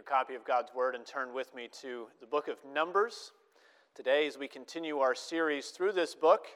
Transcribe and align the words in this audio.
your 0.00 0.18
copy 0.18 0.34
of 0.34 0.46
God's 0.46 0.72
Word 0.74 0.94
and 0.94 1.04
turn 1.04 1.34
with 1.34 1.54
me 1.54 1.68
to 1.82 2.06
the 2.22 2.26
book 2.26 2.48
of 2.48 2.56
Numbers. 2.72 3.32
Today, 3.94 4.26
as 4.26 4.38
we 4.38 4.48
continue 4.48 5.00
our 5.00 5.14
series 5.14 5.68
through 5.68 5.92
this 5.92 6.14
book, 6.14 6.46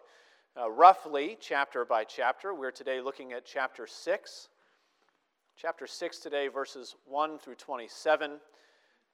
uh, 0.58 0.70
roughly 0.70 1.36
chapter 1.38 1.84
by 1.84 2.04
chapter, 2.04 2.54
we're 2.54 2.70
today 2.70 3.02
looking 3.02 3.34
at 3.34 3.44
chapter 3.44 3.86
6. 3.86 4.48
Chapter 5.58 5.86
6 5.86 6.20
today, 6.20 6.48
verses 6.48 6.96
1 7.04 7.38
through 7.38 7.56
27. 7.56 8.30
And 8.30 8.40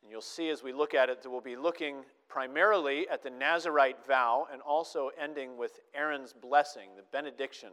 you'll 0.08 0.20
see 0.20 0.48
as 0.50 0.62
we 0.62 0.72
look 0.72 0.94
at 0.94 1.08
it 1.08 1.24
that 1.24 1.28
we'll 1.28 1.40
be 1.40 1.56
looking 1.56 2.04
primarily 2.28 3.08
at 3.08 3.24
the 3.24 3.30
Nazarite 3.30 4.06
vow 4.06 4.46
and 4.52 4.62
also 4.62 5.10
ending 5.20 5.58
with 5.58 5.80
Aaron's 5.92 6.32
blessing, 6.32 6.90
the 6.96 7.02
benediction 7.10 7.70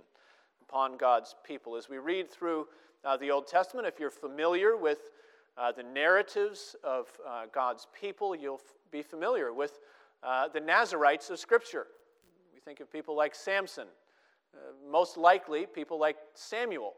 upon 0.64 0.98
God's 0.98 1.36
people. 1.46 1.76
As 1.76 1.88
we 1.88 2.00
read 2.00 2.32
through 2.32 2.66
uh, 3.06 3.16
the 3.16 3.30
Old 3.30 3.46
Testament, 3.46 3.86
if 3.86 4.00
you're 4.00 4.10
familiar 4.10 4.76
with 4.76 5.12
uh, 5.58 5.72
the 5.72 5.84
narratives 5.84 6.76
of 6.84 7.08
uh, 7.28 7.46
God's 7.52 7.88
people, 8.00 8.36
you'll 8.36 8.56
f- 8.64 8.74
be 8.92 9.02
familiar 9.02 9.52
with 9.54 9.80
uh, 10.24 10.48
the 10.48 10.60
Nazarites 10.60 11.30
of 11.30 11.40
Scripture. 11.40 11.88
We 12.54 12.60
think 12.60 12.80
of 12.80 12.92
people 12.92 13.16
like 13.16 13.34
Samson, 13.34 13.88
uh, 14.54 14.58
most 14.90 15.18
likely 15.18 15.66
people 15.66 16.00
like 16.00 16.18
Samuel, 16.36 16.94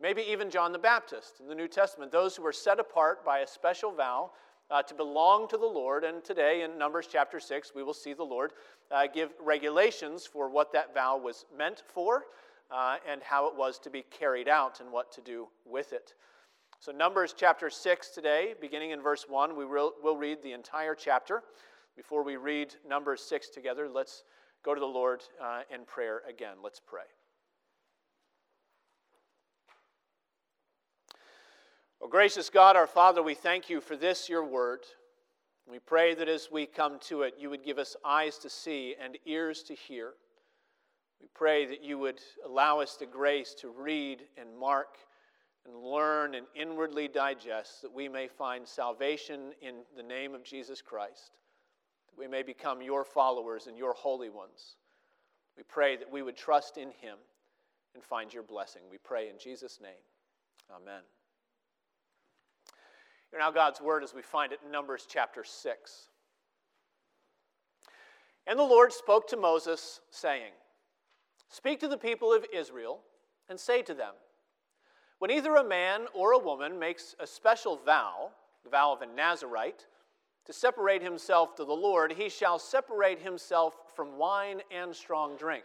maybe 0.00 0.22
even 0.22 0.50
John 0.50 0.72
the 0.72 0.78
Baptist 0.78 1.40
in 1.40 1.48
the 1.48 1.54
New 1.54 1.68
Testament, 1.68 2.12
those 2.12 2.36
who 2.36 2.42
were 2.42 2.52
set 2.52 2.78
apart 2.78 3.24
by 3.24 3.38
a 3.38 3.46
special 3.46 3.92
vow 3.92 4.30
uh, 4.70 4.82
to 4.82 4.94
belong 4.94 5.48
to 5.48 5.56
the 5.56 5.66
Lord. 5.66 6.04
And 6.04 6.22
today 6.22 6.62
in 6.62 6.76
Numbers 6.76 7.08
chapter 7.10 7.40
6, 7.40 7.72
we 7.74 7.82
will 7.82 7.94
see 7.94 8.12
the 8.12 8.24
Lord 8.24 8.52
uh, 8.90 9.06
give 9.06 9.30
regulations 9.42 10.26
for 10.26 10.50
what 10.50 10.70
that 10.72 10.92
vow 10.92 11.16
was 11.16 11.46
meant 11.56 11.82
for 11.86 12.24
and 13.06 13.22
how 13.22 13.46
it 13.48 13.54
was 13.54 13.78
to 13.78 13.90
be 13.90 14.02
carried 14.10 14.48
out 14.48 14.80
and 14.80 14.90
what 14.90 15.12
to 15.12 15.20
do 15.20 15.46
with 15.66 15.92
it. 15.92 16.14
So, 16.82 16.90
Numbers 16.90 17.32
chapter 17.38 17.70
6 17.70 18.08
today, 18.08 18.54
beginning 18.60 18.90
in 18.90 19.00
verse 19.00 19.26
1, 19.28 19.54
we 19.56 19.64
will 19.64 19.92
we'll 20.02 20.16
read 20.16 20.42
the 20.42 20.50
entire 20.50 20.96
chapter. 20.96 21.44
Before 21.94 22.24
we 22.24 22.34
read 22.34 22.74
Numbers 22.84 23.22
6 23.22 23.50
together, 23.50 23.88
let's 23.88 24.24
go 24.64 24.74
to 24.74 24.80
the 24.80 24.84
Lord 24.84 25.22
uh, 25.40 25.60
in 25.72 25.84
prayer 25.84 26.22
again. 26.28 26.56
Let's 26.60 26.80
pray. 26.84 27.04
Oh, 32.00 32.08
gracious 32.08 32.50
God, 32.50 32.74
our 32.74 32.88
Father, 32.88 33.22
we 33.22 33.36
thank 33.36 33.70
you 33.70 33.80
for 33.80 33.94
this, 33.94 34.28
your 34.28 34.44
word. 34.44 34.80
We 35.70 35.78
pray 35.78 36.16
that 36.16 36.28
as 36.28 36.48
we 36.50 36.66
come 36.66 36.98
to 37.02 37.22
it, 37.22 37.34
you 37.38 37.48
would 37.48 37.64
give 37.64 37.78
us 37.78 37.94
eyes 38.04 38.38
to 38.38 38.50
see 38.50 38.96
and 39.00 39.18
ears 39.24 39.62
to 39.68 39.74
hear. 39.76 40.14
We 41.20 41.28
pray 41.32 41.64
that 41.64 41.84
you 41.84 41.96
would 41.98 42.18
allow 42.44 42.80
us 42.80 42.96
the 42.96 43.06
grace 43.06 43.54
to 43.60 43.68
read 43.68 44.22
and 44.36 44.48
mark 44.58 44.96
and 45.66 45.76
learn 45.76 46.34
and 46.34 46.46
inwardly 46.54 47.08
digest 47.08 47.82
that 47.82 47.92
we 47.92 48.08
may 48.08 48.26
find 48.26 48.66
salvation 48.66 49.52
in 49.60 49.76
the 49.96 50.02
name 50.02 50.34
of 50.34 50.42
Jesus 50.42 50.82
Christ, 50.82 51.32
that 52.08 52.18
we 52.18 52.26
may 52.26 52.42
become 52.42 52.82
your 52.82 53.04
followers 53.04 53.66
and 53.66 53.78
your 53.78 53.94
holy 53.94 54.28
ones. 54.28 54.76
We 55.56 55.62
pray 55.62 55.96
that 55.96 56.10
we 56.10 56.22
would 56.22 56.36
trust 56.36 56.78
in 56.78 56.88
him 56.88 57.18
and 57.94 58.02
find 58.02 58.32
your 58.32 58.42
blessing. 58.42 58.82
We 58.90 58.98
pray 58.98 59.28
in 59.28 59.38
Jesus' 59.38 59.78
name. 59.80 59.92
Amen. 60.74 61.02
Hear 63.30 63.40
now 63.40 63.50
God's 63.50 63.80
word 63.80 64.02
as 64.02 64.14
we 64.14 64.22
find 64.22 64.52
it 64.52 64.60
in 64.64 64.70
Numbers 64.70 65.06
chapter 65.08 65.44
6. 65.44 66.08
And 68.46 68.58
the 68.58 68.64
Lord 68.64 68.92
spoke 68.92 69.28
to 69.28 69.36
Moses, 69.36 70.00
saying, 70.10 70.52
Speak 71.48 71.80
to 71.80 71.88
the 71.88 71.98
people 71.98 72.32
of 72.32 72.44
Israel 72.52 73.00
and 73.48 73.60
say 73.60 73.82
to 73.82 73.94
them, 73.94 74.14
when 75.22 75.30
either 75.30 75.54
a 75.54 75.62
man 75.62 76.06
or 76.14 76.32
a 76.32 76.38
woman 76.38 76.76
makes 76.80 77.14
a 77.20 77.26
special 77.28 77.76
vow, 77.76 78.32
the 78.64 78.70
vow 78.70 78.92
of 78.92 79.02
a 79.02 79.06
Nazarite, 79.06 79.86
to 80.44 80.52
separate 80.52 81.00
himself 81.00 81.54
to 81.54 81.64
the 81.64 81.72
Lord, 81.72 82.10
he 82.10 82.28
shall 82.28 82.58
separate 82.58 83.20
himself 83.20 83.76
from 83.94 84.18
wine 84.18 84.62
and 84.72 84.92
strong 84.92 85.36
drink. 85.36 85.62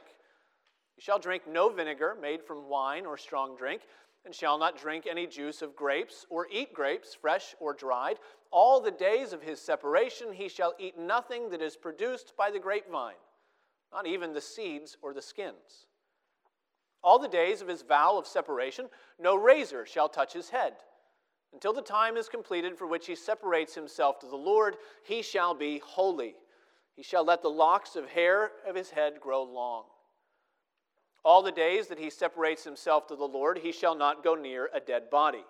He 0.96 1.02
shall 1.02 1.18
drink 1.18 1.48
no 1.48 1.70
vinegar 1.70 2.16
made 2.22 2.44
from 2.44 2.70
wine 2.70 3.08
or 3.08 3.18
strong 3.18 3.56
drink, 3.56 3.82
and 4.26 4.36
shall 4.36 4.60
not 4.60 4.80
drink 4.80 5.08
any 5.10 5.26
juice 5.26 5.64
of 5.64 5.76
grapes, 5.76 6.24
or 6.30 6.46
eat 6.52 6.72
grapes, 6.72 7.16
fresh 7.16 7.56
or 7.60 7.74
dried. 7.74 8.20
All 8.52 8.80
the 8.80 8.92
days 8.92 9.34
of 9.34 9.42
his 9.42 9.60
separation 9.60 10.34
he 10.34 10.50
shall 10.50 10.76
eat 10.78 11.00
nothing 11.00 11.50
that 11.50 11.64
is 11.64 11.76
produced 11.76 12.34
by 12.38 12.52
the 12.52 12.60
grapevine, 12.60 13.16
not 13.92 14.06
even 14.06 14.34
the 14.34 14.40
seeds 14.40 14.98
or 15.02 15.16
the 15.16 15.22
skins. 15.24 15.88
All 17.04 17.20
the 17.20 17.28
days 17.28 17.62
of 17.62 17.68
his 17.68 17.84
vow 17.84 18.18
of 18.18 18.28
separation, 18.28 18.88
no 19.20 19.36
razor 19.36 19.86
shall 19.86 20.10
touch 20.10 20.34
his 20.34 20.50
head. 20.50 20.74
Until 21.54 21.74
the 21.74 21.82
time 21.82 22.18
is 22.18 22.28
completed 22.28 22.78
for 22.78 22.88
which 22.88 23.08
he 23.08 23.16
separates 23.16 23.74
himself 23.74 24.20
to 24.20 24.28
the 24.28 24.36
Lord, 24.36 24.78
he 25.04 25.22
shall 25.22 25.54
be 25.54 25.80
holy. 25.80 26.36
He 26.96 27.04
shall 27.04 27.24
let 27.24 27.42
the 27.42 27.50
locks 27.50 27.96
of 27.96 28.10
hair 28.10 28.52
of 28.68 28.76
his 28.76 28.90
head 28.90 29.22
grow 29.22 29.44
long. 29.44 29.84
All 31.24 31.42
the 31.42 31.52
days 31.52 31.88
that 31.88 32.00
he 32.00 32.10
separates 32.10 32.64
himself 32.64 33.08
to 33.08 33.16
the 33.16 33.28
Lord, 33.28 33.60
he 33.60 33.72
shall 33.72 33.96
not 33.96 34.24
go 34.24 34.36
near 34.36 34.70
a 34.74 34.80
dead 34.80 35.10
body, 35.10 35.44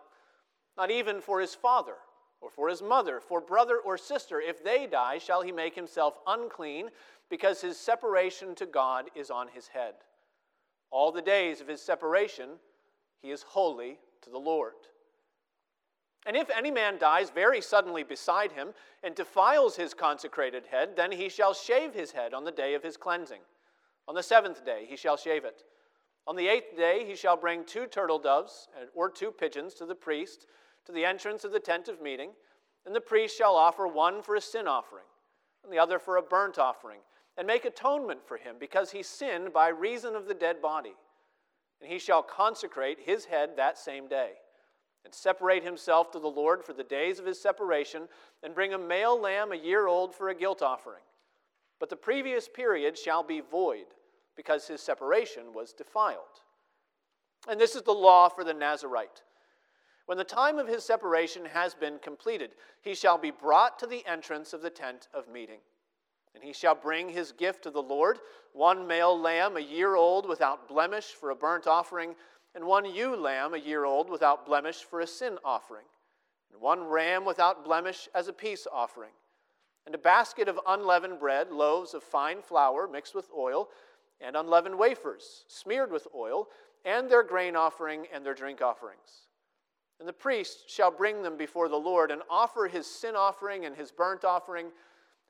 not 0.78 0.92
even 0.92 1.22
for 1.22 1.40
his 1.40 1.56
father 1.56 1.96
or 2.42 2.50
for 2.50 2.70
his 2.70 2.82
mother, 2.82 3.20
for 3.20 3.42
brother 3.42 3.78
or 3.78 3.98
sister. 3.98 4.40
If 4.40 4.64
they 4.64 4.88
die, 4.88 5.18
shall 5.18 5.42
he 5.42 5.52
make 5.52 5.76
himself 5.76 6.20
unclean, 6.28 6.90
because 7.30 7.62
his 7.62 7.78
separation 7.78 8.56
to 8.56 8.66
God 8.66 9.10
is 9.16 9.32
on 9.32 9.48
his 9.50 9.68
head. 9.68 9.96
All 10.90 11.12
the 11.12 11.22
days 11.22 11.62
of 11.62 11.68
his 11.68 11.82
separation, 11.82 12.52
he 13.22 13.32
is 13.32 13.44
holy 13.44 14.00
to 14.22 14.30
the 14.30 14.38
Lord. 14.38 14.74
And 16.26 16.36
if 16.36 16.50
any 16.50 16.72
man 16.72 16.98
dies 16.98 17.30
very 17.30 17.62
suddenly 17.62 18.04
beside 18.04 18.52
him 18.52 18.74
and 19.02 19.16
defiles 19.16 19.78
his 19.78 19.94
consecrated 19.94 20.66
head, 20.68 20.96
then 20.96 21.12
he 21.12 21.30
shall 21.30 21.54
shave 21.54 21.94
his 21.94 22.12
head 22.12 22.34
on 22.34 22.44
the 22.44 22.52
day 22.52 22.74
of 22.74 22.84
his 22.84 22.98
cleansing. 22.98 23.42
On 24.08 24.16
the 24.16 24.24
seventh 24.24 24.66
day 24.66 24.86
he 24.90 24.98
shall 24.98 25.18
shave 25.18 25.46
it. 25.46 25.64
On 26.26 26.36
the 26.36 26.50
eighth 26.50 26.76
day 26.76 27.06
he 27.06 27.16
shall 27.16 27.38
bring 27.38 27.64
two 27.64 27.86
turtle 27.86 28.20
doves 28.20 28.68
or 28.94 29.10
two 29.10 29.32
pigeons 29.32 29.74
to 29.76 29.86
the 29.86 29.96
priest 29.96 30.48
to 30.86 30.92
the 30.92 31.06
entrance 31.06 31.44
of 31.44 31.52
the 31.54 31.60
tent 31.60 31.88
of 31.88 32.02
meeting, 32.02 32.32
and 32.86 32.94
the 32.94 33.02
priest 33.02 33.38
shall 33.38 33.56
offer 33.56 33.88
one 33.88 34.22
for 34.22 34.36
a 34.36 34.42
sin 34.42 34.68
offering, 34.68 35.06
and 35.64 35.72
the 35.72 35.80
other 35.80 36.00
for 36.00 36.18
a 36.18 36.22
burnt 36.22 36.58
offering 36.58 37.00
and 37.38 37.46
make 37.46 37.66
atonement 37.66 38.26
for 38.26 38.38
him, 38.38 38.56
because 38.60 38.92
he 38.92 39.04
sinned 39.04 39.54
by 39.54 39.68
reason 39.68 40.16
of 40.16 40.28
the 40.28 40.34
dead 40.34 40.62
body. 40.62 40.96
And 41.80 41.92
he 41.92 42.00
shall 42.00 42.24
consecrate 42.24 43.00
his 43.00 43.26
head 43.26 43.52
that 43.56 43.78
same 43.78 44.08
day, 44.08 44.32
and 45.06 45.14
separate 45.14 45.64
himself 45.64 46.12
to 46.12 46.20
the 46.20 46.28
Lord 46.28 46.64
for 46.64 46.74
the 46.74 46.84
days 46.84 47.20
of 47.20 47.26
his 47.26 47.40
separation, 47.40 48.10
and 48.42 48.56
bring 48.56 48.74
a 48.74 48.80
male 48.80 49.20
lamb 49.20 49.52
a 49.52 49.56
year 49.56 49.88
old 49.88 50.16
for 50.16 50.30
a 50.30 50.36
guilt 50.36 50.62
offering. 50.62 51.04
But 51.80 51.90
the 51.90 51.96
previous 51.96 52.50
period 52.50 52.98
shall 52.98 53.22
be 53.22 53.42
void, 53.42 53.86
because 54.36 54.68
his 54.68 54.82
separation 54.82 55.54
was 55.54 55.74
defiled. 55.74 56.42
And 57.48 57.62
this 57.62 57.76
is 57.76 57.84
the 57.84 57.92
law 57.92 58.30
for 58.30 58.44
the 58.44 58.54
Nazarite. 58.54 59.22
When 60.08 60.18
the 60.18 60.24
time 60.24 60.58
of 60.58 60.68
his 60.68 60.84
separation 60.84 61.46
has 61.46 61.76
been 61.76 62.00
completed, 62.00 62.52
he 62.82 62.96
shall 62.96 63.18
be 63.18 63.30
brought 63.30 63.78
to 63.80 63.86
the 63.86 64.06
entrance 64.08 64.54
of 64.54 64.62
the 64.62 64.70
tent 64.70 65.08
of 65.14 65.28
meeting. 65.28 65.60
And 66.38 66.46
he 66.46 66.54
shall 66.54 66.76
bring 66.76 67.10
his 67.10 67.32
gift 67.32 67.64
to 67.64 67.72
the 67.72 67.82
Lord 67.82 68.20
one 68.54 68.86
male 68.86 69.20
lamb, 69.20 69.58
a 69.58 69.60
year 69.60 69.96
old, 69.96 70.30
without 70.30 70.68
blemish, 70.68 71.06
for 71.06 71.32
a 71.32 71.36
burnt 71.36 71.66
offering, 71.66 72.14
and 72.54 72.64
one 72.64 72.86
ewe 72.86 73.16
lamb, 73.16 73.56
a 73.56 73.58
year 73.58 73.86
old, 73.86 74.08
without 74.08 74.46
blemish, 74.46 74.84
for 74.84 75.00
a 75.00 75.08
sin 75.08 75.40
offering, 75.44 75.86
and 76.52 76.62
one 76.62 76.84
ram 76.84 77.26
without 77.26 77.66
blemish 77.66 78.08
as 78.14 78.28
a 78.28 78.34
peace 78.34 78.68
offering, 78.72 79.14
and 79.88 79.96
a 79.96 79.98
basket 79.98 80.48
of 80.48 80.60
unleavened 80.68 81.20
bread, 81.20 81.52
loaves 81.52 81.96
of 81.96 82.04
fine 82.04 82.44
flour 82.44 82.88
mixed 82.88 83.16
with 83.16 83.30
oil, 83.36 83.70
and 84.22 84.36
unleavened 84.36 84.78
wafers 84.78 85.44
smeared 85.48 85.92
with 85.92 86.08
oil, 86.14 86.50
and 86.86 87.10
their 87.10 87.24
grain 87.24 87.56
offering 87.56 88.06
and 88.14 88.24
their 88.24 88.36
drink 88.36 88.62
offerings. 88.62 89.28
And 90.00 90.08
the 90.08 90.14
priest 90.14 90.70
shall 90.70 90.92
bring 90.92 91.24
them 91.24 91.36
before 91.36 91.68
the 91.68 91.78
Lord 91.78 92.12
and 92.12 92.22
offer 92.30 92.68
his 92.68 92.86
sin 92.86 93.16
offering 93.16 93.66
and 93.66 93.76
his 93.76 93.92
burnt 93.92 94.24
offering 94.24 94.68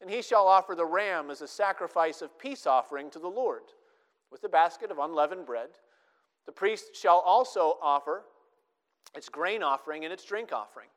and 0.01 0.09
he 0.09 0.21
shall 0.21 0.47
offer 0.47 0.75
the 0.75 0.85
ram 0.85 1.29
as 1.29 1.41
a 1.41 1.47
sacrifice 1.47 2.21
of 2.21 2.37
peace 2.37 2.67
offering 2.67 3.09
to 3.11 3.19
the 3.19 3.27
Lord, 3.27 3.63
with 4.31 4.43
a 4.43 4.49
basket 4.49 4.91
of 4.91 4.99
unleavened 4.99 5.45
bread. 5.45 5.69
The 6.45 6.51
priest 6.51 6.95
shall 6.95 7.19
also 7.19 7.77
offer 7.81 8.23
its 9.15 9.29
grain 9.29 9.63
offering 9.63 10.03
and 10.03 10.13
its 10.13 10.23
drink 10.23 10.51
offering. 10.51 10.89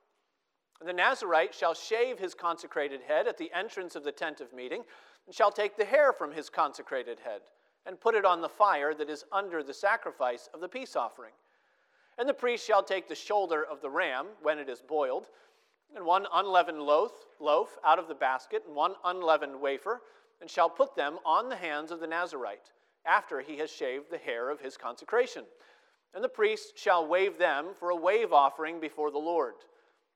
And 0.80 0.88
the 0.88 0.94
Nazarite 0.94 1.54
shall 1.54 1.74
shave 1.74 2.18
his 2.18 2.34
consecrated 2.34 3.00
head 3.06 3.26
at 3.26 3.36
the 3.36 3.52
entrance 3.52 3.96
of 3.96 4.04
the 4.04 4.12
tent 4.12 4.40
of 4.40 4.52
meeting, 4.52 4.82
and 5.26 5.34
shall 5.34 5.52
take 5.52 5.76
the 5.76 5.84
hair 5.84 6.12
from 6.12 6.32
his 6.32 6.48
consecrated 6.48 7.20
head, 7.20 7.42
and 7.86 8.00
put 8.00 8.14
it 8.14 8.24
on 8.24 8.40
the 8.40 8.48
fire 8.48 8.94
that 8.94 9.10
is 9.10 9.24
under 9.32 9.62
the 9.62 9.74
sacrifice 9.74 10.48
of 10.54 10.60
the 10.60 10.68
peace 10.68 10.96
offering. 10.96 11.32
And 12.18 12.28
the 12.28 12.34
priest 12.34 12.66
shall 12.66 12.82
take 12.82 13.08
the 13.08 13.14
shoulder 13.14 13.64
of 13.64 13.80
the 13.80 13.90
ram 13.90 14.26
when 14.42 14.58
it 14.58 14.68
is 14.68 14.80
boiled 14.80 15.28
and 15.94 16.04
one 16.04 16.26
unleavened 16.32 16.80
loaf, 16.80 17.12
loaf 17.38 17.76
out 17.84 17.98
of 17.98 18.08
the 18.08 18.14
basket, 18.14 18.62
and 18.66 18.74
one 18.74 18.94
unleavened 19.04 19.60
wafer, 19.60 20.02
and 20.40 20.48
shall 20.48 20.70
put 20.70 20.94
them 20.94 21.18
on 21.24 21.48
the 21.48 21.56
hands 21.56 21.90
of 21.90 22.00
the 22.00 22.06
Nazarite, 22.06 22.72
after 23.04 23.40
he 23.40 23.58
has 23.58 23.70
shaved 23.70 24.10
the 24.10 24.18
hair 24.18 24.50
of 24.50 24.60
his 24.60 24.76
consecration. 24.76 25.44
And 26.14 26.24
the 26.24 26.28
priest 26.28 26.72
shall 26.76 27.06
wave 27.06 27.38
them 27.38 27.68
for 27.78 27.90
a 27.90 27.96
wave 27.96 28.32
offering 28.32 28.80
before 28.80 29.10
the 29.10 29.18
Lord. 29.18 29.54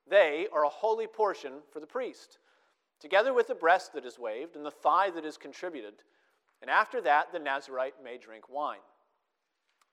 They 0.08 0.48
are 0.52 0.64
a 0.64 0.68
holy 0.68 1.06
portion 1.06 1.52
for 1.72 1.80
the 1.80 1.86
priest, 1.86 2.38
together 3.00 3.32
with 3.32 3.48
the 3.48 3.54
breast 3.54 3.92
that 3.94 4.04
is 4.04 4.18
waved 4.18 4.56
and 4.56 4.64
the 4.64 4.70
thigh 4.70 5.10
that 5.10 5.24
is 5.24 5.36
contributed. 5.36 5.94
And 6.60 6.70
after 6.70 7.00
that, 7.02 7.32
the 7.32 7.38
Nazarite 7.38 7.94
may 8.02 8.18
drink 8.18 8.48
wine. 8.48 8.78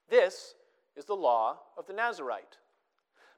This 0.10 0.56
is 0.96 1.06
the 1.06 1.16
law 1.16 1.60
of 1.78 1.88
the 1.88 1.94
Nazarite. 1.94 2.58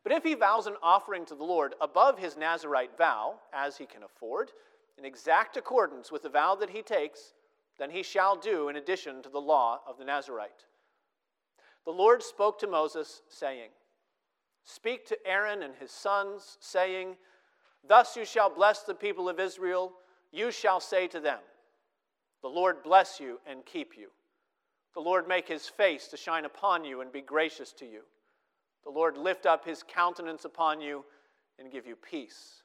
But 0.04 0.12
if 0.12 0.24
he 0.24 0.34
vows 0.34 0.68
an 0.68 0.76
offering 0.84 1.26
to 1.26 1.36
the 1.36 1.44
Lord 1.44 1.76
above 1.80 2.20
his 2.20 2.36
Nazarite 2.36 2.98
vow, 2.98 3.36
as 3.54 3.78
he 3.78 3.86
can 3.86 4.04
afford, 4.04 4.52
in 4.98 5.06
exact 5.06 5.56
accordance 5.58 6.12
with 6.12 6.24
the 6.24 6.30
vow 6.30 6.56
that 6.56 6.70
he 6.70 6.82
takes, 6.82 7.34
then 7.80 7.90
he 7.90 8.04
shall 8.04 8.36
do 8.36 8.70
in 8.70 8.76
addition 8.76 9.24
to 9.24 9.30
the 9.30 9.40
law 9.40 9.80
of 9.88 9.98
the 9.98 10.06
Nazarite. 10.06 10.66
The 11.86 11.92
Lord 11.92 12.22
spoke 12.22 12.60
to 12.60 12.68
Moses, 12.68 13.22
saying, 13.30 13.70
Speak 14.66 15.06
to 15.08 15.18
Aaron 15.26 15.64
and 15.64 15.74
his 15.76 15.92
sons, 15.92 16.58
saying, 16.60 17.16
Thus 17.88 18.16
you 18.16 18.26
shall 18.26 18.50
bless 18.50 18.84
the 18.84 18.94
people 18.94 19.28
of 19.28 19.40
Israel. 19.40 19.94
You 20.32 20.52
shall 20.52 20.80
say 20.80 21.08
to 21.08 21.20
them, 21.20 21.40
The 22.42 22.48
Lord 22.50 22.84
bless 22.84 23.20
you 23.20 23.40
and 23.46 23.66
keep 23.66 23.98
you. 23.98 24.08
The 24.94 25.02
Lord 25.02 25.28
make 25.28 25.48
his 25.48 25.68
face 25.68 26.08
to 26.10 26.18
shine 26.18 26.46
upon 26.46 26.86
you 26.86 27.02
and 27.02 27.12
be 27.12 27.22
gracious 27.22 27.74
to 27.74 27.86
you. 27.86 28.02
The 28.84 28.92
Lord 28.92 29.18
lift 29.18 29.46
up 29.46 29.66
his 29.66 29.84
countenance 29.84 30.46
upon 30.46 30.82
you 30.82 31.06
and 31.60 31.72
give 31.72 31.86
you 31.86 31.96
peace. 31.96 32.64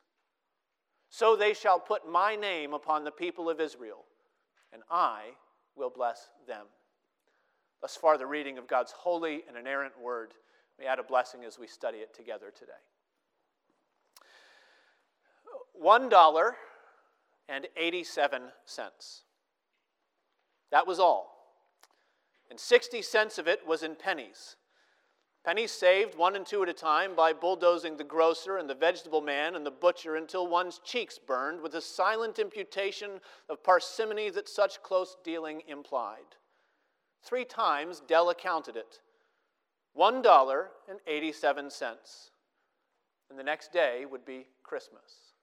So 1.11 1.37
they 1.37 1.55
shall 1.55 1.79
put 1.79 2.11
my 2.11 2.37
name 2.37 2.75
upon 2.75 3.05
the 3.05 3.11
people 3.11 3.49
of 3.49 3.61
Israel, 3.61 4.05
and 4.73 4.83
I 4.91 5.31
will 5.77 5.91
bless 5.91 6.29
them. 6.47 6.67
Thus 7.81 7.97
far, 7.97 8.19
the 8.19 8.27
reading 8.27 8.59
of 8.59 8.67
God's 8.67 8.93
holy 8.93 9.45
and 9.49 9.57
inerrant 9.57 9.95
word. 10.01 10.35
May 10.79 10.87
add 10.87 10.99
a 10.99 11.05
blessing 11.05 11.45
as 11.45 11.59
we 11.59 11.67
study 11.67 11.99
it 11.99 12.15
together 12.15 12.53
today. 12.57 12.73
One 15.73 16.09
dollar 16.09 16.57
and 17.49 17.67
87 17.77 18.43
cents. 18.65 19.23
That 20.71 20.87
was 20.87 20.99
all. 20.99 21.35
And 22.51 22.59
60 22.59 23.03
cents 23.03 23.39
of 23.39 23.49
it 23.49 23.67
was 23.67 23.83
in 23.83 23.95
pennies. 23.95 24.57
Pennies 25.45 25.73
saved 25.73 26.17
one 26.17 26.37
and 26.37 26.45
two 26.45 26.63
at 26.63 26.69
a 26.69 26.75
time 26.75 27.15
by 27.15 27.33
bulldozing 27.33 27.97
the 27.97 28.05
grocer 28.05 28.59
and 28.59 28.69
the 28.69 28.75
vegetable 28.75 29.21
man 29.21 29.55
and 29.55 29.65
the 29.65 29.71
butcher 29.71 30.17
until 30.17 30.47
one's 30.47 30.81
cheeks 30.85 31.19
burned 31.19 31.61
with 31.61 31.73
the 31.73 31.81
silent 31.81 32.39
imputation 32.39 33.21
of 33.49 33.63
parsimony 33.63 34.31
that 34.31 34.49
such 34.49 34.83
close 34.83 35.17
dealing 35.25 35.63
implied. 35.67 36.37
Three 37.23 37.45
times 37.45 38.03
Della 38.07 38.35
counted 38.35 38.77
it 38.77 39.01
$1.87. 39.97 42.31
And 43.31 43.39
the 43.39 43.43
next 43.43 43.73
day 43.73 44.05
would 44.11 44.25
be 44.25 44.47
Christmas. 44.63 45.35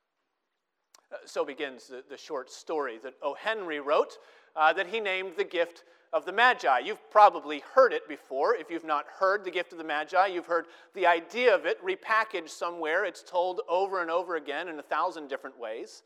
Uh, 1.11 1.17
so 1.25 1.45
begins 1.45 1.87
the, 1.87 2.03
the, 2.09 2.17
short 2.17 2.51
story 2.51 2.97
that 3.03 3.13
O. 3.21 3.35
Henry 3.35 3.79
wrote 3.79 4.17
uh, 4.55 4.73
that 4.73 4.87
he 4.87 4.99
named 4.99 5.33
the 5.37 5.43
gift 5.43 5.83
of 6.15 6.23
the 6.23 6.31
Magi. 6.31 6.79
You've 6.79 7.11
probably 7.11 7.61
heard 7.73 7.91
it 7.91 8.07
before. 8.07 8.55
If 8.55 8.71
you've 8.71 8.85
not 8.85 9.05
heard 9.19 9.43
the 9.43 9.51
gift 9.51 9.73
of 9.73 9.77
the 9.77 9.83
Magi, 9.83 10.27
you've 10.27 10.45
heard 10.45 10.67
the 10.93 11.05
idea 11.05 11.53
of 11.53 11.65
it 11.65 11.77
repackaged 11.85 12.49
somewhere. 12.49 13.03
It's 13.03 13.21
told 13.21 13.59
over 13.67 14.01
and 14.01 14.09
over 14.09 14.37
again 14.37 14.69
in 14.69 14.79
a 14.79 14.81
thousand 14.81 15.27
different 15.27 15.59
ways. 15.59 16.03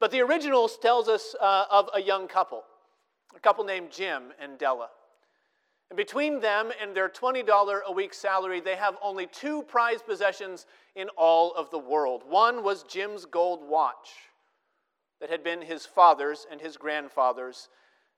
But 0.00 0.10
the 0.10 0.20
original 0.20 0.68
tells 0.68 1.08
us 1.08 1.36
uh, 1.40 1.66
of 1.70 1.88
a 1.94 2.02
young 2.02 2.26
couple, 2.26 2.64
a 3.36 3.40
couple 3.40 3.64
named 3.64 3.92
Jim 3.92 4.32
and 4.40 4.58
Della. 4.58 4.88
And 5.90 5.96
between 5.96 6.40
them 6.40 6.72
and 6.82 6.92
their 6.92 7.08
$20 7.08 7.80
a 7.86 7.92
week 7.92 8.14
salary, 8.14 8.60
they 8.60 8.74
have 8.74 8.96
only 9.00 9.28
two 9.28 9.62
prized 9.62 10.06
possessions 10.06 10.66
in 10.96 11.08
all 11.16 11.54
of 11.54 11.70
the 11.70 11.78
world. 11.78 12.24
One 12.28 12.64
was 12.64 12.82
Jim's 12.82 13.24
gold 13.24 13.60
watch 13.62 14.10
that 15.20 15.30
had 15.30 15.44
been 15.44 15.62
his 15.62 15.86
father's 15.86 16.48
and 16.50 16.60
his 16.60 16.76
grandfather's 16.76 17.68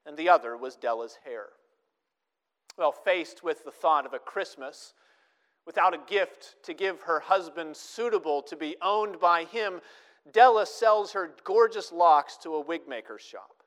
and 0.09 0.17
the 0.17 0.31
other 0.31 0.57
was 0.57 0.75
Della's 0.75 1.19
hair. 1.25 1.49
Well, 2.79 2.93
faced 2.93 3.45
with 3.45 3.63
the 3.63 3.71
thought 3.71 4.07
of 4.07 4.15
a 4.15 4.19
Christmas 4.19 4.95
without 5.67 5.93
a 5.93 6.01
gift 6.09 6.57
to 6.63 6.73
give 6.73 7.03
her 7.03 7.21
husband 7.21 7.77
suitable 7.77 8.41
to 8.43 8.57
be 8.57 8.75
owned 8.81 9.21
by 9.21 9.45
him, 9.45 9.83
Della 10.33 10.65
sells 10.65 11.13
her 11.13 11.35
gorgeous 11.45 11.93
locks 11.93 12.39
to 12.39 12.55
a 12.55 12.65
wigmaker's 12.65 13.21
shop. 13.21 13.63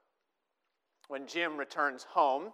When 1.10 1.28
Jim 1.28 1.58
returns 1.58 2.04
home 2.04 2.50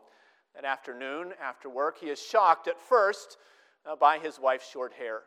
that 0.54 0.66
afternoon 0.66 1.32
after 1.42 1.70
work, 1.70 1.98
he 1.98 2.08
is 2.08 2.22
shocked 2.22 2.68
at 2.68 2.78
first 2.78 3.38
uh, 3.86 3.96
by 3.96 4.18
his 4.18 4.38
wife's 4.38 4.70
short 4.70 4.92
hair. 4.92 5.22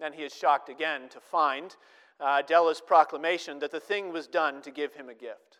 Then 0.00 0.14
he 0.14 0.22
is 0.22 0.34
shocked 0.34 0.70
again 0.70 1.10
to 1.10 1.20
find 1.20 1.76
uh, 2.20 2.40
Della's 2.40 2.80
proclamation 2.80 3.58
that 3.58 3.70
the 3.70 3.80
thing 3.80 4.14
was 4.14 4.26
done 4.26 4.62
to 4.62 4.70
give 4.70 4.94
him 4.94 5.10
a 5.10 5.14
gift 5.14 5.58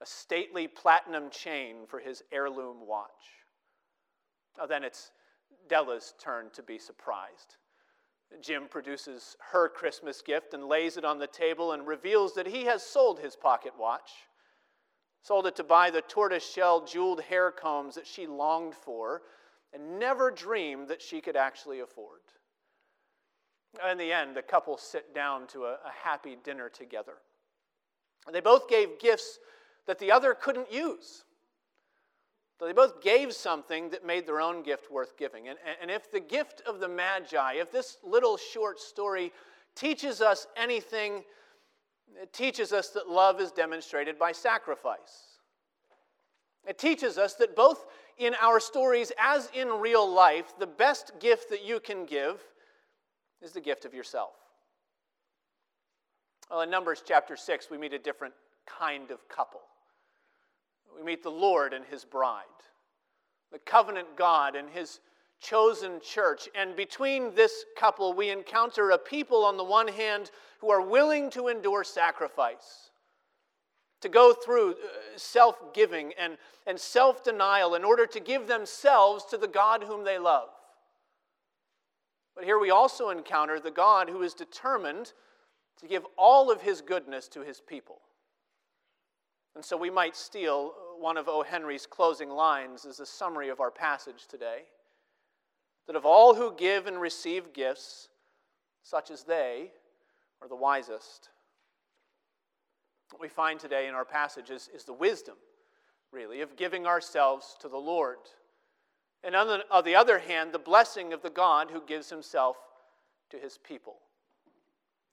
a 0.00 0.06
stately 0.06 0.66
platinum 0.66 1.30
chain 1.30 1.86
for 1.86 1.98
his 1.98 2.22
heirloom 2.32 2.86
watch. 2.86 3.10
Now, 4.58 4.66
then 4.66 4.84
it's 4.84 5.10
Della's 5.68 6.14
turn 6.22 6.50
to 6.54 6.62
be 6.62 6.78
surprised. 6.78 7.56
Jim 8.40 8.68
produces 8.68 9.36
her 9.52 9.68
Christmas 9.68 10.22
gift 10.22 10.54
and 10.54 10.66
lays 10.66 10.96
it 10.96 11.04
on 11.04 11.18
the 11.18 11.26
table 11.26 11.72
and 11.72 11.86
reveals 11.86 12.34
that 12.34 12.46
he 12.46 12.64
has 12.64 12.82
sold 12.82 13.18
his 13.18 13.34
pocket 13.36 13.72
watch, 13.78 14.10
sold 15.22 15.46
it 15.46 15.56
to 15.56 15.64
buy 15.64 15.90
the 15.90 16.02
tortoise-shell 16.02 16.86
jeweled 16.86 17.22
hair 17.22 17.50
combs 17.50 17.96
that 17.96 18.06
she 18.06 18.26
longed 18.26 18.74
for 18.74 19.22
and 19.72 19.98
never 19.98 20.30
dreamed 20.30 20.88
that 20.88 21.02
she 21.02 21.20
could 21.20 21.36
actually 21.36 21.80
afford. 21.80 22.20
In 23.90 23.98
the 23.98 24.12
end, 24.12 24.36
the 24.36 24.42
couple 24.42 24.76
sit 24.76 25.14
down 25.14 25.46
to 25.48 25.64
a, 25.64 25.72
a 25.72 25.92
happy 26.02 26.36
dinner 26.42 26.68
together. 26.68 27.14
They 28.32 28.40
both 28.40 28.68
gave 28.68 28.98
gifts 28.98 29.38
that 29.86 29.98
the 29.98 30.12
other 30.12 30.34
couldn't 30.34 30.72
use. 30.72 31.24
So 32.58 32.66
they 32.66 32.72
both 32.72 33.00
gave 33.00 33.32
something 33.32 33.88
that 33.90 34.04
made 34.04 34.26
their 34.26 34.40
own 34.40 34.62
gift 34.62 34.90
worth 34.90 35.16
giving. 35.16 35.48
And, 35.48 35.58
and 35.80 35.90
if 35.90 36.10
the 36.10 36.20
gift 36.20 36.62
of 36.66 36.78
the 36.78 36.88
Magi, 36.88 37.54
if 37.54 37.72
this 37.72 37.96
little 38.04 38.36
short 38.36 38.78
story 38.78 39.32
teaches 39.74 40.20
us 40.20 40.46
anything, 40.56 41.24
it 42.20 42.32
teaches 42.34 42.72
us 42.72 42.90
that 42.90 43.08
love 43.08 43.40
is 43.40 43.50
demonstrated 43.50 44.18
by 44.18 44.32
sacrifice. 44.32 45.38
It 46.68 46.78
teaches 46.78 47.16
us 47.16 47.34
that 47.34 47.56
both 47.56 47.86
in 48.18 48.34
our 48.42 48.60
stories 48.60 49.10
as 49.18 49.50
in 49.54 49.68
real 49.68 50.06
life, 50.06 50.52
the 50.58 50.66
best 50.66 51.12
gift 51.18 51.48
that 51.48 51.64
you 51.64 51.80
can 51.80 52.04
give 52.04 52.42
is 53.40 53.52
the 53.52 53.60
gift 53.60 53.86
of 53.86 53.94
yourself. 53.94 54.32
Well, 56.50 56.60
in 56.60 56.68
Numbers 56.68 57.02
chapter 57.06 57.36
6, 57.36 57.70
we 57.70 57.78
meet 57.78 57.94
a 57.94 57.98
different 57.98 58.34
kind 58.78 59.10
of 59.10 59.28
couple. 59.28 59.60
We 60.96 61.04
meet 61.04 61.22
the 61.22 61.30
Lord 61.30 61.72
and 61.72 61.84
his 61.84 62.04
bride, 62.04 62.44
the 63.52 63.58
covenant 63.58 64.16
God 64.16 64.56
and 64.56 64.68
his 64.68 65.00
chosen 65.40 66.00
church. 66.00 66.48
And 66.54 66.76
between 66.76 67.34
this 67.34 67.64
couple, 67.76 68.12
we 68.12 68.30
encounter 68.30 68.90
a 68.90 68.98
people 68.98 69.44
on 69.44 69.56
the 69.56 69.64
one 69.64 69.88
hand 69.88 70.30
who 70.60 70.70
are 70.70 70.82
willing 70.82 71.30
to 71.30 71.48
endure 71.48 71.84
sacrifice, 71.84 72.90
to 74.02 74.08
go 74.08 74.32
through 74.32 74.72
uh, 74.72 74.74
self 75.16 75.72
giving 75.72 76.12
and, 76.18 76.36
and 76.66 76.78
self 76.78 77.24
denial 77.24 77.74
in 77.74 77.84
order 77.84 78.06
to 78.06 78.20
give 78.20 78.46
themselves 78.46 79.24
to 79.26 79.36
the 79.36 79.48
God 79.48 79.84
whom 79.84 80.04
they 80.04 80.18
love. 80.18 80.48
But 82.34 82.44
here 82.44 82.58
we 82.58 82.70
also 82.70 83.10
encounter 83.10 83.58
the 83.58 83.70
God 83.70 84.08
who 84.08 84.22
is 84.22 84.34
determined 84.34 85.12
to 85.80 85.86
give 85.86 86.04
all 86.16 86.50
of 86.50 86.60
his 86.60 86.80
goodness 86.80 87.28
to 87.28 87.40
his 87.40 87.60
people. 87.60 88.00
And 89.54 89.64
so 89.64 89.76
we 89.76 89.90
might 89.90 90.16
steal 90.16 90.72
one 90.98 91.16
of 91.16 91.28
O. 91.28 91.42
Henry's 91.42 91.86
closing 91.86 92.30
lines 92.30 92.84
as 92.84 93.00
a 93.00 93.06
summary 93.06 93.48
of 93.48 93.60
our 93.60 93.70
passage 93.70 94.26
today 94.28 94.62
that 95.86 95.96
of 95.96 96.06
all 96.06 96.34
who 96.34 96.54
give 96.56 96.86
and 96.86 97.00
receive 97.00 97.52
gifts, 97.52 98.10
such 98.82 99.10
as 99.10 99.24
they 99.24 99.72
are 100.40 100.48
the 100.48 100.54
wisest. 100.54 101.30
What 103.10 103.20
we 103.20 103.28
find 103.28 103.58
today 103.58 103.88
in 103.88 103.94
our 103.94 104.04
passage 104.04 104.50
is, 104.50 104.70
is 104.72 104.84
the 104.84 104.92
wisdom, 104.92 105.34
really, 106.12 106.42
of 106.42 106.56
giving 106.56 106.86
ourselves 106.86 107.56
to 107.60 107.68
the 107.68 107.76
Lord. 107.76 108.18
And 109.24 109.34
on 109.34 109.48
the, 109.48 109.64
on 109.70 109.84
the 109.84 109.96
other 109.96 110.20
hand, 110.20 110.52
the 110.52 110.60
blessing 110.60 111.12
of 111.12 111.22
the 111.22 111.30
God 111.30 111.70
who 111.72 111.82
gives 111.84 112.08
himself 112.08 112.56
to 113.30 113.36
his 113.36 113.58
people. 113.58 113.96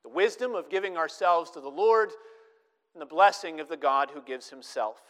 The 0.04 0.10
wisdom 0.10 0.54
of 0.54 0.70
giving 0.70 0.96
ourselves 0.96 1.50
to 1.52 1.60
the 1.60 1.70
Lord 1.70 2.12
and 2.98 3.02
the 3.04 3.16
blessing 3.16 3.60
of 3.60 3.70
the 3.70 3.78
God 3.78 4.10
who 4.12 4.24
gives 4.24 4.50
himself 4.50 5.04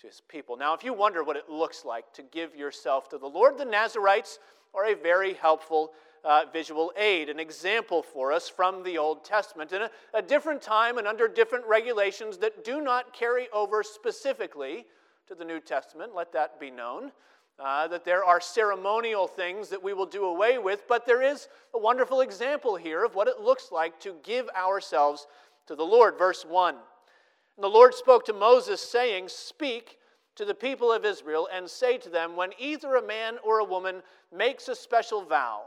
to 0.00 0.08
his 0.08 0.20
people. 0.28 0.56
Now, 0.56 0.74
if 0.74 0.82
you 0.82 0.92
wonder 0.92 1.22
what 1.22 1.36
it 1.36 1.48
looks 1.48 1.84
like 1.84 2.12
to 2.14 2.24
give 2.24 2.56
yourself 2.56 3.08
to 3.10 3.18
the 3.18 3.28
Lord, 3.28 3.56
the 3.56 3.64
Nazarites 3.64 4.40
are 4.74 4.86
a 4.86 4.94
very 4.96 5.34
helpful 5.34 5.92
uh, 6.24 6.46
visual 6.52 6.92
aid, 6.96 7.28
an 7.28 7.38
example 7.38 8.02
for 8.02 8.32
us 8.32 8.48
from 8.48 8.82
the 8.82 8.98
Old 8.98 9.24
Testament 9.24 9.70
in 9.70 9.82
a, 9.82 9.90
a 10.12 10.20
different 10.20 10.60
time 10.60 10.98
and 10.98 11.06
under 11.06 11.28
different 11.28 11.64
regulations 11.68 12.36
that 12.38 12.64
do 12.64 12.80
not 12.80 13.12
carry 13.12 13.46
over 13.52 13.84
specifically 13.84 14.84
to 15.28 15.36
the 15.36 15.44
New 15.44 15.60
Testament. 15.60 16.16
Let 16.16 16.32
that 16.32 16.58
be 16.58 16.72
known. 16.72 17.12
uh, 17.58 17.88
that 17.88 18.04
there 18.04 18.24
are 18.24 18.40
ceremonial 18.40 19.26
things 19.26 19.68
that 19.68 19.82
we 19.82 19.92
will 19.92 20.06
do 20.06 20.24
away 20.24 20.58
with, 20.58 20.86
but 20.88 21.04
there 21.06 21.22
is 21.22 21.48
a 21.74 21.78
wonderful 21.78 22.20
example 22.20 22.76
here 22.76 23.04
of 23.04 23.14
what 23.14 23.26
it 23.26 23.40
looks 23.40 23.72
like 23.72 23.98
to 24.00 24.14
give 24.22 24.48
ourselves 24.50 25.26
to 25.68 25.76
the 25.76 25.84
Lord. 25.84 26.18
Verse 26.18 26.44
1 26.44 26.74
And 26.74 27.64
the 27.64 27.68
Lord 27.68 27.94
spoke 27.94 28.24
to 28.24 28.32
Moses, 28.32 28.80
saying, 28.80 29.28
Speak 29.28 29.98
to 30.34 30.44
the 30.44 30.54
people 30.54 30.92
of 30.92 31.04
Israel 31.04 31.48
and 31.54 31.68
say 31.68 31.96
to 31.98 32.08
them, 32.08 32.34
When 32.34 32.50
either 32.58 32.96
a 32.96 33.06
man 33.06 33.36
or 33.44 33.60
a 33.60 33.64
woman 33.64 34.02
makes 34.36 34.68
a 34.68 34.74
special 34.74 35.24
vow, 35.24 35.62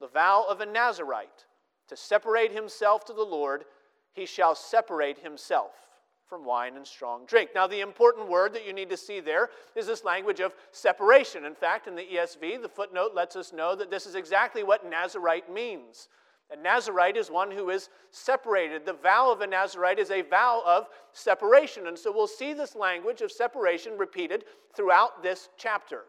the 0.00 0.08
vow 0.08 0.44
of 0.48 0.60
a 0.60 0.66
Nazarite, 0.66 1.46
to 1.88 1.96
separate 1.96 2.52
himself 2.52 3.04
to 3.04 3.12
the 3.12 3.22
Lord, 3.22 3.64
he 4.12 4.26
shall 4.26 4.54
separate 4.54 5.18
himself 5.18 5.72
from 6.26 6.44
wine 6.44 6.76
and 6.76 6.86
strong 6.86 7.24
drink. 7.26 7.50
Now, 7.54 7.68
the 7.68 7.80
important 7.80 8.28
word 8.28 8.52
that 8.54 8.66
you 8.66 8.72
need 8.72 8.90
to 8.90 8.96
see 8.96 9.20
there 9.20 9.50
is 9.76 9.86
this 9.86 10.02
language 10.02 10.40
of 10.40 10.54
separation. 10.72 11.44
In 11.44 11.54
fact, 11.54 11.86
in 11.86 11.94
the 11.94 12.02
ESV, 12.02 12.60
the 12.60 12.68
footnote 12.68 13.12
lets 13.14 13.36
us 13.36 13.52
know 13.52 13.76
that 13.76 13.90
this 13.90 14.06
is 14.06 14.16
exactly 14.16 14.64
what 14.64 14.88
Nazarite 14.88 15.52
means. 15.52 16.08
A 16.50 16.56
Nazarite 16.56 17.16
is 17.16 17.30
one 17.30 17.50
who 17.50 17.70
is 17.70 17.88
separated. 18.10 18.86
The 18.86 18.92
vow 18.92 19.32
of 19.32 19.40
a 19.40 19.46
Nazarite 19.46 19.98
is 19.98 20.10
a 20.10 20.22
vow 20.22 20.62
of 20.64 20.88
separation. 21.12 21.88
And 21.88 21.98
so 21.98 22.12
we'll 22.12 22.28
see 22.28 22.52
this 22.52 22.76
language 22.76 23.20
of 23.20 23.32
separation 23.32 23.98
repeated 23.98 24.44
throughout 24.74 25.22
this 25.22 25.48
chapter. 25.56 26.04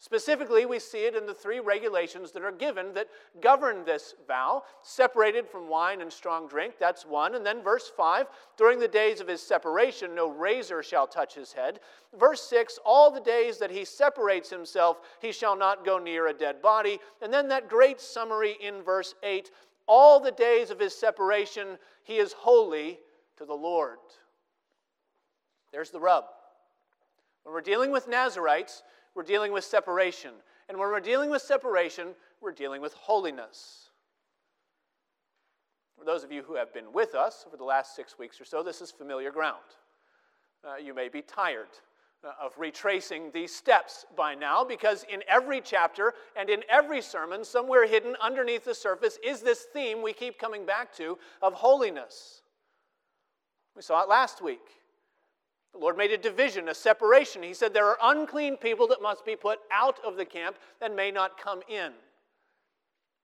Specifically, 0.00 0.64
we 0.64 0.78
see 0.78 1.06
it 1.06 1.16
in 1.16 1.26
the 1.26 1.34
three 1.34 1.58
regulations 1.58 2.30
that 2.30 2.44
are 2.44 2.52
given 2.52 2.94
that 2.94 3.08
govern 3.40 3.84
this 3.84 4.14
vow 4.28 4.62
separated 4.80 5.48
from 5.48 5.68
wine 5.68 6.00
and 6.00 6.12
strong 6.12 6.46
drink, 6.46 6.74
that's 6.78 7.04
one. 7.04 7.34
And 7.34 7.44
then 7.44 7.64
verse 7.64 7.90
5 7.96 8.28
during 8.56 8.78
the 8.78 8.86
days 8.86 9.20
of 9.20 9.26
his 9.26 9.42
separation, 9.42 10.14
no 10.14 10.30
razor 10.30 10.84
shall 10.84 11.08
touch 11.08 11.34
his 11.34 11.52
head. 11.52 11.80
Verse 12.16 12.42
6 12.42 12.78
all 12.84 13.10
the 13.10 13.20
days 13.20 13.58
that 13.58 13.72
he 13.72 13.84
separates 13.84 14.48
himself, 14.48 15.00
he 15.20 15.32
shall 15.32 15.56
not 15.56 15.84
go 15.84 15.98
near 15.98 16.28
a 16.28 16.32
dead 16.32 16.62
body. 16.62 17.00
And 17.20 17.32
then 17.32 17.48
that 17.48 17.68
great 17.68 18.00
summary 18.00 18.56
in 18.60 18.82
verse 18.82 19.16
8 19.24 19.50
all 19.88 20.20
the 20.20 20.30
days 20.30 20.70
of 20.70 20.78
his 20.78 20.94
separation, 20.94 21.76
he 22.04 22.18
is 22.18 22.32
holy 22.32 23.00
to 23.36 23.44
the 23.44 23.54
Lord. 23.54 23.98
There's 25.72 25.90
the 25.90 25.98
rub. 25.98 26.26
When 27.42 27.52
we're 27.52 27.62
dealing 27.62 27.90
with 27.90 28.06
Nazarites, 28.06 28.82
we're 29.18 29.24
dealing 29.24 29.50
with 29.50 29.64
separation. 29.64 30.30
And 30.68 30.78
when 30.78 30.90
we're 30.90 31.00
dealing 31.00 31.28
with 31.28 31.42
separation, 31.42 32.10
we're 32.40 32.52
dealing 32.52 32.80
with 32.80 32.92
holiness. 32.92 33.90
For 35.98 36.04
those 36.04 36.22
of 36.22 36.30
you 36.30 36.44
who 36.44 36.54
have 36.54 36.72
been 36.72 36.92
with 36.92 37.16
us 37.16 37.42
over 37.44 37.56
the 37.56 37.64
last 37.64 37.96
six 37.96 38.16
weeks 38.16 38.40
or 38.40 38.44
so, 38.44 38.62
this 38.62 38.80
is 38.80 38.92
familiar 38.92 39.32
ground. 39.32 39.56
Uh, 40.64 40.76
you 40.76 40.94
may 40.94 41.08
be 41.08 41.20
tired 41.20 41.66
uh, 42.22 42.30
of 42.40 42.52
retracing 42.56 43.32
these 43.32 43.52
steps 43.52 44.06
by 44.16 44.36
now 44.36 44.62
because 44.62 45.04
in 45.12 45.24
every 45.26 45.60
chapter 45.60 46.14
and 46.36 46.48
in 46.48 46.62
every 46.68 47.02
sermon, 47.02 47.44
somewhere 47.44 47.88
hidden 47.88 48.14
underneath 48.22 48.64
the 48.64 48.74
surface 48.74 49.18
is 49.26 49.40
this 49.40 49.66
theme 49.72 50.00
we 50.00 50.12
keep 50.12 50.38
coming 50.38 50.64
back 50.64 50.94
to 50.94 51.18
of 51.42 51.54
holiness. 51.54 52.42
We 53.74 53.82
saw 53.82 54.00
it 54.00 54.08
last 54.08 54.40
week. 54.40 54.77
The 55.72 55.78
Lord 55.78 55.96
made 55.96 56.12
a 56.12 56.18
division, 56.18 56.68
a 56.68 56.74
separation. 56.74 57.42
He 57.42 57.54
said, 57.54 57.74
There 57.74 57.86
are 57.86 57.98
unclean 58.02 58.56
people 58.56 58.88
that 58.88 59.02
must 59.02 59.24
be 59.24 59.36
put 59.36 59.60
out 59.70 59.98
of 60.04 60.16
the 60.16 60.24
camp 60.24 60.56
and 60.80 60.96
may 60.96 61.10
not 61.10 61.38
come 61.40 61.62
in. 61.68 61.92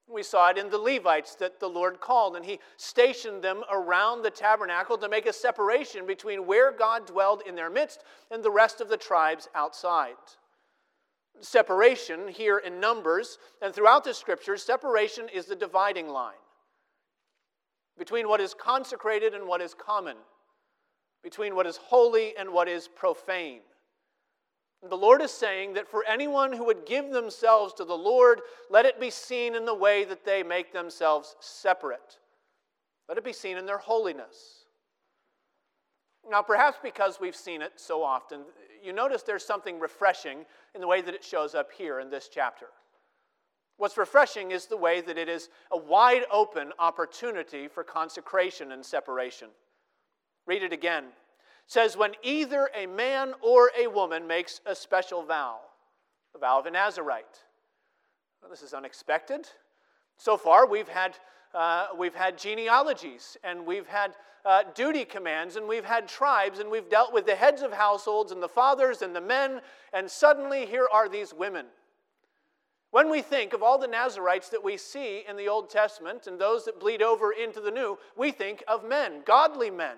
We 0.07 0.23
saw 0.23 0.51
it 0.51 0.59
in 0.59 0.69
the 0.69 0.79
Levites 0.79 1.35
that 1.37 1.61
the 1.61 1.69
Lord 1.69 1.99
called, 1.99 2.37
and 2.37 2.45
He 2.45 2.61
stationed 2.77 3.43
them 3.43 3.65
around 3.73 4.23
the 4.23 4.31
tabernacle 4.31 4.99
to 4.99 5.09
make 5.09 5.25
a 5.25 5.33
separation 5.33 6.07
between 6.07 6.47
where 6.47 6.71
God 6.71 7.07
dwelled 7.07 7.43
in 7.47 7.55
their 7.55 7.71
midst 7.71 8.05
and 8.31 8.43
the 8.43 8.51
rest 8.51 8.83
of 8.83 8.91
the 8.91 8.99
tribes 8.99 9.49
outside. 9.55 10.17
Separation 11.41 12.29
here 12.29 12.59
in 12.59 12.81
Numbers 12.81 13.39
and 13.63 13.75
throughout 13.75 14.05
the 14.05 14.15
scriptures, 14.15 14.63
separation 14.63 15.29
is 15.31 15.47
the 15.47 15.57
dividing 15.57 16.09
line 16.09 16.35
between 17.99 18.29
what 18.29 18.41
is 18.41 18.55
consecrated 18.55 19.35
and 19.35 19.47
what 19.47 19.63
is 19.63 19.73
common 19.73 20.17
between 21.25 21.57
what 21.57 21.67
is 21.67 21.79
holy 21.79 22.37
and 22.39 22.51
what 22.51 22.69
is 22.69 22.87
profane. 22.87 23.63
And 24.83 24.93
the 24.93 24.97
Lord 24.97 25.23
is 25.23 25.31
saying 25.31 25.73
that 25.73 25.89
for 25.89 26.05
anyone 26.07 26.53
who 26.53 26.67
would 26.67 26.85
give 26.85 27.11
themselves 27.11 27.73
to 27.75 27.85
the 27.85 27.97
Lord, 27.97 28.43
let 28.71 28.85
it 28.85 29.01
be 29.01 29.09
seen 29.09 29.55
in 29.57 29.65
the 29.65 29.75
way 29.75 30.05
that 30.05 30.27
they 30.27 30.43
make 30.43 30.73
themselves 30.73 31.35
separate. 31.41 32.19
Let 33.09 33.17
it 33.17 33.25
be 33.25 33.33
seen 33.33 33.57
in 33.57 33.65
their 33.65 33.79
holiness. 33.79 34.67
Now, 36.31 36.43
perhaps 36.43 36.79
because 36.83 37.19
we've 37.19 37.35
seen 37.35 37.63
it 37.63 37.73
so 37.77 38.03
often, 38.03 38.43
you 38.83 38.93
notice 38.93 39.23
there's 39.23 39.45
something 39.45 39.81
refreshing 39.81 40.45
in 40.75 40.83
the 40.83 40.87
way 40.87 41.01
that 41.01 41.15
it 41.15 41.25
shows 41.25 41.55
up 41.55 41.73
here 41.73 42.01
in 42.01 42.11
this 42.11 42.29
chapter. 42.33 42.67
What's 43.79 43.97
refreshing 43.97 44.51
is 44.51 44.67
the 44.67 44.77
way 44.77 45.01
that 45.01 45.19
it 45.19 45.29
is 45.29 45.49
a 45.73 45.79
wide 45.79 46.25
open 46.31 46.73
opportunity 46.79 47.67
for 47.69 47.83
consecration 47.83 48.73
and 48.73 48.85
separation. 48.85 49.49
Read 50.47 50.63
it 50.63 50.73
again. 50.73 51.05
It 51.05 51.11
says, 51.67 51.97
When 51.97 52.13
either 52.23 52.71
a 52.75 52.87
man 52.87 53.35
or 53.41 53.71
a 53.79 53.87
woman 53.87 54.27
makes 54.27 54.61
a 54.67 54.75
special 54.75 55.23
vow, 55.23 55.59
the 56.33 56.39
vow 56.39 56.59
of 56.59 56.67
a 56.67 56.71
Nazarite. 56.71 57.43
Well, 58.43 58.51
this 58.51 58.63
is 58.63 58.75
unexpected. 58.75 59.49
So 60.17 60.37
far, 60.37 60.67
we've 60.67 60.89
had, 60.89 61.17
uh, 61.55 61.89
we've 61.97 62.15
had 62.15 62.37
genealogies 62.37 63.37
and 63.43 63.65
we've 63.65 63.87
had 63.87 64.15
uh, 64.45 64.65
duty 64.75 65.05
commands 65.05 65.57
and 65.57 65.67
we've 65.67 65.85
had 65.85 66.07
tribes 66.07 66.59
and 66.59 66.71
we've 66.71 66.91
dealt 66.91 67.13
with 67.13 67.25
the 67.27 67.35
heads 67.35 67.63
of 67.63 67.73
households 67.73 68.33
and 68.33 68.43
the 68.43 68.49
fathers 68.49 69.01
and 69.03 69.17
the 69.17 69.21
men, 69.21 69.61
and 69.93 70.11
suddenly 70.11 70.67
here 70.67 70.87
are 70.93 71.09
these 71.09 71.33
women. 71.33 71.67
When 72.91 73.11
we 73.11 73.23
think 73.23 73.55
of 73.55 73.63
all 73.63 73.79
the 73.79 73.89
Nazarites 73.89 74.51
that 74.51 74.63
we 74.63 74.77
see 74.77 75.25
in 75.29 75.37
the 75.37 75.49
Old 75.49 75.69
Testament 75.69 76.27
and 76.27 76.39
those 76.39 76.65
that 76.67 76.79
bleed 76.79 77.03
over 77.03 77.33
into 77.33 77.61
the 77.61 77.71
New, 77.71 77.99
we 78.17 78.31
think 78.31 78.63
of 78.69 78.85
men, 78.85 79.23
godly 79.25 79.71
men. 79.71 79.97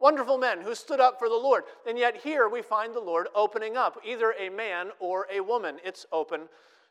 Wonderful 0.00 0.38
men 0.38 0.60
who 0.60 0.74
stood 0.74 1.00
up 1.00 1.18
for 1.18 1.28
the 1.28 1.34
Lord. 1.34 1.64
And 1.86 1.98
yet 1.98 2.16
here 2.16 2.48
we 2.48 2.62
find 2.62 2.94
the 2.94 3.00
Lord 3.00 3.28
opening 3.34 3.76
up 3.76 3.98
either 4.04 4.34
a 4.38 4.48
man 4.48 4.90
or 4.98 5.26
a 5.32 5.40
woman. 5.40 5.76
It's 5.84 6.06
open 6.12 6.48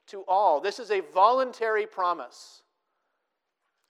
to 0.07 0.23
all. 0.27 0.59
This 0.59 0.79
is 0.79 0.91
a 0.91 1.01
voluntary 1.13 1.85
promise. 1.85 2.63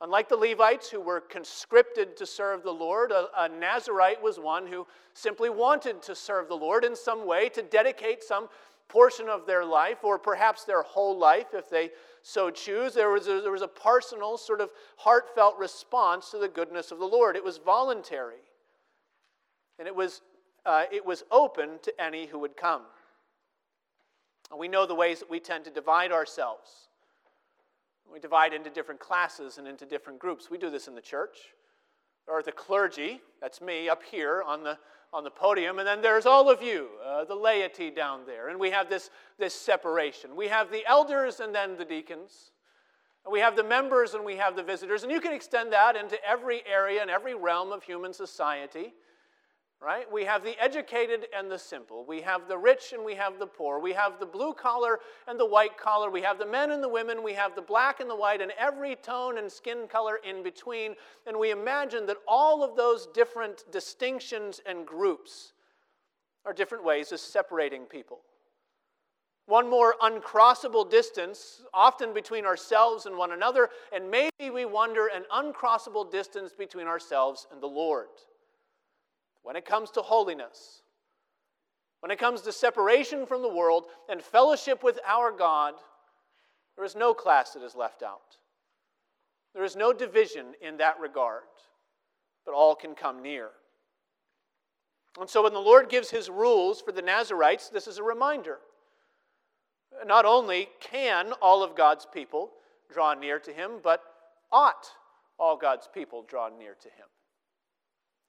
Unlike 0.01 0.29
the 0.29 0.35
Levites 0.35 0.89
who 0.89 0.99
were 0.99 1.21
conscripted 1.21 2.17
to 2.17 2.25
serve 2.25 2.63
the 2.63 2.71
Lord, 2.71 3.11
a, 3.11 3.27
a, 3.37 3.47
Nazarite 3.47 4.21
was 4.21 4.37
one 4.37 4.67
who 4.67 4.85
simply 5.13 5.49
wanted 5.49 6.01
to 6.01 6.13
serve 6.13 6.49
the 6.49 6.55
Lord 6.55 6.83
in 6.83 6.93
some 6.93 7.25
way, 7.25 7.47
to 7.49 7.61
dedicate 7.61 8.21
some 8.21 8.49
portion 8.89 9.29
of 9.29 9.45
their 9.45 9.63
life, 9.63 10.03
or 10.03 10.19
perhaps 10.19 10.65
their 10.65 10.81
whole 10.81 11.17
life 11.17 11.53
if 11.53 11.69
they 11.69 11.91
so 12.21 12.51
choose. 12.51 12.93
There 12.93 13.11
was 13.11 13.29
a, 13.29 13.39
there 13.39 13.51
was 13.51 13.61
a 13.61 13.67
personal, 13.67 14.37
sort 14.37 14.59
of 14.59 14.71
heartfelt 14.97 15.57
response 15.57 16.31
to 16.31 16.37
the 16.37 16.49
goodness 16.49 16.91
of 16.91 16.99
the 16.99 17.05
Lord. 17.05 17.37
It 17.37 17.43
was 17.43 17.57
voluntary 17.57 18.42
and 19.79 19.87
it 19.87 19.95
was, 19.95 20.21
uh, 20.65 20.83
it 20.91 21.05
was 21.05 21.23
open 21.31 21.79
to 21.83 22.01
any 22.01 22.25
who 22.25 22.39
would 22.39 22.55
come. 22.55 22.83
And 24.51 24.59
we 24.59 24.67
know 24.67 24.85
the 24.85 24.95
ways 24.95 25.19
that 25.19 25.29
we 25.29 25.39
tend 25.39 25.65
to 25.65 25.71
divide 25.71 26.11
ourselves. 26.11 26.69
We 28.11 28.19
divide 28.19 28.53
into 28.53 28.69
different 28.69 28.99
classes 28.99 29.57
and 29.57 29.67
into 29.67 29.85
different 29.85 30.19
groups. 30.19 30.49
We 30.51 30.57
do 30.57 30.69
this 30.69 30.87
in 30.87 30.95
the 30.95 31.01
church. 31.01 31.37
There 32.27 32.37
are 32.37 32.43
the 32.43 32.51
clergy, 32.51 33.21
that's 33.41 33.61
me 33.61 33.89
up 33.89 34.03
here 34.03 34.43
on 34.45 34.63
the, 34.63 34.77
on 35.11 35.23
the 35.23 35.31
podium, 35.31 35.79
and 35.79 35.87
then 35.87 36.01
there's 36.01 36.25
all 36.25 36.49
of 36.49 36.61
you, 36.61 36.87
uh, 37.05 37.25
the 37.25 37.35
laity 37.35 37.89
down 37.89 38.21
there. 38.25 38.49
And 38.49 38.59
we 38.59 38.69
have 38.71 38.89
this, 38.89 39.09
this 39.37 39.53
separation. 39.53 40.35
We 40.35 40.47
have 40.47 40.71
the 40.71 40.85
elders 40.87 41.39
and 41.39 41.53
then 41.53 41.75
the 41.75 41.85
deacons. 41.85 42.51
And 43.25 43.31
we 43.31 43.39
have 43.39 43.55
the 43.55 43.63
members 43.63 44.13
and 44.13 44.23
we 44.23 44.35
have 44.37 44.55
the 44.55 44.63
visitors. 44.63 45.03
And 45.03 45.11
you 45.11 45.19
can 45.19 45.33
extend 45.33 45.73
that 45.73 45.95
into 45.95 46.17
every 46.27 46.61
area 46.71 47.01
and 47.01 47.09
every 47.09 47.35
realm 47.35 47.71
of 47.71 47.83
human 47.83 48.13
society 48.13 48.93
right? 49.83 50.09
We 50.11 50.23
have 50.23 50.43
the 50.43 50.55
educated 50.63 51.27
and 51.37 51.51
the 51.51 51.59
simple. 51.59 52.05
We 52.05 52.21
have 52.21 52.47
the 52.47 52.57
rich 52.57 52.93
and 52.93 53.03
we 53.03 53.15
have 53.15 53.37
the 53.37 53.47
poor. 53.47 53.79
We 53.79 53.93
have 53.93 54.19
the 54.19 54.25
blue 54.25 54.53
collar 54.53 54.99
and 55.27 55.39
the 55.39 55.45
white 55.45 55.77
collar. 55.77 56.09
We 56.09 56.21
have 56.21 56.39
the 56.39 56.45
men 56.45 56.71
and 56.71 56.81
the 56.81 56.89
women. 56.89 57.21
We 57.21 57.33
have 57.33 57.53
the 57.55 57.61
black 57.61 57.99
and 57.99 58.09
the 58.09 58.15
white 58.15 58.41
and 58.41 58.53
every 58.57 58.95
tone 58.95 59.37
and 59.37 59.51
skin 59.51 59.87
color 59.89 60.19
in 60.27 60.41
between. 60.41 60.95
And 61.27 61.37
we 61.37 61.51
imagine 61.51 62.05
that 62.05 62.17
all 62.27 62.63
of 62.63 62.77
those 62.77 63.07
different 63.07 63.65
distinctions 63.71 64.61
and 64.65 64.87
groups 64.87 65.53
are 66.45 66.53
different 66.53 66.85
ways 66.85 67.11
of 67.11 67.19
separating 67.19 67.83
people. 67.83 68.19
One 69.45 69.69
more 69.69 69.95
uncrossable 70.01 70.89
distance, 70.89 71.63
often 71.73 72.13
between 72.13 72.45
ourselves 72.45 73.05
and 73.05 73.17
one 73.17 73.33
another, 73.33 73.69
and 73.93 74.09
maybe 74.09 74.49
we 74.53 74.63
wonder 74.63 75.09
an 75.13 75.25
uncrossable 75.33 76.09
distance 76.09 76.53
between 76.53 76.87
ourselves 76.87 77.47
and 77.51 77.61
the 77.61 77.67
Lord 77.67 78.07
when 79.43 79.55
it 79.55 79.65
comes 79.65 79.91
to 79.91 80.01
holiness, 80.01 80.81
when 81.99 82.11
it 82.11 82.19
comes 82.19 82.41
to 82.41 82.51
separation 82.51 83.25
from 83.25 83.41
the 83.41 83.53
world 83.53 83.85
and 84.09 84.21
fellowship 84.21 84.83
with 84.83 84.99
our 85.07 85.31
God, 85.31 85.75
there 86.75 86.85
is 86.85 86.95
no 86.95 87.13
class 87.13 87.51
that 87.51 87.63
is 87.63 87.75
left 87.75 88.03
out. 88.03 88.37
There 89.53 89.63
is 89.63 89.75
no 89.75 89.93
division 89.93 90.47
in 90.61 90.77
that 90.77 90.99
regard, 90.99 91.43
but 92.45 92.55
all 92.55 92.75
can 92.75 92.95
come 92.95 93.21
near. 93.21 93.49
And 95.19 95.29
so 95.29 95.43
when 95.43 95.53
the 95.53 95.59
Lord 95.59 95.89
gives 95.89 96.09
his 96.09 96.29
rules 96.29 96.81
for 96.81 96.91
the 96.91 97.01
Nazarites, 97.01 97.69
this 97.69 97.87
is 97.87 97.99
a 97.99 98.03
reminder. 98.03 98.57
Not 100.07 100.25
only 100.25 100.69
can 100.79 101.33
all 101.33 101.63
of 101.63 101.75
God's 101.75 102.07
people 102.11 102.49
draw 102.91 103.13
near 103.13 103.39
to 103.39 103.53
him, 103.53 103.73
but 103.83 104.01
ought 104.51 104.87
all 105.37 105.55
God's 105.55 105.87
people 105.93 106.25
draw 106.27 106.49
near 106.49 106.75
to 106.81 106.87
him. 106.87 107.05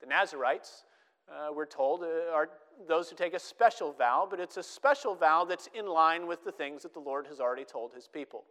The 0.00 0.06
Nazarites, 0.06 0.85
uh, 1.28 1.52
we're 1.54 1.66
told, 1.66 2.02
uh, 2.02 2.32
are 2.32 2.50
those 2.88 3.08
who 3.08 3.16
take 3.16 3.34
a 3.34 3.38
special 3.38 3.92
vow, 3.92 4.26
but 4.28 4.40
it's 4.40 4.56
a 4.56 4.62
special 4.62 5.14
vow 5.14 5.44
that's 5.44 5.68
in 5.74 5.86
line 5.86 6.26
with 6.26 6.44
the 6.44 6.52
things 6.52 6.82
that 6.82 6.92
the 6.92 7.00
Lord 7.00 7.26
has 7.26 7.40
already 7.40 7.64
told 7.64 7.92
his 7.92 8.08
people. 8.08 8.44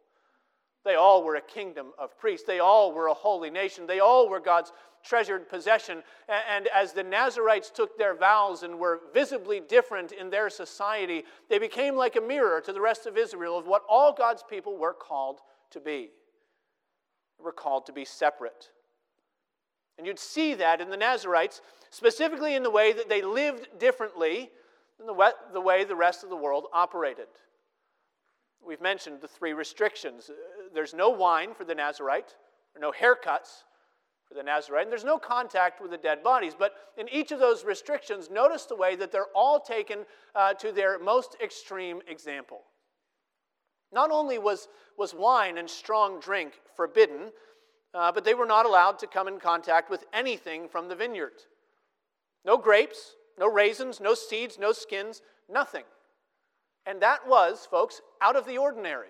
They 0.86 0.96
all 0.96 1.24
were 1.24 1.36
a 1.36 1.42
kingdom 1.42 1.94
of 1.98 2.18
priests. 2.18 2.46
They 2.46 2.60
all 2.60 2.92
were 2.92 3.08
a 3.08 3.14
holy 3.14 3.50
nation. 3.50 3.88
They 3.88 4.00
all 4.00 4.30
were 4.30 4.42
God's 4.42 4.74
treasured 5.04 5.48
possession. 5.48 6.04
And 6.28 6.68
as 6.68 6.92
the 6.92 7.04
Nazarites 7.04 7.70
took 7.70 7.98
their 7.98 8.16
vows 8.16 8.64
and 8.64 8.80
were 8.80 9.02
visibly 9.14 9.62
different 9.62 10.12
in 10.12 10.30
their 10.30 10.50
society, 10.50 11.24
they 11.50 11.60
became 11.60 11.96
like 11.96 12.16
a 12.16 12.22
mirror 12.22 12.60
to 12.62 12.74
the 12.74 12.82
rest 12.82 13.06
of 13.06 13.18
Israel 13.18 13.58
of 13.58 13.66
what 13.66 13.84
all 13.88 14.14
God's 14.14 14.44
people 14.50 14.78
were 14.78 14.94
called 14.94 15.40
to 15.72 15.80
be. 15.80 16.10
Were 17.40 17.54
called 17.54 17.86
to 17.86 17.94
be 17.94 18.06
separate. 18.06 18.70
And 19.98 20.08
you'd 20.08 20.20
see 20.20 20.56
that 20.56 20.82
in 20.82 20.90
the 20.90 20.98
Nazarites, 20.98 21.62
specifically 21.90 22.56
in 22.56 22.64
the 22.64 22.72
way 22.72 22.94
that 22.94 23.10
they 23.10 23.22
lived 23.22 23.68
differently 23.78 24.50
than 24.98 25.08
the 25.08 25.62
way 25.62 25.84
the 25.84 25.96
rest 25.96 26.24
of 26.24 26.30
the 26.30 26.36
world 26.36 26.66
operated. 26.74 27.28
We've 28.66 28.82
mentioned 28.82 29.22
the 29.22 29.28
three 29.28 29.54
restrictions. 29.54 30.30
Uh, 30.30 30.34
there's 30.74 30.94
no 30.94 31.10
wine 31.10 31.54
for 31.54 31.66
the 31.66 31.76
Nazarite, 31.76 32.36
no 32.80 32.92
haircuts 32.92 33.64
for 34.26 34.36
the 34.36 34.44
Nazarite, 34.44 34.84
and 34.84 34.92
there's 34.92 35.04
no 35.04 35.18
contact 35.18 35.82
with 35.82 35.92
the 35.92 35.98
dead 35.98 36.24
bodies. 36.24 36.54
But 36.58 36.74
in 36.98 37.10
each 37.10 37.32
of 37.32 37.40
those 37.40 37.66
restrictions, 37.66 38.30
notice 38.30 38.66
the 38.66 38.76
way 38.76 38.96
that 38.96 39.12
they're 39.12 39.28
all 39.36 39.60
taken 39.60 40.06
uh, 40.34 40.54
to 40.56 40.72
their 40.72 40.98
most 40.98 41.36
extreme 41.44 42.02
example. 42.08 42.62
Not 43.92 44.12
only 44.12 44.40
was, 44.40 44.70
was 44.98 45.14
wine 45.14 45.58
and 45.58 45.70
strong 45.70 46.20
drink 46.20 46.54
forbidden, 46.76 47.32
uh, 47.94 48.12
but 48.12 48.24
they 48.24 48.34
were 48.34 48.46
not 48.46 48.66
allowed 48.66 49.00
to 49.00 49.08
come 49.08 49.28
in 49.28 49.40
contact 49.40 49.90
with 49.90 50.06
anything 50.14 50.68
from 50.68 50.88
the 50.88 50.96
vineyard. 50.96 51.44
No 52.46 52.58
grapes, 52.58 53.16
no 53.38 53.48
raisins, 53.50 54.00
no 54.00 54.14
seeds, 54.14 54.58
no 54.60 54.72
skins, 54.72 55.22
nothing. 55.50 55.84
And 56.86 57.02
that 57.02 57.28
was, 57.28 57.68
folks, 57.70 58.02
out 58.22 58.36
of 58.36 58.46
the 58.46 58.58
ordinary. 58.58 59.08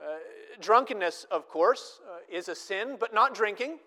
Uh, 0.00 0.16
drunkenness, 0.60 1.26
of 1.30 1.48
course, 1.48 2.00
uh, 2.06 2.18
is 2.30 2.48
a 2.48 2.54
sin, 2.54 2.96
but 2.98 3.14
not 3.14 3.34
drinking. 3.34 3.78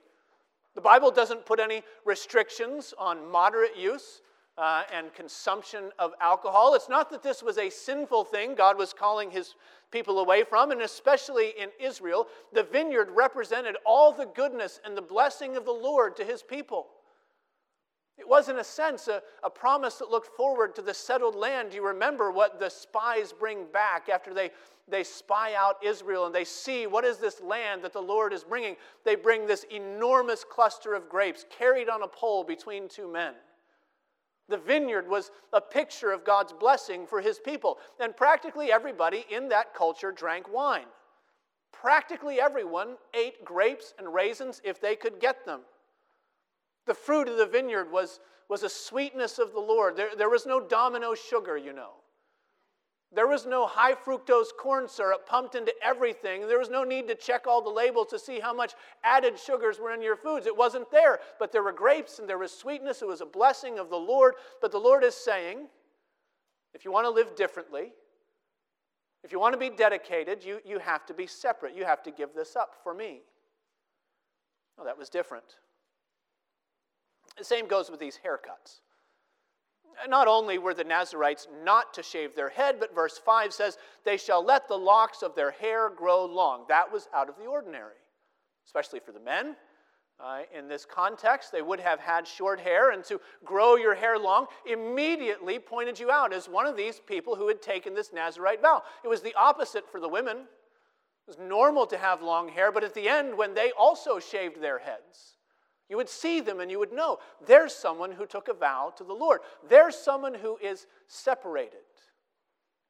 The 0.74 0.82
Bible 0.82 1.12
doesn't 1.12 1.46
put 1.46 1.60
any 1.60 1.84
restrictions 2.06 2.94
on 2.98 3.30
moderate 3.30 3.78
use 3.78 4.22
uh, 4.58 4.84
and 4.92 5.14
consumption 5.14 5.92
of 6.00 6.14
alcohol. 6.20 6.74
It's 6.74 6.90
not 6.90 7.10
that 7.12 7.22
this 7.22 7.44
was 7.44 7.58
a 7.58 7.70
sinful 7.70 8.26
thing 8.26 8.56
God 8.56 8.78
was 8.78 8.94
calling 8.94 9.30
his 9.30 9.56
people 9.92 10.20
away 10.20 10.44
from, 10.44 10.72
and 10.72 10.82
especially 10.82 11.54
in 11.58 11.70
Israel, 11.80 12.28
the 12.54 12.64
vineyard 12.64 13.10
represented 13.12 13.76
all 13.86 14.12
the 14.12 14.26
goodness 14.26 14.80
and 14.84 14.98
the 14.98 15.02
blessing 15.02 15.56
of 15.56 15.66
the 15.66 15.72
Lord 15.72 16.16
to 16.18 16.24
his 16.24 16.42
people. 16.42 16.88
It 18.18 18.28
was, 18.28 18.50
in 18.50 18.58
a 18.58 18.64
sense, 18.64 19.08
a, 19.08 19.22
a 19.44 19.50
promise 19.50 19.96
that 19.96 20.10
looked 20.10 20.36
forward 20.36 20.76
to 20.76 20.82
the 20.82 20.94
settled 20.94 21.36
land. 21.36 21.72
You 21.72 21.86
remember 21.86 22.32
what 22.32 22.60
the 22.60 22.70
spies 22.70 23.32
bring 23.32 23.66
back 23.72 24.10
after 24.10 24.34
they, 24.34 24.50
they 24.88 25.04
spy 25.04 25.54
out 25.54 25.78
Israel 25.86 26.26
and 26.26 26.34
they 26.34 26.44
see 26.44 26.88
what 26.88 27.06
is 27.06 27.18
this 27.18 27.42
land 27.42 27.84
that 27.84 27.94
the 27.94 28.02
Lord 28.02 28.34
is 28.34 28.44
bringing. 28.44 28.76
They 29.06 29.14
bring 29.14 29.46
this 29.46 29.66
enormous 29.72 30.44
cluster 30.44 30.96
of 30.96 31.08
grapes 31.08 31.46
carried 31.56 31.90
on 31.90 32.02
a 32.02 32.08
pole 32.08 32.44
between 32.44 32.90
two 32.90 33.08
men. 33.08 33.36
The 34.50 34.58
vineyard 34.58 35.08
was 35.08 35.32
a 35.52 35.60
picture 35.60 36.12
of 36.12 36.24
God's 36.24 36.54
blessing 36.54 37.06
for 37.06 37.22
his 37.22 37.40
people. 37.40 37.78
And 38.00 38.16
practically 38.16 38.72
everybody 38.72 39.26
in 39.30 39.50
that 39.50 39.74
culture 39.74 40.12
drank 40.12 40.52
wine. 40.52 40.86
Practically 41.74 42.40
everyone 42.40 42.96
ate 43.14 43.44
grapes 43.44 43.94
and 44.00 44.14
raisins 44.14 44.62
if 44.64 44.80
they 44.80 44.96
could 44.96 45.20
get 45.20 45.46
them. 45.46 45.62
The 46.86 46.94
fruit 46.94 47.28
of 47.28 47.38
the 47.38 47.46
vineyard 47.46 47.92
was, 47.92 48.20
was 48.50 48.64
a 48.64 48.70
sweetness 48.70 49.38
of 49.38 49.52
the 49.52 49.60
Lord. 49.60 49.98
There, 49.98 50.16
there 50.18 50.30
was 50.30 50.46
no 50.46 50.62
domino 50.62 51.14
sugar, 51.14 51.58
you 51.58 51.74
know. 51.74 51.92
There 53.14 53.28
was 53.28 53.46
no 53.46 53.66
high 53.66 53.94
fructose 53.94 54.48
corn 54.60 54.88
syrup 54.90 55.26
pumped 55.26 55.56
into 55.56 55.74
everything. 55.82 56.46
There 56.46 56.60
was 56.60 56.70
no 56.70 56.84
need 56.84 57.08
to 57.08 57.16
check 57.16 57.48
all 57.48 57.62
the 57.62 57.70
labels 57.70 58.08
to 58.10 58.20
see 58.20 58.40
how 58.40 58.54
much 58.54 58.74
added 59.04 59.40
sugars 59.40 59.80
were 59.80 59.94
in 59.94 60.02
your 60.02 60.18
foods. 60.18 60.46
It 60.46 60.56
wasn't 60.56 60.92
there. 60.92 61.20
But 61.40 61.54
there 61.54 61.64
were 61.64 61.72
grapes 61.72 62.20
and 62.20 62.28
there 62.28 62.38
was 62.38 62.52
sweetness. 62.52 63.02
It 63.02 63.08
was 63.08 63.22
a 63.22 63.26
blessing 63.26 63.80
of 63.80 63.90
the 63.90 63.98
Lord. 63.98 64.34
But 64.62 64.72
the 64.72 64.78
Lord 64.78 65.06
is 65.06 65.16
saying 65.16 65.68
if 66.74 66.84
you 66.84 66.92
want 66.92 67.06
to 67.06 67.10
live 67.10 67.36
differently, 67.36 67.94
if 69.24 69.32
you 69.32 69.40
want 69.40 69.54
to 69.54 69.60
be 69.60 69.70
dedicated, 69.70 70.44
you, 70.44 70.60
you 70.66 70.78
have 70.80 71.06
to 71.06 71.14
be 71.14 71.28
separate. 71.28 71.76
You 71.76 71.86
have 71.86 72.04
to 72.04 72.12
give 72.12 72.34
this 72.36 72.56
up 72.56 72.76
for 72.84 72.94
me. 72.94 73.22
Well, 74.78 74.86
that 74.86 74.98
was 74.98 75.10
different. 75.10 75.46
The 77.38 77.44
same 77.44 77.68
goes 77.68 77.90
with 77.90 78.00
these 78.00 78.20
haircuts. 78.24 78.82
Not 80.08 80.28
only 80.28 80.58
were 80.58 80.74
the 80.74 80.84
Nazarites 80.84 81.48
not 81.64 81.94
to 81.96 82.04
shave 82.04 82.36
their 82.36 82.50
head, 82.50 82.78
but 82.80 82.94
verse 82.94 83.18
5 83.18 83.54
says, 83.54 83.78
they 84.06 84.18
shall 84.18 84.44
let 84.44 84.68
the 84.68 84.78
locks 84.78 85.24
of 85.24 85.36
their 85.36 85.52
hair 85.52 85.90
grow 85.90 86.26
long. 86.26 86.66
That 86.70 86.92
was 86.92 87.08
out 87.14 87.30
of 87.30 87.38
the 87.38 87.46
ordinary, 87.46 87.96
especially 88.66 89.00
for 89.00 89.12
the 89.12 89.20
men. 89.20 89.56
Uh, 90.20 90.42
in 90.56 90.68
this 90.68 90.84
context, 90.84 91.52
they 91.52 91.62
would 91.62 91.80
have 91.80 92.00
had 92.00 92.28
short 92.28 92.60
hair, 92.60 92.90
and 92.90 93.04
to 93.04 93.22
grow 93.46 93.76
your 93.76 93.94
hair 93.94 94.18
long 94.18 94.48
immediately 94.66 95.60
pointed 95.60 96.00
you 96.00 96.10
out 96.10 96.34
as 96.34 96.50
one 96.50 96.66
of 96.66 96.76
these 96.76 97.00
people 97.00 97.36
who 97.36 97.48
had 97.48 97.62
taken 97.62 97.94
this 97.94 98.12
Nazarite 98.12 98.62
vow. 98.62 98.82
It 99.04 99.08
was 99.08 99.22
the 99.22 99.36
opposite 99.36 99.88
for 99.92 100.00
the 100.00 100.10
women. 100.10 100.38
It 100.38 101.28
was 101.28 101.38
normal 101.38 101.86
to 101.88 101.98
have 101.98 102.24
long 102.24 102.50
hair, 102.50 102.72
but 102.72 102.84
at 102.84 102.96
the 102.96 103.08
end, 103.08 103.38
when 103.38 103.54
they 103.54 103.72
also 103.78 104.20
shaved 104.20 104.60
their 104.60 104.80
heads, 104.80 105.37
you 105.90 105.98
would 105.98 106.10
see 106.10 106.42
them 106.42 106.60
and 106.60 106.70
you 106.70 106.80
would 106.80 106.92
know 106.92 107.20
there's 107.46 107.74
someone 107.74 108.12
who 108.12 108.26
took 108.26 108.48
a 108.48 108.54
vow 108.54 108.94
to 108.98 109.04
the 109.04 109.14
Lord. 109.14 109.42
There's 109.70 109.96
someone 109.96 110.34
who 110.34 110.58
is 110.58 110.86
separated. 111.08 111.80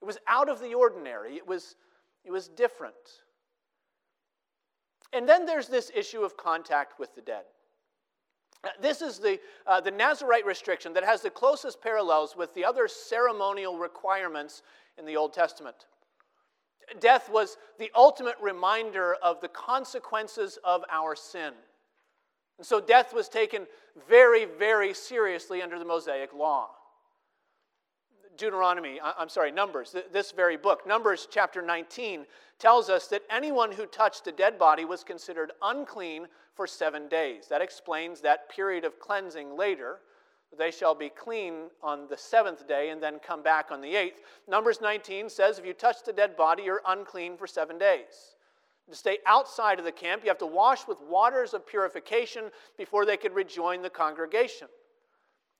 It 0.01 0.05
was 0.05 0.17
out 0.27 0.49
of 0.49 0.59
the 0.59 0.73
ordinary, 0.73 1.35
it 1.35 1.47
was, 1.47 1.75
it 2.23 2.31
was 2.31 2.47
different. 2.47 2.95
And 5.13 5.27
then 5.27 5.45
there's 5.45 5.67
this 5.67 5.91
issue 5.95 6.21
of 6.21 6.35
contact 6.37 6.99
with 6.99 7.15
the 7.15 7.21
dead. 7.21 7.43
Uh, 8.63 8.69
this 8.81 9.01
is 9.01 9.19
the, 9.19 9.39
uh, 9.65 9.79
the 9.79 9.91
Nazarite 9.91 10.45
restriction 10.45 10.93
that 10.93 11.05
has 11.05 11.21
the 11.21 11.29
closest 11.29 11.81
parallels 11.81 12.35
with 12.35 12.53
the 12.53 12.65
other 12.65 12.87
ceremonial 12.87 13.77
requirements 13.77 14.63
in 14.97 15.05
the 15.05 15.15
Old 15.15 15.33
Testament. 15.33 15.85
Death 16.99 17.29
was 17.29 17.57
the 17.79 17.91
ultimate 17.95 18.35
reminder 18.41 19.15
of 19.21 19.39
the 19.41 19.47
consequences 19.49 20.57
of 20.63 20.83
our 20.91 21.15
sin. 21.15 21.53
And 22.57 22.65
so 22.65 22.79
death 22.79 23.13
was 23.13 23.29
taken 23.29 23.67
very, 24.09 24.45
very 24.45 24.93
seriously 24.93 25.61
under 25.61 25.77
the 25.77 25.85
Mosaic 25.85 26.33
law. 26.33 26.69
Deuteronomy, 28.37 28.99
I'm 29.01 29.29
sorry, 29.29 29.51
Numbers, 29.51 29.95
this 30.11 30.31
very 30.31 30.57
book, 30.57 30.85
Numbers 30.87 31.27
chapter 31.29 31.61
19, 31.61 32.25
tells 32.59 32.89
us 32.89 33.07
that 33.07 33.23
anyone 33.31 33.71
who 33.71 33.85
touched 33.87 34.27
a 34.27 34.31
dead 34.31 34.59
body 34.59 34.85
was 34.85 35.03
considered 35.03 35.51
unclean 35.61 36.27
for 36.53 36.67
seven 36.67 37.07
days. 37.07 37.47
That 37.47 37.61
explains 37.61 38.21
that 38.21 38.49
period 38.49 38.85
of 38.85 38.99
cleansing 38.99 39.57
later. 39.57 39.99
They 40.55 40.71
shall 40.71 40.95
be 40.95 41.09
clean 41.09 41.69
on 41.81 42.07
the 42.07 42.17
seventh 42.17 42.67
day 42.67 42.89
and 42.89 43.01
then 43.01 43.19
come 43.19 43.43
back 43.43 43.71
on 43.71 43.81
the 43.81 43.95
eighth. 43.95 44.21
Numbers 44.47 44.81
19 44.81 45.29
says 45.29 45.59
if 45.59 45.65
you 45.65 45.73
touch 45.73 46.03
the 46.05 46.13
dead 46.13 46.37
body, 46.37 46.63
you're 46.63 46.81
unclean 46.87 47.37
for 47.37 47.47
seven 47.47 47.77
days. 47.77 48.35
To 48.89 48.95
stay 48.95 49.17
outside 49.25 49.79
of 49.79 49.85
the 49.85 49.91
camp, 49.91 50.23
you 50.23 50.29
have 50.29 50.37
to 50.37 50.45
wash 50.45 50.87
with 50.87 51.01
waters 51.01 51.53
of 51.53 51.67
purification 51.67 52.45
before 52.77 53.05
they 53.05 53.17
could 53.17 53.33
rejoin 53.33 53.81
the 53.81 53.89
congregation. 53.89 54.67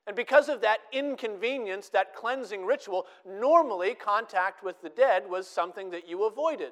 And 0.06 0.16
because 0.16 0.48
of 0.48 0.62
that 0.62 0.80
inconvenience, 0.94 1.90
that 1.90 2.16
cleansing 2.16 2.66
ritual, 2.66 3.06
normally 3.26 3.94
contact 3.94 4.64
with 4.64 4.82
the 4.82 4.90
dead 4.90 5.30
was 5.30 5.46
something 5.48 5.92
that 5.92 6.08
you 6.08 6.24
avoided. 6.24 6.72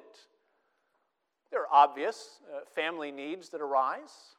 There 1.50 1.60
are 1.60 1.72
obvious 1.72 2.40
uh, 2.50 2.60
family 2.74 3.12
needs 3.12 3.50
that 3.50 3.60
arise. 3.60 4.36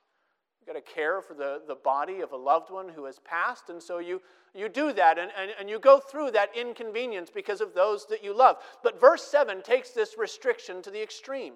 You've 0.59 0.73
got 0.73 0.83
to 0.83 0.93
care 0.93 1.21
for 1.21 1.35
the, 1.35 1.61
the 1.67 1.75
body 1.75 2.21
of 2.21 2.31
a 2.31 2.37
loved 2.37 2.71
one 2.71 2.89
who 2.89 3.05
has 3.05 3.19
passed, 3.19 3.69
and 3.69 3.81
so 3.81 3.99
you, 3.99 4.19
you 4.55 4.67
do 4.67 4.91
that 4.93 5.19
and, 5.19 5.31
and, 5.39 5.51
and 5.59 5.69
you 5.69 5.79
go 5.79 5.99
through 5.99 6.31
that 6.31 6.49
inconvenience 6.57 7.29
because 7.29 7.61
of 7.61 7.75
those 7.75 8.07
that 8.07 8.23
you 8.23 8.35
love. 8.35 8.57
But 8.81 8.99
verse 8.99 9.23
7 9.23 9.61
takes 9.61 9.91
this 9.91 10.17
restriction 10.17 10.81
to 10.81 10.89
the 10.89 11.01
extreme 11.01 11.53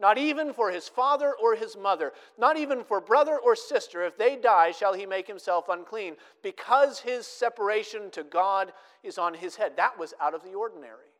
not 0.00 0.16
even 0.18 0.52
for 0.52 0.70
his 0.70 0.88
father 0.88 1.34
or 1.42 1.56
his 1.56 1.76
mother, 1.76 2.12
not 2.38 2.56
even 2.56 2.84
for 2.84 3.00
brother 3.00 3.38
or 3.38 3.56
sister. 3.56 4.04
If 4.04 4.16
they 4.16 4.36
die, 4.36 4.70
shall 4.70 4.94
he 4.94 5.06
make 5.06 5.26
himself 5.26 5.68
unclean, 5.68 6.16
because 6.42 7.00
his 7.00 7.26
separation 7.26 8.10
to 8.12 8.22
God 8.22 8.72
is 9.02 9.18
on 9.18 9.34
his 9.34 9.56
head. 9.56 9.72
That 9.76 9.98
was 9.98 10.14
out 10.20 10.34
of 10.34 10.44
the 10.44 10.54
ordinary. 10.54 11.10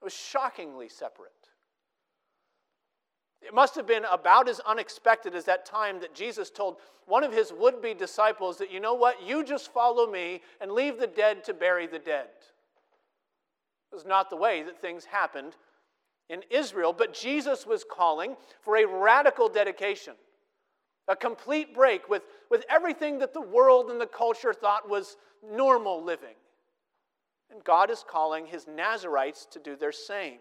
It 0.00 0.04
was 0.04 0.14
shockingly 0.14 0.88
separate. 0.88 1.32
It 3.40 3.54
must 3.54 3.74
have 3.76 3.86
been 3.86 4.04
about 4.10 4.48
as 4.48 4.60
unexpected 4.60 5.34
as 5.34 5.44
that 5.44 5.64
time 5.64 6.00
that 6.00 6.14
Jesus 6.14 6.50
told 6.50 6.76
one 7.06 7.24
of 7.24 7.32
his 7.32 7.52
would 7.52 7.80
be 7.80 7.94
disciples 7.94 8.58
that, 8.58 8.70
you 8.70 8.80
know 8.80 8.94
what, 8.94 9.22
you 9.26 9.44
just 9.44 9.72
follow 9.72 10.10
me 10.10 10.42
and 10.60 10.72
leave 10.72 10.98
the 10.98 11.06
dead 11.06 11.44
to 11.44 11.54
bury 11.54 11.86
the 11.86 11.98
dead. 11.98 12.26
It 13.90 13.94
was 13.94 14.04
not 14.04 14.28
the 14.28 14.36
way 14.36 14.62
that 14.64 14.80
things 14.82 15.06
happened 15.06 15.54
in 16.28 16.42
Israel, 16.50 16.92
but 16.92 17.14
Jesus 17.14 17.66
was 17.66 17.84
calling 17.84 18.36
for 18.60 18.76
a 18.76 18.86
radical 18.86 19.48
dedication, 19.48 20.14
a 21.06 21.16
complete 21.16 21.74
break 21.74 22.08
with, 22.08 22.22
with 22.50 22.64
everything 22.68 23.18
that 23.18 23.32
the 23.32 23.40
world 23.40 23.90
and 23.90 24.00
the 24.00 24.06
culture 24.06 24.52
thought 24.52 24.88
was 24.88 25.16
normal 25.42 26.02
living. 26.02 26.34
And 27.50 27.64
God 27.64 27.90
is 27.90 28.04
calling 28.06 28.46
his 28.46 28.66
Nazarites 28.66 29.46
to 29.52 29.58
do 29.58 29.74
their 29.74 29.92
same. 29.92 30.38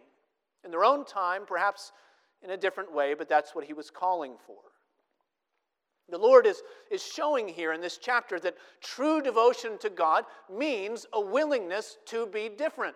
In 0.65 0.71
their 0.71 0.84
own 0.84 1.06
time, 1.06 1.43
perhaps 1.45 1.93
in 2.41 2.50
a 2.50 2.58
different 2.58 2.93
way, 2.93 3.13
but 3.13 3.30
that's 3.30 3.56
what 3.56 3.63
he 3.63 3.73
was 3.73 3.89
calling 3.89 4.34
for. 4.45 4.58
The 6.10 6.17
Lord 6.17 6.45
is, 6.45 6.62
is 6.89 7.04
showing 7.04 7.47
here 7.47 7.73
in 7.73 7.82
this 7.82 7.97
chapter 7.97 8.39
that 8.39 8.56
true 8.82 9.21
devotion 9.21 9.78
to 9.80 9.89
God 9.89 10.26
means 10.54 11.06
a 11.12 11.19
willingness 11.19 11.97
to 12.06 12.28
be 12.28 12.50
different. 12.50 12.95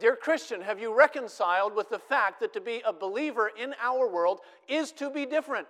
Dear 0.00 0.14
Christian, 0.14 0.60
have 0.60 0.80
you 0.80 0.94
reconciled 0.94 1.74
with 1.74 1.88
the 1.88 1.98
fact 1.98 2.38
that 2.40 2.52
to 2.52 2.60
be 2.60 2.82
a 2.86 2.92
believer 2.92 3.50
in 3.60 3.74
our 3.82 4.08
world 4.08 4.40
is 4.68 4.92
to 4.92 5.10
be 5.10 5.26
different? 5.26 5.66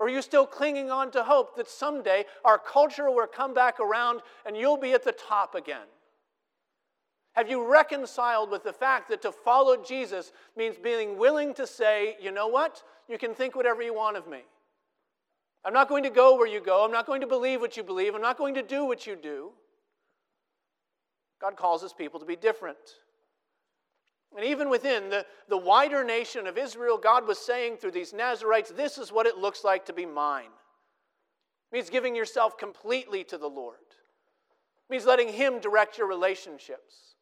Or 0.00 0.06
are 0.06 0.10
you 0.10 0.20
still 0.20 0.46
clinging 0.46 0.90
on 0.90 1.12
to 1.12 1.22
hope 1.22 1.56
that 1.56 1.68
someday 1.68 2.24
our 2.44 2.58
culture 2.58 3.08
will 3.08 3.28
come 3.28 3.54
back 3.54 3.78
around 3.78 4.20
and 4.44 4.56
you'll 4.56 4.76
be 4.76 4.94
at 4.94 5.04
the 5.04 5.12
top 5.12 5.54
again? 5.54 5.86
Have 7.34 7.48
you 7.48 7.64
reconciled 7.64 8.50
with 8.50 8.64
the 8.64 8.72
fact 8.72 9.08
that 9.10 9.22
to 9.22 9.30
follow 9.30 9.82
Jesus 9.82 10.32
means 10.56 10.76
being 10.76 11.16
willing 11.16 11.54
to 11.54 11.68
say, 11.68 12.16
you 12.20 12.32
know 12.32 12.48
what? 12.48 12.82
You 13.08 13.16
can 13.16 13.32
think 13.32 13.54
whatever 13.54 13.80
you 13.80 13.94
want 13.94 14.16
of 14.16 14.26
me. 14.26 14.40
I'm 15.64 15.72
not 15.72 15.88
going 15.88 16.02
to 16.02 16.10
go 16.10 16.36
where 16.36 16.48
you 16.48 16.60
go. 16.60 16.84
I'm 16.84 16.90
not 16.90 17.06
going 17.06 17.20
to 17.20 17.26
believe 17.28 17.60
what 17.60 17.76
you 17.76 17.84
believe. 17.84 18.16
I'm 18.16 18.20
not 18.20 18.36
going 18.36 18.54
to 18.56 18.62
do 18.62 18.84
what 18.84 19.06
you 19.06 19.14
do. 19.14 19.52
God 21.42 21.56
calls 21.56 21.82
his 21.82 21.92
people 21.92 22.20
to 22.20 22.26
be 22.26 22.36
different. 22.36 22.78
And 24.36 24.46
even 24.46 24.70
within 24.70 25.10
the, 25.10 25.26
the 25.48 25.58
wider 25.58 26.04
nation 26.04 26.46
of 26.46 26.56
Israel, 26.56 26.96
God 26.96 27.26
was 27.26 27.36
saying 27.36 27.76
through 27.76 27.90
these 27.90 28.12
Nazarites, 28.12 28.70
this 28.70 28.96
is 28.96 29.10
what 29.10 29.26
it 29.26 29.36
looks 29.36 29.64
like 29.64 29.84
to 29.86 29.92
be 29.92 30.06
mine. 30.06 30.46
It 31.70 31.76
means 31.76 31.90
giving 31.90 32.14
yourself 32.14 32.56
completely 32.56 33.24
to 33.24 33.36
the 33.36 33.48
Lord. 33.48 33.74
It 33.74 34.92
means 34.92 35.04
letting 35.04 35.30
Him 35.30 35.58
direct 35.58 35.98
your 35.98 36.06
relationships. 36.06 37.16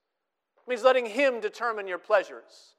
It 0.67 0.71
means 0.71 0.85
letting 0.85 1.07
Him 1.07 1.41
determine 1.41 1.89
your 1.89 1.99
pleasures. 1.99 2.75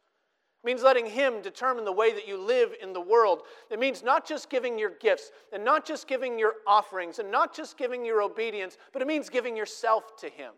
It 0.63 0.67
means 0.67 0.83
letting 0.83 1.07
Him 1.07 1.41
determine 1.41 1.85
the 1.85 1.91
way 1.91 2.13
that 2.13 2.27
you 2.27 2.37
live 2.39 2.75
in 2.83 2.93
the 2.93 3.01
world. 3.01 3.41
It 3.71 3.79
means 3.79 4.03
not 4.03 4.27
just 4.27 4.49
giving 4.49 4.77
your 4.77 4.91
gifts 5.01 5.31
and 5.51 5.65
not 5.65 5.87
just 5.87 6.07
giving 6.07 6.37
your 6.37 6.53
offerings 6.67 7.17
and 7.17 7.31
not 7.31 7.55
just 7.55 7.79
giving 7.79 8.05
your 8.05 8.21
obedience, 8.21 8.77
but 8.93 9.01
it 9.01 9.07
means 9.07 9.27
giving 9.27 9.57
yourself 9.57 10.15
to 10.17 10.29
Him. 10.29 10.51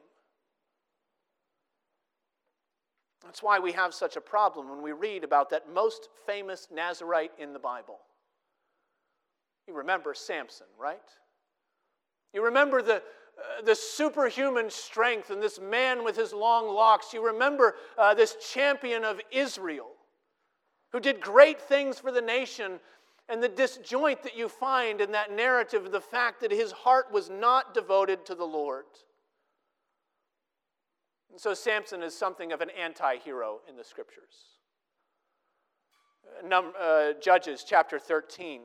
That's 3.24 3.42
why 3.42 3.60
we 3.60 3.72
have 3.72 3.94
such 3.94 4.16
a 4.16 4.22
problem 4.22 4.70
when 4.70 4.82
we 4.82 4.92
read 4.92 5.24
about 5.24 5.50
that 5.52 5.72
most 5.72 6.10
famous 6.26 6.68
Nazarite 6.72 7.32
in 7.40 7.54
the 7.54 7.60
Bible. 7.60 8.00
You 9.68 9.76
remember 9.76 10.14
Samson, 10.14 10.68
right? 10.78 11.00
You 12.34 12.44
remember 12.44 12.82
the, 12.82 12.96
uh, 12.96 13.62
the 13.64 13.76
superhuman 13.76 14.70
strength 14.70 15.30
and 15.30 15.42
this 15.42 15.60
man 15.60 16.04
with 16.04 16.18
his 16.18 16.34
long 16.34 16.68
locks. 16.68 17.14
You 17.14 17.26
remember 17.26 17.76
uh, 17.98 18.14
this 18.14 18.36
champion 18.52 19.04
of 19.06 19.22
Israel 19.32 19.92
who 20.92 21.00
did 21.00 21.22
great 21.22 21.62
things 21.62 22.00
for 22.00 22.12
the 22.12 22.22
nation. 22.22 22.80
And 23.30 23.42
the 23.42 23.50
disjoint 23.50 24.22
that 24.24 24.38
you 24.38 24.50
find 24.50 25.00
in 25.00 25.12
that 25.14 25.32
narrative, 25.32 25.92
the 25.92 26.02
fact 26.02 26.42
that 26.42 26.52
his 26.52 26.72
heart 26.72 27.12
was 27.12 27.30
not 27.30 27.74
devoted 27.74 28.26
to 28.26 28.36
the 28.36 28.46
Lord. 28.46 28.86
And 31.34 31.42
so 31.42 31.56
Samson 31.56 32.04
is 32.04 32.16
something 32.16 32.52
of 32.52 32.62
an 32.62 32.70
anti 32.70 33.18
hero 33.18 33.62
in 33.68 33.76
the 33.76 33.84
scriptures. 33.84 34.60
Num- 36.46 36.74
uh, 36.80 37.14
Judges 37.20 37.66
chapter 37.68 37.98
13. 37.98 38.62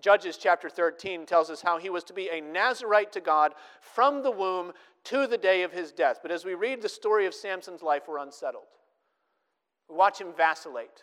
Judges 0.00 0.36
chapter 0.36 0.70
13 0.70 1.26
tells 1.26 1.50
us 1.50 1.62
how 1.62 1.78
he 1.78 1.90
was 1.90 2.04
to 2.04 2.12
be 2.12 2.28
a 2.30 2.40
Nazarite 2.40 3.10
to 3.12 3.20
God 3.20 3.52
from 3.80 4.22
the 4.22 4.30
womb 4.30 4.72
to 5.04 5.26
the 5.26 5.38
day 5.38 5.64
of 5.64 5.72
his 5.72 5.90
death. 5.90 6.20
But 6.22 6.30
as 6.30 6.44
we 6.44 6.54
read 6.54 6.82
the 6.82 6.88
story 6.88 7.26
of 7.26 7.34
Samson's 7.34 7.82
life, 7.82 8.02
we're 8.06 8.18
unsettled. 8.18 8.66
We 9.88 9.96
watch 9.96 10.20
him 10.20 10.32
vacillate 10.36 11.02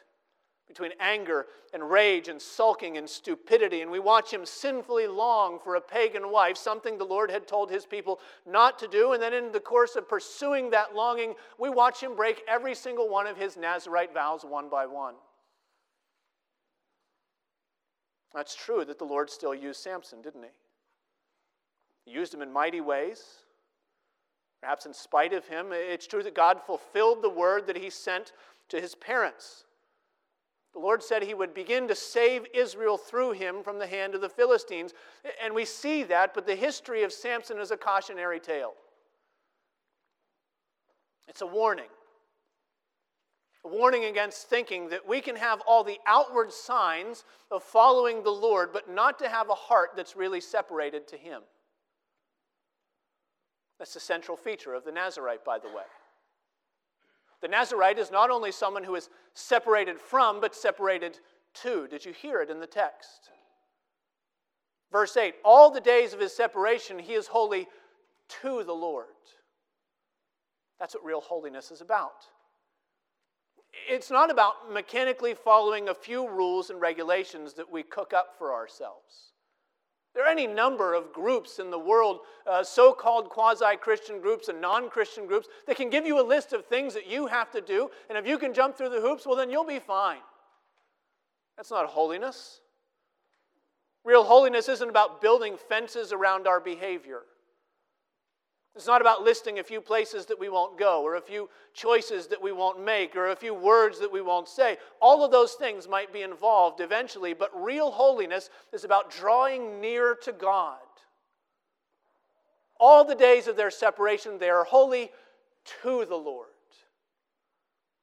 between 0.73 0.91
anger 0.99 1.45
and 1.73 1.89
rage 1.89 2.27
and 2.27 2.41
sulking 2.41 2.97
and 2.97 3.07
stupidity. 3.07 3.81
And 3.81 3.91
we 3.91 3.99
watch 3.99 4.33
him 4.33 4.45
sinfully 4.45 5.07
long 5.07 5.59
for 5.63 5.75
a 5.75 5.81
pagan 5.81 6.31
wife, 6.31 6.57
something 6.57 6.97
the 6.97 7.03
Lord 7.03 7.29
had 7.29 7.47
told 7.47 7.69
his 7.69 7.85
people 7.85 8.19
not 8.45 8.79
to 8.79 8.87
do. 8.87 9.13
And 9.13 9.21
then, 9.21 9.33
in 9.33 9.51
the 9.51 9.59
course 9.59 9.95
of 9.95 10.09
pursuing 10.09 10.71
that 10.71 10.95
longing, 10.95 11.35
we 11.59 11.69
watch 11.69 12.01
him 12.01 12.15
break 12.15 12.41
every 12.47 12.73
single 12.73 13.07
one 13.07 13.27
of 13.27 13.37
his 13.37 13.55
Nazarite 13.55 14.13
vows 14.13 14.43
one 14.43 14.67
by 14.69 14.85
one. 14.85 15.13
That's 18.33 18.55
true 18.55 18.83
that 18.85 18.97
the 18.97 19.05
Lord 19.05 19.29
still 19.29 19.53
used 19.53 19.79
Samson, 19.79 20.23
didn't 20.23 20.43
he? 20.43 20.49
He 22.05 22.11
used 22.11 22.33
him 22.33 22.41
in 22.41 22.51
mighty 22.51 22.81
ways. 22.81 23.23
Perhaps 24.59 24.87
in 24.87 24.93
spite 24.93 25.33
of 25.33 25.47
him, 25.47 25.67
it's 25.71 26.07
true 26.07 26.23
that 26.23 26.33
God 26.33 26.61
fulfilled 26.65 27.21
the 27.21 27.29
word 27.29 27.67
that 27.67 27.77
he 27.77 27.89
sent 27.89 28.31
to 28.69 28.81
his 28.81 28.95
parents. 28.95 29.65
The 30.73 30.79
Lord 30.79 31.03
said 31.03 31.23
he 31.23 31.35
would 31.35 31.53
begin 31.53 31.87
to 31.87 31.95
save 31.95 32.47
Israel 32.53 32.97
through 32.97 33.33
him 33.33 33.63
from 33.63 33.77
the 33.77 33.87
hand 33.87 34.15
of 34.15 34.21
the 34.21 34.29
Philistines. 34.29 34.93
And 35.43 35.53
we 35.53 35.65
see 35.65 36.03
that, 36.03 36.33
but 36.33 36.47
the 36.47 36.55
history 36.55 37.03
of 37.03 37.13
Samson 37.13 37.59
is 37.59 37.71
a 37.71 37.77
cautionary 37.77 38.39
tale. 38.39 38.73
It's 41.27 41.41
a 41.41 41.47
warning. 41.47 41.89
A 43.65 43.67
warning 43.69 44.05
against 44.05 44.49
thinking 44.49 44.89
that 44.89 45.07
we 45.07 45.21
can 45.21 45.35
have 45.35 45.61
all 45.67 45.83
the 45.83 45.99
outward 46.07 46.51
signs 46.51 47.23
of 47.51 47.63
following 47.63 48.23
the 48.23 48.31
Lord, 48.31 48.73
but 48.73 48.89
not 48.89 49.19
to 49.19 49.29
have 49.29 49.49
a 49.49 49.55
heart 49.55 49.91
that's 49.95 50.15
really 50.15 50.41
separated 50.41 51.07
to 51.09 51.17
him. 51.17 51.43
That's 53.77 53.93
the 53.93 53.99
central 53.99 54.37
feature 54.37 54.73
of 54.73 54.85
the 54.85 54.91
Nazarite, 54.91 55.45
by 55.45 55.59
the 55.59 55.67
way. 55.67 55.83
The 57.43 57.49
Nazarite 57.49 57.99
is 57.99 58.09
not 58.09 58.29
only 58.29 58.53
someone 58.53 58.85
who 58.85 58.95
is 58.95 59.09
separated 59.33 59.99
from, 59.99 60.39
but 60.39 60.55
separated 60.55 61.19
to. 61.55 61.89
Did 61.89 62.05
you 62.05 62.13
hear 62.13 62.41
it 62.41 62.49
in 62.49 62.61
the 62.61 62.65
text? 62.65 63.31
Verse 64.93 65.17
8 65.17 65.35
All 65.43 65.69
the 65.69 65.81
days 65.81 66.13
of 66.13 66.21
his 66.21 66.33
separation, 66.33 66.97
he 66.97 67.15
is 67.15 67.27
holy 67.27 67.67
to 68.41 68.63
the 68.63 68.71
Lord. 68.71 69.07
That's 70.79 70.95
what 70.95 71.03
real 71.03 71.19
holiness 71.19 71.69
is 71.69 71.81
about. 71.81 72.29
It's 73.89 74.09
not 74.09 74.31
about 74.31 74.71
mechanically 74.71 75.33
following 75.33 75.89
a 75.89 75.93
few 75.93 76.29
rules 76.29 76.69
and 76.69 76.79
regulations 76.79 77.55
that 77.55 77.69
we 77.69 77.83
cook 77.83 78.13
up 78.13 78.35
for 78.37 78.53
ourselves. 78.53 79.32
There 80.13 80.23
are 80.23 80.29
any 80.29 80.45
number 80.45 80.93
of 80.93 81.11
groups 81.11 81.57
in 81.57 81.71
the 81.71 81.79
world, 81.79 82.19
uh, 82.45 82.63
so 82.63 82.93
called 82.93 83.29
quasi 83.29 83.75
Christian 83.77 84.21
groups 84.21 84.47
and 84.47 84.61
non 84.61 84.89
Christian 84.89 85.25
groups, 85.25 85.47
that 85.65 85.75
can 85.75 85.89
give 85.89 86.05
you 86.05 86.21
a 86.21 86.25
list 86.25 86.53
of 86.53 86.65
things 86.65 86.93
that 86.93 87.07
you 87.07 87.25
have 87.27 87.51
to 87.51 87.61
do. 87.61 87.89
And 88.09 88.17
if 88.17 88.27
you 88.27 88.37
can 88.37 88.53
jump 88.53 88.77
through 88.77 88.89
the 88.89 89.01
hoops, 89.01 89.25
well, 89.25 89.35
then 89.35 89.49
you'll 89.49 89.65
be 89.65 89.79
fine. 89.79 90.19
That's 91.57 91.71
not 91.71 91.87
holiness. 91.87 92.61
Real 94.03 94.23
holiness 94.23 94.69
isn't 94.69 94.89
about 94.89 95.21
building 95.21 95.57
fences 95.57 96.11
around 96.11 96.47
our 96.47 96.59
behavior. 96.59 97.21
It's 98.75 98.87
not 98.87 99.01
about 99.01 99.23
listing 99.23 99.59
a 99.59 99.63
few 99.63 99.81
places 99.81 100.25
that 100.25 100.39
we 100.39 100.49
won't 100.49 100.79
go, 100.79 101.03
or 101.03 101.15
a 101.15 101.21
few 101.21 101.47
choices 101.73 102.27
that 102.27 102.41
we 102.41 102.51
won't 102.51 102.83
make, 102.83 103.15
or 103.15 103.29
a 103.29 103.35
few 103.35 103.53
words 103.53 103.99
that 103.99 104.11
we 104.11 104.21
won't 104.21 104.47
say. 104.47 104.77
All 104.99 105.23
of 105.23 105.31
those 105.31 105.53
things 105.53 105.87
might 105.87 106.11
be 106.11 106.23
involved 106.23 106.81
eventually, 106.81 107.33
but 107.33 107.51
real 107.53 107.91
holiness 107.91 108.49
is 108.71 108.83
about 108.83 109.11
drawing 109.11 109.79
near 109.79 110.15
to 110.23 110.31
God. 110.31 110.79
All 112.79 113.05
the 113.05 113.15
days 113.15 113.47
of 113.47 113.55
their 113.55 113.69
separation, 113.69 114.39
they 114.39 114.49
are 114.49 114.63
holy 114.63 115.11
to 115.83 116.05
the 116.05 116.15
Lord. 116.15 116.47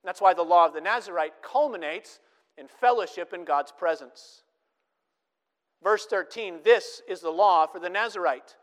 That's 0.04 0.20
why 0.20 0.35
the 0.35 0.42
law 0.42 0.66
of 0.66 0.72
the 0.72 0.80
Nazarite 0.80 1.42
culminates 1.42 2.20
in 2.56 2.68
fellowship 2.68 3.33
in 3.33 3.44
God's 3.44 3.72
presence. 3.72 4.42
Verse 5.83 6.06
13 6.06 6.61
this 6.62 7.02
is 7.09 7.20
the 7.20 7.30
law 7.30 7.66
for 7.66 7.78
the 7.78 7.90
Nazarite. 7.90 8.56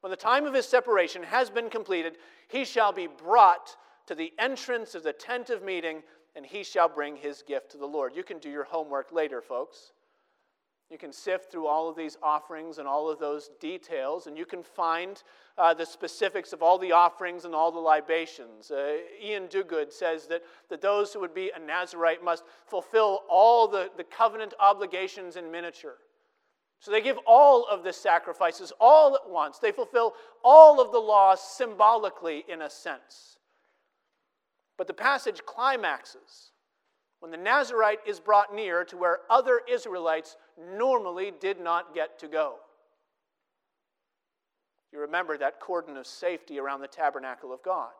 When 0.00 0.10
the 0.10 0.16
time 0.16 0.46
of 0.46 0.54
his 0.54 0.66
separation 0.66 1.22
has 1.24 1.50
been 1.50 1.70
completed, 1.70 2.18
he 2.48 2.64
shall 2.64 2.92
be 2.92 3.08
brought 3.08 3.76
to 4.06 4.14
the 4.14 4.32
entrance 4.38 4.94
of 4.94 5.02
the 5.02 5.12
tent 5.12 5.50
of 5.50 5.62
meeting, 5.62 6.02
and 6.36 6.46
he 6.46 6.62
shall 6.62 6.88
bring 6.88 7.16
his 7.16 7.42
gift 7.42 7.72
to 7.72 7.78
the 7.78 7.86
Lord. 7.86 8.14
You 8.14 8.22
can 8.22 8.38
do 8.38 8.48
your 8.48 8.64
homework 8.64 9.12
later, 9.12 9.42
folks. 9.42 9.92
You 10.90 10.96
can 10.96 11.12
sift 11.12 11.52
through 11.52 11.66
all 11.66 11.90
of 11.90 11.96
these 11.96 12.16
offerings 12.22 12.78
and 12.78 12.88
all 12.88 13.10
of 13.10 13.18
those 13.18 13.50
details, 13.60 14.26
and 14.26 14.38
you 14.38 14.46
can 14.46 14.62
find 14.62 15.22
uh, 15.58 15.74
the 15.74 15.84
specifics 15.84 16.54
of 16.54 16.62
all 16.62 16.78
the 16.78 16.92
offerings 16.92 17.44
and 17.44 17.54
all 17.54 17.70
the 17.70 17.78
libations. 17.78 18.70
Uh, 18.70 18.96
Iain 19.22 19.48
Duguid 19.48 19.92
says 19.92 20.26
that, 20.28 20.42
that 20.70 20.80
those 20.80 21.12
who 21.12 21.20
would 21.20 21.34
be 21.34 21.50
a 21.54 21.58
Nazarite 21.58 22.24
must 22.24 22.44
fulfill 22.66 23.20
all 23.28 23.68
the, 23.68 23.90
the 23.98 24.04
covenant 24.04 24.54
obligations 24.60 25.36
in 25.36 25.50
miniature. 25.50 25.96
So 26.80 26.90
they 26.90 27.00
give 27.00 27.18
all 27.26 27.66
of 27.68 27.82
the 27.82 27.92
sacrifices 27.92 28.72
all 28.80 29.14
at 29.14 29.28
once. 29.28 29.58
They 29.58 29.72
fulfill 29.72 30.14
all 30.44 30.80
of 30.80 30.92
the 30.92 30.98
laws 30.98 31.40
symbolically, 31.40 32.44
in 32.48 32.62
a 32.62 32.70
sense. 32.70 33.38
But 34.76 34.86
the 34.86 34.94
passage 34.94 35.44
climaxes 35.44 36.52
when 37.20 37.32
the 37.32 37.36
Nazarite 37.36 37.98
is 38.06 38.20
brought 38.20 38.54
near 38.54 38.84
to 38.84 38.96
where 38.96 39.20
other 39.28 39.60
Israelites 39.68 40.36
normally 40.76 41.32
did 41.40 41.60
not 41.60 41.94
get 41.94 42.18
to 42.20 42.28
go. 42.28 42.56
You 44.92 45.00
remember 45.00 45.36
that 45.36 45.60
cordon 45.60 45.96
of 45.96 46.06
safety 46.06 46.58
around 46.58 46.80
the 46.80 46.88
tabernacle 46.88 47.52
of 47.52 47.62
God. 47.62 47.90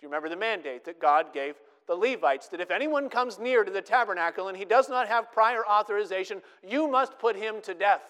Do 0.00 0.04
you 0.06 0.08
remember 0.08 0.28
the 0.28 0.36
mandate 0.36 0.84
that 0.84 1.00
God 1.00 1.34
gave 1.34 1.56
the 1.88 1.96
Levites 1.96 2.48
that 2.48 2.60
if 2.60 2.70
anyone 2.70 3.08
comes 3.08 3.38
near 3.38 3.64
to 3.64 3.70
the 3.70 3.82
tabernacle 3.82 4.48
and 4.48 4.56
he 4.56 4.66
does 4.66 4.88
not 4.88 5.08
have 5.08 5.32
prior 5.32 5.66
authorization, 5.66 6.42
you 6.62 6.86
must 6.86 7.18
put 7.18 7.34
him 7.34 7.56
to 7.62 7.74
death? 7.74 8.02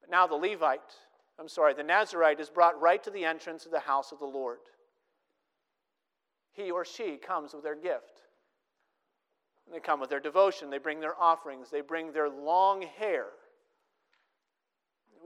But 0.00 0.10
now 0.10 0.26
the 0.26 0.36
Levite, 0.36 0.94
I'm 1.40 1.48
sorry, 1.48 1.72
the 1.72 1.82
Nazarite 1.82 2.40
is 2.40 2.50
brought 2.50 2.80
right 2.80 3.02
to 3.02 3.10
the 3.10 3.24
entrance 3.24 3.64
of 3.64 3.72
the 3.72 3.80
house 3.80 4.12
of 4.12 4.18
the 4.18 4.26
Lord. 4.26 4.58
He 6.52 6.70
or 6.70 6.84
she 6.84 7.16
comes 7.16 7.54
with 7.54 7.64
their 7.64 7.74
gift. 7.74 8.22
They 9.72 9.80
come 9.80 10.00
with 10.00 10.10
their 10.10 10.20
devotion, 10.20 10.70
they 10.70 10.78
bring 10.78 11.00
their 11.00 11.18
offerings, 11.18 11.70
they 11.70 11.80
bring 11.80 12.12
their 12.12 12.28
long 12.28 12.82
hair 12.82 13.26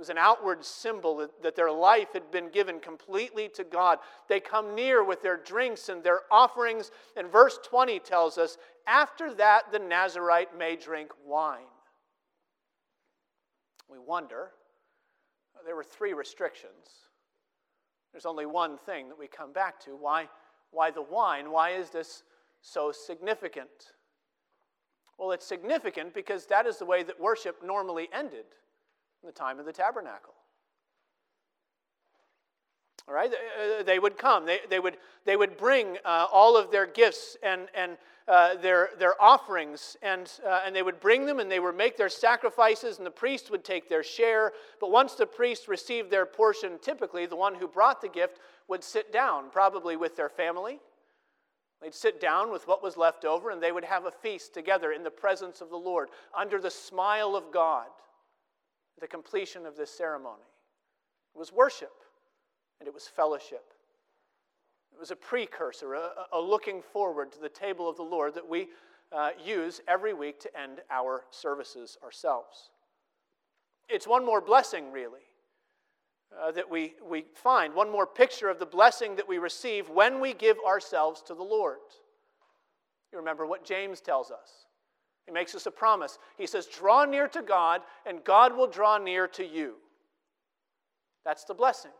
was 0.02 0.08
an 0.08 0.18
outward 0.18 0.64
symbol 0.64 1.18
that, 1.18 1.44
that 1.44 1.54
their 1.54 1.70
life 1.70 2.08
had 2.12 2.28
been 2.32 2.48
given 2.48 2.80
completely 2.80 3.48
to 3.48 3.62
God. 3.62 4.00
They 4.28 4.40
come 4.40 4.74
near 4.74 5.04
with 5.04 5.22
their 5.22 5.36
drinks 5.36 5.88
and 5.88 6.02
their 6.02 6.22
offerings. 6.28 6.90
And 7.16 7.30
verse 7.30 7.56
20 7.62 8.00
tells 8.00 8.36
us 8.36 8.58
after 8.84 9.32
that, 9.34 9.70
the 9.70 9.78
Nazarite 9.78 10.58
may 10.58 10.74
drink 10.74 11.12
wine. 11.24 11.70
We 13.88 14.00
wonder, 14.00 14.50
there 15.64 15.76
were 15.76 15.84
three 15.84 16.14
restrictions. 16.14 16.72
There's 18.10 18.26
only 18.26 18.46
one 18.46 18.78
thing 18.78 19.08
that 19.08 19.18
we 19.18 19.28
come 19.28 19.52
back 19.52 19.78
to. 19.84 19.90
Why, 19.90 20.28
why 20.72 20.90
the 20.90 21.02
wine? 21.02 21.52
Why 21.52 21.70
is 21.70 21.90
this 21.90 22.24
so 22.60 22.90
significant? 22.90 23.92
Well, 25.16 25.30
it's 25.30 25.46
significant 25.46 26.12
because 26.12 26.46
that 26.46 26.66
is 26.66 26.78
the 26.78 26.86
way 26.86 27.04
that 27.04 27.20
worship 27.20 27.62
normally 27.64 28.08
ended 28.12 28.46
in 29.22 29.26
the 29.26 29.32
time 29.32 29.58
of 29.58 29.66
the 29.66 29.72
tabernacle. 29.72 30.34
All 33.08 33.14
right, 33.14 33.30
uh, 33.30 33.82
they 33.82 33.98
would 33.98 34.16
come. 34.16 34.46
They, 34.46 34.60
they, 34.70 34.78
would, 34.78 34.96
they 35.24 35.36
would 35.36 35.56
bring 35.56 35.98
uh, 36.04 36.26
all 36.32 36.56
of 36.56 36.70
their 36.70 36.86
gifts 36.86 37.36
and, 37.42 37.62
and 37.74 37.96
uh, 38.28 38.54
their, 38.56 38.90
their 38.98 39.20
offerings, 39.20 39.96
and, 40.02 40.30
uh, 40.46 40.60
and 40.64 40.74
they 40.74 40.84
would 40.84 41.00
bring 41.00 41.26
them 41.26 41.40
and 41.40 41.50
they 41.50 41.58
would 41.58 41.76
make 41.76 41.96
their 41.96 42.08
sacrifices, 42.08 42.98
and 42.98 43.06
the 43.06 43.10
priest 43.10 43.50
would 43.50 43.64
take 43.64 43.88
their 43.88 44.04
share. 44.04 44.52
But 44.80 44.92
once 44.92 45.14
the 45.14 45.26
priest 45.26 45.66
received 45.66 46.10
their 46.10 46.26
portion, 46.26 46.78
typically 46.80 47.26
the 47.26 47.36
one 47.36 47.56
who 47.56 47.66
brought 47.66 48.00
the 48.00 48.08
gift 48.08 48.38
would 48.68 48.84
sit 48.84 49.12
down, 49.12 49.50
probably 49.50 49.96
with 49.96 50.16
their 50.16 50.28
family. 50.28 50.78
They'd 51.80 51.94
sit 51.94 52.20
down 52.20 52.52
with 52.52 52.68
what 52.68 52.84
was 52.84 52.96
left 52.96 53.24
over, 53.24 53.50
and 53.50 53.60
they 53.60 53.72
would 53.72 53.84
have 53.84 54.06
a 54.06 54.12
feast 54.12 54.54
together 54.54 54.92
in 54.92 55.02
the 55.02 55.10
presence 55.10 55.60
of 55.60 55.70
the 55.70 55.76
Lord, 55.76 56.10
under 56.36 56.60
the 56.60 56.70
smile 56.70 57.34
of 57.34 57.52
God 57.52 57.88
the 59.00 59.06
completion 59.06 59.66
of 59.66 59.76
this 59.76 59.90
ceremony. 59.90 60.42
It 61.34 61.38
was 61.38 61.52
worship 61.52 61.92
and 62.78 62.86
it 62.86 62.94
was 62.94 63.06
fellowship. 63.06 63.64
It 64.92 65.00
was 65.00 65.10
a 65.10 65.16
precursor, 65.16 65.94
a, 65.94 66.10
a 66.32 66.40
looking 66.40 66.82
forward 66.82 67.32
to 67.32 67.40
the 67.40 67.48
table 67.48 67.88
of 67.88 67.96
the 67.96 68.02
Lord 68.02 68.34
that 68.34 68.48
we 68.48 68.68
uh, 69.10 69.30
use 69.42 69.80
every 69.88 70.14
week 70.14 70.40
to 70.40 70.60
end 70.60 70.80
our 70.90 71.24
services 71.30 71.96
ourselves. 72.02 72.70
It's 73.88 74.06
one 74.06 74.24
more 74.24 74.40
blessing, 74.40 74.92
really, 74.92 75.20
uh, 76.40 76.52
that 76.52 76.70
we, 76.70 76.94
we 77.08 77.26
find, 77.34 77.74
one 77.74 77.90
more 77.90 78.06
picture 78.06 78.48
of 78.48 78.58
the 78.58 78.66
blessing 78.66 79.16
that 79.16 79.28
we 79.28 79.38
receive 79.38 79.88
when 79.90 80.20
we 80.20 80.34
give 80.34 80.56
ourselves 80.66 81.22
to 81.22 81.34
the 81.34 81.42
Lord. 81.42 81.78
You 83.12 83.18
remember 83.18 83.46
what 83.46 83.64
James 83.64 84.00
tells 84.00 84.30
us 84.30 84.66
he 85.26 85.32
makes 85.32 85.54
us 85.54 85.66
a 85.66 85.70
promise. 85.70 86.18
He 86.36 86.46
says, 86.46 86.66
Draw 86.66 87.06
near 87.06 87.28
to 87.28 87.42
God, 87.42 87.82
and 88.06 88.24
God 88.24 88.56
will 88.56 88.66
draw 88.66 88.98
near 88.98 89.28
to 89.28 89.46
you. 89.46 89.74
That's 91.24 91.44
the 91.44 91.54
blessing. 91.54 91.92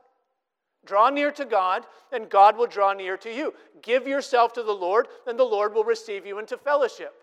Draw 0.85 1.11
near 1.11 1.31
to 1.33 1.45
God, 1.45 1.87
and 2.11 2.29
God 2.29 2.57
will 2.57 2.67
draw 2.67 2.93
near 2.93 3.17
to 3.19 3.33
you. 3.33 3.55
Give 3.83 4.07
yourself 4.07 4.53
to 4.55 4.63
the 4.63 4.73
Lord, 4.73 5.07
and 5.27 5.39
the 5.39 5.45
Lord 5.45 5.75
will 5.75 5.85
receive 5.85 6.27
you 6.27 6.41
into 6.41 6.57
fellowship. 6.57 7.15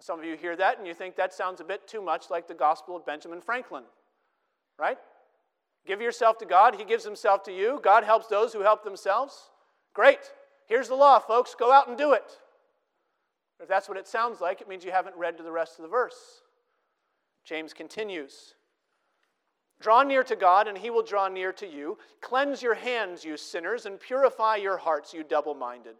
Some 0.00 0.18
of 0.18 0.24
you 0.24 0.36
hear 0.36 0.56
that 0.56 0.78
and 0.78 0.86
you 0.86 0.94
think 0.94 1.14
that 1.14 1.32
sounds 1.32 1.60
a 1.60 1.64
bit 1.64 1.86
too 1.86 2.02
much 2.02 2.28
like 2.28 2.48
the 2.48 2.54
gospel 2.54 2.96
of 2.96 3.06
Benjamin 3.06 3.40
Franklin, 3.40 3.84
right? 4.76 4.98
Give 5.86 6.00
yourself 6.00 6.38
to 6.38 6.44
God, 6.44 6.74
He 6.74 6.84
gives 6.84 7.04
Himself 7.04 7.44
to 7.44 7.52
you. 7.52 7.78
God 7.84 8.02
helps 8.02 8.26
those 8.26 8.52
who 8.52 8.62
help 8.62 8.82
themselves. 8.82 9.50
Great. 9.94 10.18
Here's 10.66 10.88
the 10.88 10.94
law, 10.94 11.20
folks. 11.20 11.54
Go 11.54 11.70
out 11.70 11.88
and 11.88 11.96
do 11.96 12.14
it. 12.14 12.24
If 13.62 13.68
that's 13.68 13.88
what 13.88 13.96
it 13.96 14.08
sounds 14.08 14.40
like, 14.40 14.60
it 14.60 14.68
means 14.68 14.84
you 14.84 14.90
haven't 14.90 15.16
read 15.16 15.36
to 15.36 15.44
the 15.44 15.52
rest 15.52 15.78
of 15.78 15.84
the 15.84 15.88
verse. 15.88 16.42
James 17.44 17.72
continues 17.72 18.54
Draw 19.80 20.04
near 20.04 20.22
to 20.24 20.36
God, 20.36 20.68
and 20.68 20.78
he 20.78 20.90
will 20.90 21.02
draw 21.02 21.28
near 21.28 21.52
to 21.54 21.66
you. 21.66 21.98
Cleanse 22.20 22.62
your 22.62 22.74
hands, 22.74 23.24
you 23.24 23.36
sinners, 23.36 23.84
and 23.84 23.98
purify 23.98 24.56
your 24.56 24.76
hearts, 24.76 25.12
you 25.12 25.24
double 25.24 25.54
minded. 25.54 25.96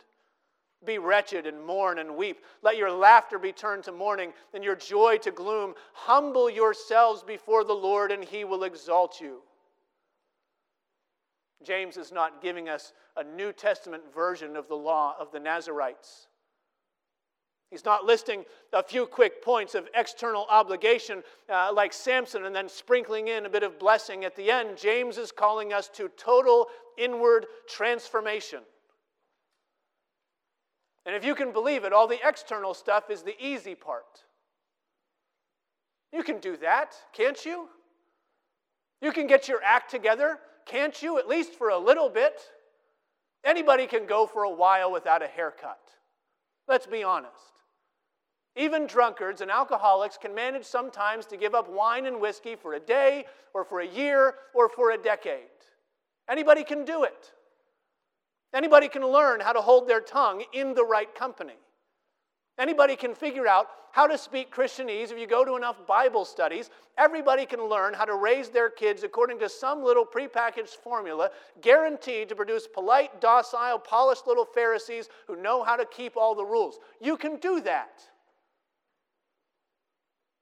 Be 0.84 0.98
wretched 0.98 1.46
and 1.46 1.64
mourn 1.64 1.98
and 1.98 2.16
weep. 2.16 2.44
Let 2.62 2.76
your 2.76 2.90
laughter 2.90 3.38
be 3.38 3.52
turned 3.52 3.84
to 3.84 3.92
mourning 3.92 4.32
and 4.54 4.62
your 4.62 4.76
joy 4.76 5.18
to 5.18 5.30
gloom. 5.32 5.74
Humble 5.94 6.48
yourselves 6.48 7.22
before 7.22 7.64
the 7.64 7.72
Lord, 7.72 8.12
and 8.12 8.24
he 8.24 8.44
will 8.44 8.64
exalt 8.64 9.20
you. 9.20 9.42
James 11.64 11.96
is 11.96 12.12
not 12.12 12.42
giving 12.42 12.68
us 12.68 12.92
a 13.16 13.22
New 13.22 13.52
Testament 13.52 14.02
version 14.12 14.56
of 14.56 14.68
the 14.68 14.76
law 14.76 15.14
of 15.18 15.30
the 15.30 15.40
Nazarites. 15.40 16.26
He's 17.72 17.86
not 17.86 18.04
listing 18.04 18.44
a 18.74 18.82
few 18.82 19.06
quick 19.06 19.42
points 19.42 19.74
of 19.74 19.88
external 19.94 20.46
obligation 20.50 21.22
uh, 21.48 21.72
like 21.72 21.94
Samson 21.94 22.44
and 22.44 22.54
then 22.54 22.68
sprinkling 22.68 23.28
in 23.28 23.46
a 23.46 23.48
bit 23.48 23.62
of 23.62 23.78
blessing 23.78 24.26
at 24.26 24.36
the 24.36 24.50
end. 24.50 24.76
James 24.76 25.16
is 25.16 25.32
calling 25.32 25.72
us 25.72 25.88
to 25.94 26.10
total 26.10 26.66
inward 26.98 27.46
transformation. 27.66 28.58
And 31.06 31.16
if 31.16 31.24
you 31.24 31.34
can 31.34 31.50
believe 31.50 31.84
it, 31.84 31.94
all 31.94 32.06
the 32.06 32.20
external 32.22 32.74
stuff 32.74 33.08
is 33.08 33.22
the 33.22 33.42
easy 33.42 33.74
part. 33.74 34.20
You 36.12 36.22
can 36.22 36.40
do 36.40 36.58
that, 36.58 36.94
can't 37.14 37.42
you? 37.42 37.70
You 39.00 39.12
can 39.12 39.26
get 39.26 39.48
your 39.48 39.62
act 39.64 39.90
together, 39.90 40.38
can't 40.66 41.02
you? 41.02 41.18
At 41.18 41.26
least 41.26 41.54
for 41.54 41.70
a 41.70 41.78
little 41.78 42.10
bit. 42.10 42.38
Anybody 43.46 43.86
can 43.86 44.04
go 44.04 44.26
for 44.26 44.42
a 44.42 44.50
while 44.50 44.92
without 44.92 45.22
a 45.22 45.26
haircut. 45.26 45.80
Let's 46.68 46.86
be 46.86 47.02
honest. 47.02 47.51
Even 48.54 48.86
drunkards 48.86 49.40
and 49.40 49.50
alcoholics 49.50 50.18
can 50.18 50.34
manage 50.34 50.64
sometimes 50.64 51.24
to 51.26 51.36
give 51.36 51.54
up 51.54 51.70
wine 51.70 52.06
and 52.06 52.20
whiskey 52.20 52.54
for 52.54 52.74
a 52.74 52.80
day 52.80 53.24
or 53.54 53.64
for 53.64 53.80
a 53.80 53.86
year 53.86 54.34
or 54.54 54.68
for 54.68 54.90
a 54.90 54.98
decade. 54.98 55.48
Anybody 56.28 56.62
can 56.62 56.84
do 56.84 57.04
it. 57.04 57.32
Anybody 58.54 58.88
can 58.88 59.06
learn 59.06 59.40
how 59.40 59.52
to 59.52 59.62
hold 59.62 59.88
their 59.88 60.00
tongue 60.00 60.44
in 60.52 60.74
the 60.74 60.84
right 60.84 61.12
company. 61.14 61.54
Anybody 62.58 62.96
can 62.96 63.14
figure 63.14 63.48
out 63.48 63.68
how 63.92 64.06
to 64.06 64.18
speak 64.18 64.54
Christianese 64.54 65.10
if 65.10 65.18
you 65.18 65.26
go 65.26 65.44
to 65.44 65.56
enough 65.56 65.86
Bible 65.86 66.24
studies. 66.26 66.70
Everybody 66.98 67.46
can 67.46 67.66
learn 67.66 67.94
how 67.94 68.04
to 68.04 68.14
raise 68.14 68.50
their 68.50 68.68
kids 68.68 69.02
according 69.02 69.38
to 69.40 69.48
some 69.48 69.82
little 69.82 70.04
prepackaged 70.04 70.76
formula 70.82 71.30
guaranteed 71.62 72.28
to 72.28 72.34
produce 72.34 72.66
polite, 72.66 73.20
docile, 73.20 73.78
polished 73.78 74.26
little 74.26 74.44
Pharisees 74.44 75.08
who 75.26 75.36
know 75.36 75.62
how 75.62 75.76
to 75.76 75.86
keep 75.86 76.16
all 76.16 76.34
the 76.34 76.44
rules. 76.44 76.78
You 77.00 77.16
can 77.16 77.36
do 77.36 77.60
that. 77.62 78.02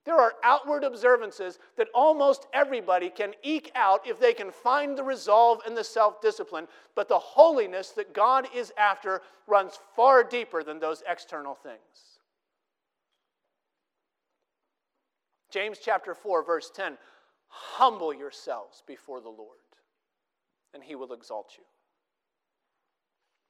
There 0.05 0.17
are 0.17 0.35
outward 0.43 0.83
observances 0.83 1.59
that 1.77 1.89
almost 1.95 2.47
everybody 2.55 3.11
can 3.11 3.35
eke 3.43 3.71
out 3.75 4.07
if 4.07 4.19
they 4.19 4.33
can 4.33 4.51
find 4.51 4.97
the 4.97 5.05
resolve 5.05 5.61
and 5.67 5.77
the 5.77 5.85
self 5.85 6.23
discipline, 6.23 6.67
but 6.95 7.09
the 7.09 7.19
holiness 7.19 7.91
that 7.91 8.15
God 8.15 8.49
is 8.55 8.73
after 8.79 9.21
runs 9.47 9.79
far 9.95 10.25
deeper 10.25 10.63
than 10.63 10.79
those 10.79 11.03
external 11.07 11.55
things. 11.55 12.21
James 15.51 15.79
chapter 15.83 16.15
4, 16.15 16.45
verse 16.45 16.71
10 16.75 16.97
Humble 17.49 18.15
yourselves 18.15 18.83
before 18.87 19.21
the 19.21 19.29
Lord, 19.29 19.59
and 20.73 20.83
he 20.83 20.95
will 20.95 21.13
exalt 21.13 21.53
you. 21.59 21.65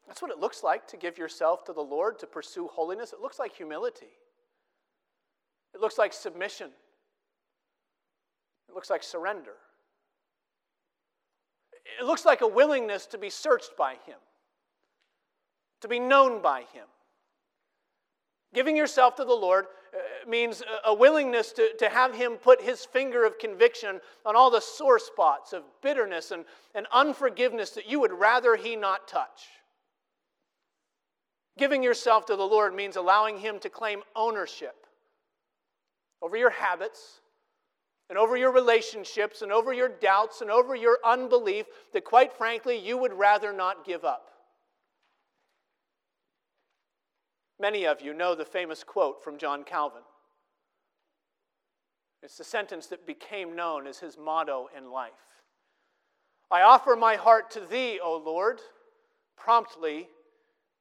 That's 0.07 0.23
what 0.23 0.31
it 0.33 0.39
looks 0.39 0.65
like 0.65 0.89
to 0.89 0.97
give 0.97 1.19
yourself 1.19 1.65
to 1.67 1.73
the 1.73 1.81
Lord, 1.81 2.19
to 2.19 2.27
pursue 2.27 2.67
holiness. 2.67 3.13
It 3.13 3.21
looks 3.21 3.39
like 3.39 3.55
humility. 3.55 4.09
It 5.75 5.81
looks 5.81 5.99
like 5.99 6.13
submission. 6.13 6.71
It 8.69 8.75
looks 8.75 8.91
like 8.91 9.03
surrender. 9.03 9.55
It 12.01 12.05
looks 12.05 12.25
like 12.25 12.41
a 12.41 12.47
willingness 12.47 13.07
to 13.07 13.19
be 13.19 13.31
searched 13.31 13.77
by 13.77 13.95
Him, 14.07 14.19
to 15.81 15.89
be 15.89 15.99
known 15.99 16.41
by 16.41 16.61
Him. 16.73 16.87
Giving 18.53 18.77
yourself 18.77 19.17
to 19.17 19.25
the 19.25 19.35
Lord 19.35 19.67
uh, 19.95 20.29
means 20.29 20.63
a 20.85 20.95
willingness 20.95 21.53
to, 21.53 21.75
to 21.79 21.89
have 21.89 22.15
Him 22.15 22.35
put 22.35 22.61
His 22.61 22.85
finger 22.85 23.25
of 23.25 23.39
conviction 23.39 24.01
on 24.25 24.37
all 24.37 24.51
the 24.51 24.61
sore 24.61 24.99
spots 24.99 25.53
of 25.53 25.63
bitterness 25.83 26.31
and, 26.31 26.45
and 26.75 26.87
unforgiveness 26.93 27.71
that 27.71 27.89
you 27.89 28.01
would 28.01 28.13
rather 28.13 28.57
He 28.57 28.77
not 28.77 29.09
touch. 29.09 29.47
Giving 31.59 31.83
yourself 31.83 32.27
to 32.27 32.37
the 32.37 32.47
Lord 32.47 32.75
means 32.75 32.97
allowing 32.97 33.39
Him 33.39 33.59
to 33.61 33.69
claim 33.69 34.03
ownership 34.15 34.80
over 36.23 36.37
your 36.37 36.51
habits 36.51 37.21
and 38.09 38.19
over 38.19 38.37
your 38.37 38.53
relationships 38.53 39.43
and 39.43 39.53
over 39.53 39.73
your 39.73 39.89
doubts 39.89 40.41
and 40.41 40.51
over 40.51 40.75
your 40.75 40.99
unbelief 41.05 41.67
that, 41.93 42.05
quite 42.05 42.33
frankly, 42.33 42.77
you 42.79 42.97
would 42.97 43.13
rather 43.13 43.53
not 43.53 43.85
give 43.85 44.05
up. 44.05 44.31
Many 47.61 47.87
of 47.87 48.01
you 48.01 48.15
know 48.15 48.35
the 48.35 48.45
famous 48.45 48.83
quote 48.83 49.23
from 49.23 49.39
John 49.39 49.65
Calvin. 49.65 50.03
It's 52.23 52.37
the 52.37 52.45
sentence 52.45 52.87
that 52.89 53.07
became 53.07 53.55
known 53.55 53.87
as 53.87 53.99
his 53.99 54.19
motto 54.19 54.69
in 54.77 54.91
life 54.91 55.13
I 56.51 56.63
offer 56.63 56.97
my 56.97 57.15
heart 57.15 57.51
to 57.53 57.61
thee, 57.61 58.01
O 58.03 58.17
Lord, 58.17 58.61
promptly 59.37 60.09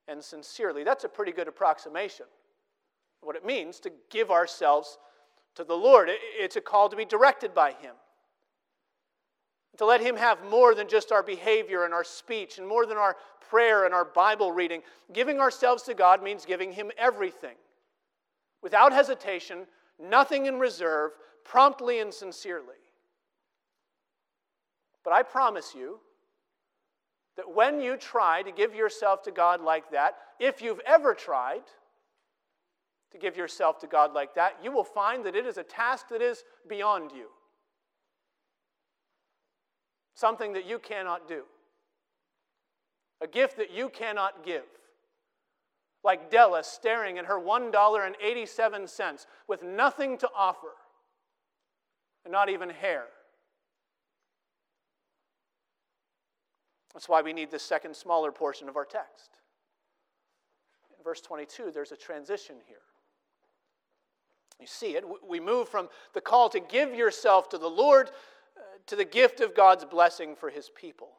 and 0.08 0.24
sincerely. 0.24 0.84
That's 0.84 1.04
a 1.04 1.10
pretty 1.10 1.32
good 1.32 1.48
approximation. 1.48 2.26
What 3.22 3.36
it 3.36 3.46
means 3.46 3.80
to 3.82 3.92
give 4.10 4.32
ourselves 4.32 4.98
to 5.56 5.64
the 5.64 5.76
Lord. 5.76 6.10
It's 6.10 6.56
a 6.56 6.62
call 6.62 6.90
to 6.90 6.96
be 6.96 7.06
directed 7.06 7.54
by 7.54 7.72
Him. 7.72 7.96
To 9.78 9.86
let 9.86 10.02
Him 10.02 10.18
have 10.18 10.44
more 10.50 10.76
than 10.76 10.88
just 10.88 11.12
our 11.12 11.24
behavior 11.24 11.86
and 11.86 11.94
our 11.94 12.04
speech 12.04 12.58
and 12.58 12.68
more 12.68 12.86
than 12.86 12.98
our 12.98 13.16
prayer 13.50 13.86
and 13.86 13.94
our 13.94 14.06
Bible 14.06 14.52
reading. 14.52 14.82
Giving 15.14 15.40
ourselves 15.40 15.84
to 15.84 15.94
God 15.94 16.22
means 16.22 16.46
giving 16.46 16.72
Him 16.72 16.92
everything. 16.98 17.56
Without 18.62 18.92
hesitation, 18.92 19.66
nothing 20.00 20.48
in 20.48 20.60
reserve, 20.60 21.12
promptly 21.46 22.00
and 22.00 22.14
sincerely. 22.14 22.76
But 25.04 25.14
I 25.14 25.24
promise 25.24 25.74
you 25.76 26.00
that 27.38 27.56
when 27.56 27.80
you 27.80 27.96
try 27.96 28.42
to 28.44 28.52
give 28.52 28.76
yourself 28.76 29.24
to 29.24 29.32
God 29.32 29.62
like 29.62 29.92
that, 29.92 30.16
if 30.40 30.62
you've 30.62 30.82
ever 30.86 31.14
tried, 31.14 31.62
to 33.12 33.18
give 33.18 33.36
yourself 33.36 33.80
to 33.80 33.88
God 33.88 34.14
like 34.14 34.36
that, 34.36 34.58
you 34.64 34.72
will 34.72 34.84
find 34.84 35.26
that 35.26 35.36
it 35.36 35.46
is 35.46 35.58
a 35.58 35.64
task 35.64 36.10
that 36.10 36.22
is 36.22 36.44
beyond 36.68 37.12
you. 37.12 37.28
Something 40.14 40.54
that 40.54 40.66
you 40.68 40.80
cannot 40.80 41.28
do. 41.28 41.44
A 43.22 43.28
gift 43.28 43.58
that 43.58 43.72
you 43.72 43.90
cannot 43.90 44.46
give. 44.46 44.64
Like 46.04 46.30
Della 46.32 46.64
staring 46.64 47.18
at 47.18 47.26
her 47.26 47.40
$1.87 47.40 49.26
with 49.48 49.64
nothing 49.64 50.18
to 50.20 50.30
offer 50.36 50.74
and 52.24 52.32
not 52.32 52.50
even 52.50 52.70
hair. 52.70 53.06
That's 56.94 57.10
why 57.10 57.22
we 57.22 57.34
need 57.34 57.52
this 57.52 57.64
second, 57.64 57.96
smaller 57.96 58.32
portion 58.32 58.70
of 58.70 58.76
our 58.76 58.86
text. 58.86 59.30
In 60.98 61.04
verse 61.04 61.22
22, 61.22 61.72
there's 61.74 61.92
a 61.92 61.98
transition 61.98 62.56
here. 62.68 62.78
You 64.60 64.68
see 64.68 64.96
it. 64.96 65.04
We 65.28 65.40
move 65.40 65.70
from 65.70 65.90
the 66.14 66.22
call 66.22 66.50
to 66.50 66.60
give 66.60 66.94
yourself 66.94 67.50
to 67.50 67.58
the 67.58 67.70
Lord 67.70 68.10
uh, 68.10 68.62
to 68.88 68.96
the 68.96 69.06
gift 69.06 69.40
of 69.40 69.56
God's 69.56 69.86
blessing 69.86 70.36
for 70.36 70.50
his 70.50 70.70
people. 70.70 71.10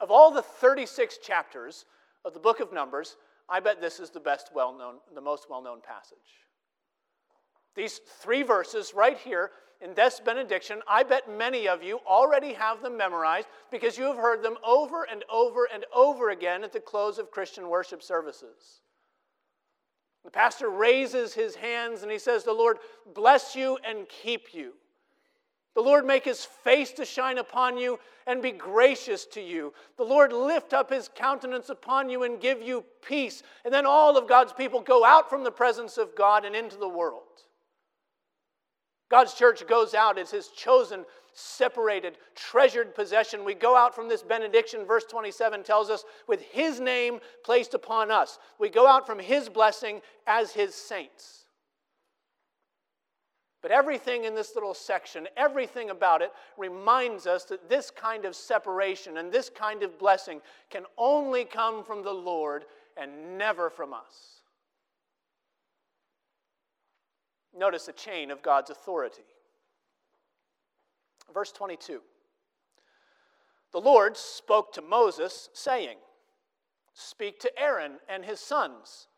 Of 0.00 0.10
all 0.10 0.30
the 0.30 0.42
36 0.42 1.18
chapters 1.18 1.86
of 2.24 2.34
the 2.34 2.40
book 2.40 2.60
of 2.60 2.72
Numbers, 2.72 3.16
I 3.48 3.60
bet 3.60 3.80
this 3.80 4.00
is 4.00 4.10
the 4.10 4.20
best 4.20 4.50
well 4.54 4.76
known, 4.76 4.96
the 5.14 5.20
most 5.20 5.46
well 5.50 5.62
known 5.62 5.80
passage. 5.80 6.18
These 7.74 8.00
three 8.20 8.42
verses 8.42 8.92
right 8.94 9.18
here 9.18 9.50
in 9.80 9.94
this 9.94 10.20
benediction, 10.20 10.80
I 10.88 11.02
bet 11.02 11.28
many 11.28 11.68
of 11.68 11.82
you 11.82 12.00
already 12.06 12.52
have 12.54 12.80
them 12.80 12.96
memorized 12.96 13.48
because 13.70 13.98
you 13.98 14.04
have 14.04 14.16
heard 14.16 14.42
them 14.42 14.56
over 14.64 15.04
and 15.10 15.24
over 15.30 15.68
and 15.72 15.84
over 15.92 16.30
again 16.30 16.62
at 16.62 16.72
the 16.72 16.80
close 16.80 17.18
of 17.18 17.32
Christian 17.32 17.68
worship 17.68 18.02
services. 18.02 18.80
The 20.24 20.30
pastor 20.30 20.70
raises 20.70 21.34
his 21.34 21.54
hands 21.54 22.02
and 22.02 22.10
he 22.10 22.18
says, 22.18 22.44
The 22.44 22.52
Lord 22.52 22.78
bless 23.14 23.54
you 23.54 23.78
and 23.84 24.08
keep 24.08 24.54
you. 24.54 24.72
The 25.74 25.82
Lord 25.82 26.06
make 26.06 26.24
his 26.24 26.44
face 26.44 26.92
to 26.92 27.04
shine 27.04 27.38
upon 27.38 27.76
you 27.76 27.98
and 28.26 28.40
be 28.40 28.52
gracious 28.52 29.26
to 29.26 29.40
you. 29.40 29.74
The 29.96 30.04
Lord 30.04 30.32
lift 30.32 30.72
up 30.72 30.90
his 30.90 31.10
countenance 31.14 31.68
upon 31.68 32.08
you 32.08 32.22
and 32.22 32.40
give 32.40 32.62
you 32.62 32.84
peace. 33.02 33.42
And 33.64 33.74
then 33.74 33.84
all 33.84 34.16
of 34.16 34.28
God's 34.28 34.52
people 34.52 34.80
go 34.80 35.04
out 35.04 35.28
from 35.28 35.44
the 35.44 35.50
presence 35.50 35.98
of 35.98 36.14
God 36.14 36.44
and 36.44 36.54
into 36.54 36.76
the 36.76 36.88
world. 36.88 37.23
God's 39.14 39.34
church 39.34 39.64
goes 39.68 39.94
out 39.94 40.18
as 40.18 40.32
his 40.32 40.48
chosen 40.48 41.04
separated, 41.32 42.18
treasured 42.34 42.96
possession. 42.96 43.44
We 43.44 43.54
go 43.54 43.76
out 43.76 43.94
from 43.94 44.08
this 44.08 44.24
benediction, 44.24 44.84
verse 44.84 45.04
27 45.04 45.62
tells 45.62 45.88
us, 45.88 46.02
with 46.26 46.42
his 46.42 46.80
name 46.80 47.20
placed 47.44 47.74
upon 47.74 48.10
us. 48.10 48.40
We 48.58 48.70
go 48.70 48.88
out 48.88 49.06
from 49.06 49.20
his 49.20 49.48
blessing 49.48 50.00
as 50.26 50.50
his 50.50 50.74
saints. 50.74 51.44
But 53.62 53.70
everything 53.70 54.24
in 54.24 54.34
this 54.34 54.56
little 54.56 54.74
section, 54.74 55.28
everything 55.36 55.90
about 55.90 56.20
it, 56.20 56.32
reminds 56.58 57.28
us 57.28 57.44
that 57.44 57.68
this 57.68 57.92
kind 57.92 58.24
of 58.24 58.34
separation 58.34 59.18
and 59.18 59.30
this 59.30 59.48
kind 59.48 59.84
of 59.84 59.96
blessing 59.96 60.40
can 60.70 60.86
only 60.98 61.44
come 61.44 61.84
from 61.84 62.02
the 62.02 62.12
Lord 62.12 62.64
and 62.96 63.38
never 63.38 63.70
from 63.70 63.94
us. 63.94 64.40
Notice 67.56 67.86
the 67.86 67.92
chain 67.92 68.30
of 68.30 68.42
God's 68.42 68.70
authority. 68.70 69.22
Verse 71.32 71.52
22 71.52 72.00
The 73.72 73.80
Lord 73.80 74.16
spoke 74.16 74.72
to 74.74 74.82
Moses, 74.82 75.48
saying, 75.52 75.96
Speak 76.92 77.40
to 77.40 77.60
Aaron 77.60 77.98
and 78.08 78.24
his 78.24 78.40
sons, 78.40 79.08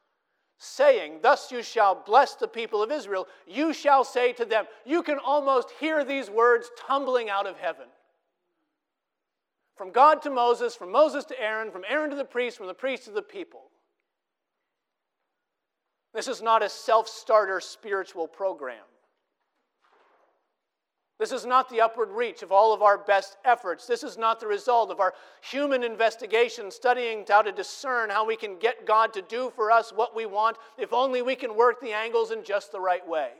saying, 0.58 1.20
Thus 1.22 1.50
you 1.52 1.62
shall 1.62 1.94
bless 1.94 2.34
the 2.34 2.48
people 2.48 2.82
of 2.82 2.90
Israel. 2.90 3.26
You 3.46 3.72
shall 3.72 4.04
say 4.04 4.32
to 4.34 4.44
them, 4.44 4.64
You 4.84 5.02
can 5.02 5.18
almost 5.18 5.70
hear 5.78 6.04
these 6.04 6.30
words 6.30 6.70
tumbling 6.86 7.28
out 7.28 7.46
of 7.46 7.58
heaven. 7.58 7.86
From 9.76 9.92
God 9.92 10.22
to 10.22 10.30
Moses, 10.30 10.74
from 10.74 10.90
Moses 10.90 11.26
to 11.26 11.40
Aaron, 11.40 11.70
from 11.70 11.84
Aaron 11.86 12.08
to 12.08 12.16
the 12.16 12.24
priest, 12.24 12.56
from 12.56 12.66
the 12.66 12.74
priest 12.74 13.04
to 13.04 13.10
the 13.10 13.20
people. 13.20 13.70
This 16.16 16.28
is 16.28 16.40
not 16.40 16.62
a 16.62 16.68
self 16.70 17.08
starter 17.08 17.60
spiritual 17.60 18.26
program. 18.26 18.82
This 21.18 21.30
is 21.30 21.44
not 21.44 21.68
the 21.68 21.82
upward 21.82 22.10
reach 22.10 22.42
of 22.42 22.50
all 22.50 22.72
of 22.72 22.80
our 22.80 22.96
best 22.96 23.36
efforts. 23.44 23.86
This 23.86 24.02
is 24.02 24.16
not 24.16 24.40
the 24.40 24.46
result 24.46 24.90
of 24.90 24.98
our 24.98 25.12
human 25.42 25.84
investigation, 25.84 26.70
studying 26.70 27.26
how 27.28 27.42
to 27.42 27.52
discern 27.52 28.08
how 28.08 28.24
we 28.24 28.34
can 28.34 28.58
get 28.58 28.86
God 28.86 29.12
to 29.12 29.20
do 29.20 29.52
for 29.54 29.70
us 29.70 29.92
what 29.94 30.16
we 30.16 30.24
want, 30.24 30.56
if 30.78 30.94
only 30.94 31.20
we 31.20 31.36
can 31.36 31.54
work 31.54 31.82
the 31.82 31.92
angles 31.92 32.30
in 32.30 32.42
just 32.42 32.72
the 32.72 32.80
right 32.80 33.06
way. 33.06 33.32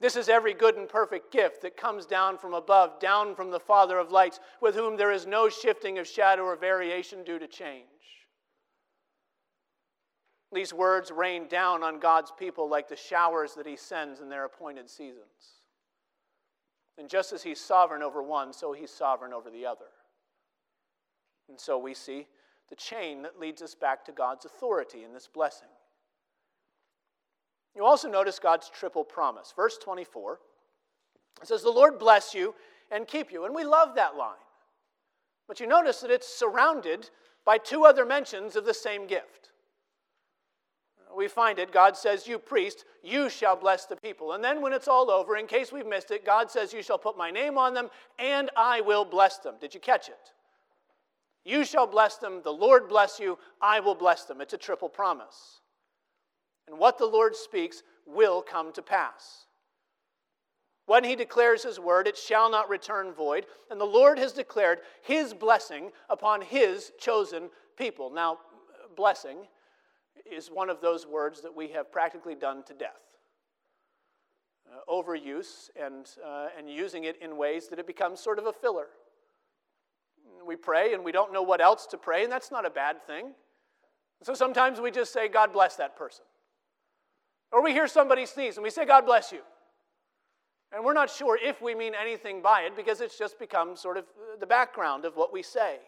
This 0.00 0.14
is 0.14 0.28
every 0.28 0.54
good 0.54 0.76
and 0.76 0.88
perfect 0.88 1.32
gift 1.32 1.62
that 1.62 1.76
comes 1.76 2.06
down 2.06 2.38
from 2.38 2.54
above, 2.54 3.00
down 3.00 3.34
from 3.34 3.50
the 3.50 3.58
Father 3.58 3.98
of 3.98 4.12
lights, 4.12 4.38
with 4.60 4.76
whom 4.76 4.96
there 4.96 5.10
is 5.10 5.26
no 5.26 5.48
shifting 5.48 5.98
of 5.98 6.06
shadow 6.06 6.44
or 6.44 6.54
variation 6.54 7.24
due 7.24 7.40
to 7.40 7.48
change. 7.48 7.86
These 10.54 10.72
words 10.72 11.10
rain 11.10 11.48
down 11.48 11.82
on 11.82 11.98
God's 11.98 12.32
people 12.38 12.68
like 12.68 12.88
the 12.88 12.94
showers 12.94 13.54
that 13.54 13.66
He 13.66 13.76
sends 13.76 14.20
in 14.20 14.28
their 14.28 14.44
appointed 14.44 14.88
seasons. 14.88 15.58
And 16.96 17.08
just 17.08 17.32
as 17.32 17.42
He's 17.42 17.60
sovereign 17.60 18.02
over 18.02 18.22
one, 18.22 18.52
so 18.52 18.72
He's 18.72 18.92
sovereign 18.92 19.32
over 19.32 19.50
the 19.50 19.66
other. 19.66 19.86
And 21.48 21.58
so 21.58 21.76
we 21.76 21.92
see 21.92 22.28
the 22.70 22.76
chain 22.76 23.22
that 23.22 23.40
leads 23.40 23.62
us 23.62 23.74
back 23.74 24.04
to 24.04 24.12
God's 24.12 24.44
authority 24.44 25.02
in 25.02 25.12
this 25.12 25.26
blessing. 25.26 25.68
You 27.74 27.84
also 27.84 28.08
notice 28.08 28.38
God's 28.38 28.70
triple 28.70 29.02
promise. 29.02 29.52
Verse 29.56 29.76
24 29.82 30.38
it 31.42 31.48
says, 31.48 31.62
The 31.62 31.70
Lord 31.70 31.98
bless 31.98 32.32
you 32.32 32.54
and 32.92 33.08
keep 33.08 33.32
you. 33.32 33.44
And 33.44 33.56
we 33.56 33.64
love 33.64 33.96
that 33.96 34.16
line. 34.16 34.36
But 35.48 35.58
you 35.58 35.66
notice 35.66 36.00
that 36.00 36.12
it's 36.12 36.28
surrounded 36.28 37.10
by 37.44 37.58
two 37.58 37.84
other 37.84 38.06
mentions 38.06 38.54
of 38.54 38.64
the 38.64 38.72
same 38.72 39.08
gift 39.08 39.50
we 41.16 41.28
find 41.28 41.58
it, 41.58 41.72
God 41.72 41.96
says, 41.96 42.26
You 42.26 42.38
priest, 42.38 42.84
you 43.02 43.28
shall 43.28 43.56
bless 43.56 43.86
the 43.86 43.96
people. 43.96 44.32
And 44.32 44.42
then 44.42 44.60
when 44.60 44.72
it's 44.72 44.88
all 44.88 45.10
over, 45.10 45.36
in 45.36 45.46
case 45.46 45.72
we've 45.72 45.86
missed 45.86 46.10
it, 46.10 46.24
God 46.24 46.50
says, 46.50 46.72
You 46.72 46.82
shall 46.82 46.98
put 46.98 47.16
my 47.16 47.30
name 47.30 47.58
on 47.58 47.74
them, 47.74 47.90
and 48.18 48.50
I 48.56 48.80
will 48.80 49.04
bless 49.04 49.38
them. 49.38 49.54
Did 49.60 49.74
you 49.74 49.80
catch 49.80 50.08
it? 50.08 50.32
You 51.44 51.64
shall 51.64 51.86
bless 51.86 52.16
them, 52.16 52.40
the 52.42 52.52
Lord 52.52 52.88
bless 52.88 53.20
you, 53.20 53.38
I 53.60 53.80
will 53.80 53.94
bless 53.94 54.24
them. 54.24 54.40
It's 54.40 54.54
a 54.54 54.58
triple 54.58 54.88
promise. 54.88 55.60
And 56.66 56.78
what 56.78 56.96
the 56.96 57.06
Lord 57.06 57.36
speaks 57.36 57.82
will 58.06 58.40
come 58.40 58.72
to 58.72 58.82
pass. 58.82 59.46
When 60.86 61.04
he 61.04 61.16
declares 61.16 61.62
his 61.62 61.80
word, 61.80 62.06
it 62.06 62.16
shall 62.16 62.50
not 62.50 62.68
return 62.68 63.12
void. 63.12 63.46
And 63.70 63.80
the 63.80 63.84
Lord 63.84 64.18
has 64.18 64.32
declared 64.32 64.80
his 65.02 65.32
blessing 65.32 65.90
upon 66.10 66.42
his 66.42 66.92
chosen 66.98 67.48
people. 67.76 68.10
Now, 68.10 68.38
blessing 68.96 69.38
is 70.30 70.48
one 70.48 70.70
of 70.70 70.80
those 70.80 71.06
words 71.06 71.40
that 71.42 71.54
we 71.54 71.68
have 71.68 71.92
practically 71.92 72.34
done 72.34 72.62
to 72.64 72.74
death. 72.74 73.00
Uh, 74.66 74.92
overuse 74.92 75.70
and, 75.80 76.06
uh, 76.26 76.48
and 76.56 76.70
using 76.70 77.04
it 77.04 77.20
in 77.20 77.36
ways 77.36 77.68
that 77.68 77.78
it 77.78 77.86
becomes 77.86 78.20
sort 78.20 78.38
of 78.38 78.46
a 78.46 78.52
filler. 78.52 78.86
We 80.46 80.56
pray 80.56 80.94
and 80.94 81.04
we 81.04 81.12
don't 81.12 81.32
know 81.32 81.42
what 81.42 81.60
else 81.60 81.86
to 81.86 81.98
pray, 81.98 82.24
and 82.24 82.32
that's 82.32 82.50
not 82.50 82.66
a 82.66 82.70
bad 82.70 83.02
thing. 83.06 83.32
So 84.22 84.34
sometimes 84.34 84.80
we 84.80 84.90
just 84.90 85.12
say, 85.12 85.28
God 85.28 85.52
bless 85.52 85.76
that 85.76 85.96
person. 85.96 86.24
Or 87.52 87.62
we 87.62 87.72
hear 87.72 87.86
somebody 87.86 88.26
sneeze 88.26 88.56
and 88.56 88.64
we 88.64 88.70
say, 88.70 88.84
God 88.84 89.04
bless 89.04 89.30
you. 89.32 89.40
And 90.74 90.84
we're 90.84 90.94
not 90.94 91.08
sure 91.08 91.38
if 91.40 91.62
we 91.62 91.74
mean 91.74 91.92
anything 91.94 92.42
by 92.42 92.62
it 92.62 92.74
because 92.74 93.00
it's 93.00 93.16
just 93.16 93.38
become 93.38 93.76
sort 93.76 93.96
of 93.96 94.06
the 94.40 94.46
background 94.46 95.04
of 95.04 95.14
what 95.14 95.32
we 95.32 95.42
say. 95.42 95.78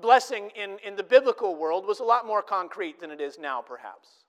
Blessing 0.00 0.50
in, 0.54 0.78
in 0.84 0.96
the 0.96 1.02
biblical 1.02 1.56
world 1.56 1.86
was 1.86 2.00
a 2.00 2.04
lot 2.04 2.26
more 2.26 2.42
concrete 2.42 3.00
than 3.00 3.10
it 3.10 3.20
is 3.20 3.38
now, 3.38 3.60
perhaps. 3.60 4.24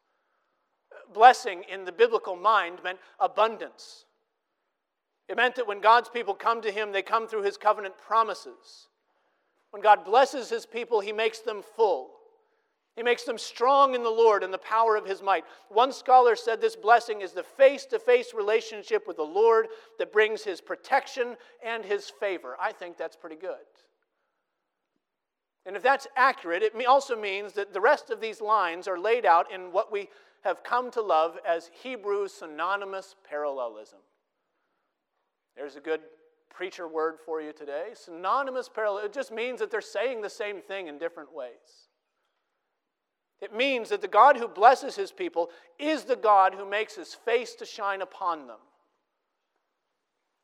Blessing 1.13 1.63
in 1.71 1.85
the 1.85 1.91
biblical 1.91 2.35
mind 2.35 2.79
meant 2.83 2.99
abundance. 3.19 4.05
It 5.27 5.37
meant 5.37 5.55
that 5.55 5.67
when 5.67 5.81
God's 5.81 6.09
people 6.09 6.33
come 6.33 6.61
to 6.61 6.71
Him, 6.71 6.91
they 6.91 7.01
come 7.01 7.27
through 7.27 7.43
His 7.43 7.57
covenant 7.57 7.97
promises. 7.97 8.89
When 9.71 9.81
God 9.81 10.05
blesses 10.05 10.49
His 10.49 10.65
people, 10.65 10.99
He 10.99 11.11
makes 11.11 11.39
them 11.39 11.61
full. 11.75 12.11
He 12.95 13.03
makes 13.03 13.23
them 13.23 13.37
strong 13.37 13.93
in 13.93 14.03
the 14.03 14.09
Lord 14.09 14.41
and 14.41 14.53
the 14.53 14.57
power 14.57 14.95
of 14.95 15.05
his 15.05 15.21
might. 15.21 15.43
One 15.67 15.91
scholar 15.91 16.35
said 16.35 16.61
this 16.61 16.77
blessing 16.77 17.19
is 17.21 17.33
the 17.33 17.43
face 17.43 17.85
to 17.87 17.99
face 17.99 18.33
relationship 18.33 19.05
with 19.05 19.17
the 19.17 19.23
Lord 19.23 19.67
that 19.99 20.13
brings 20.13 20.43
his 20.43 20.61
protection 20.61 21.35
and 21.63 21.83
his 21.83 22.09
favor. 22.09 22.55
I 22.59 22.71
think 22.71 22.95
that's 22.95 23.17
pretty 23.17 23.35
good. 23.35 23.57
And 25.65 25.75
if 25.75 25.81
that's 25.81 26.07
accurate, 26.15 26.61
it 26.61 26.73
also 26.85 27.19
means 27.19 27.53
that 27.53 27.73
the 27.73 27.81
rest 27.81 28.11
of 28.11 28.21
these 28.21 28.39
lines 28.39 28.87
are 28.87 28.99
laid 28.99 29.25
out 29.25 29.51
in 29.51 29.71
what 29.71 29.91
we 29.91 30.09
have 30.43 30.63
come 30.63 30.91
to 30.91 31.01
love 31.01 31.39
as 31.47 31.71
Hebrew 31.81 32.27
synonymous 32.27 33.15
parallelism. 33.27 33.99
There's 35.55 35.75
a 35.75 35.81
good 35.81 36.01
preacher 36.53 36.87
word 36.87 37.15
for 37.25 37.41
you 37.41 37.51
today. 37.51 37.89
Synonymous 37.93 38.69
parallel. 38.69 39.05
It 39.05 39.13
just 39.13 39.31
means 39.31 39.59
that 39.59 39.71
they're 39.71 39.81
saying 39.81 40.21
the 40.21 40.29
same 40.29 40.61
thing 40.61 40.87
in 40.87 40.99
different 40.99 41.33
ways. 41.33 41.89
It 43.41 43.53
means 43.53 43.89
that 43.89 44.01
the 44.01 44.07
God 44.07 44.37
who 44.37 44.47
blesses 44.47 44.95
his 44.95 45.11
people 45.11 45.49
is 45.79 46.03
the 46.03 46.15
God 46.15 46.53
who 46.53 46.69
makes 46.69 46.95
his 46.95 47.13
face 47.13 47.55
to 47.55 47.65
shine 47.65 48.01
upon 48.01 48.47
them. 48.47 48.59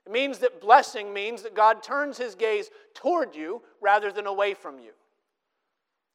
It 0.05 0.11
means 0.11 0.39
that 0.39 0.61
blessing 0.61 1.13
means 1.13 1.43
that 1.43 1.55
God 1.55 1.83
turns 1.83 2.17
his 2.17 2.35
gaze 2.35 2.69
toward 2.95 3.35
you 3.35 3.61
rather 3.81 4.11
than 4.11 4.25
away 4.25 4.55
from 4.55 4.79
you. 4.79 4.91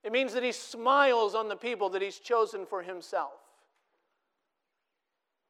It 0.06 0.12
means 0.12 0.32
that 0.34 0.44
he 0.44 0.52
smiles 0.52 1.34
on 1.34 1.48
the 1.48 1.56
people 1.56 1.90
that 1.90 2.00
he's 2.00 2.20
chosen 2.20 2.64
for 2.64 2.80
himself. 2.80 3.40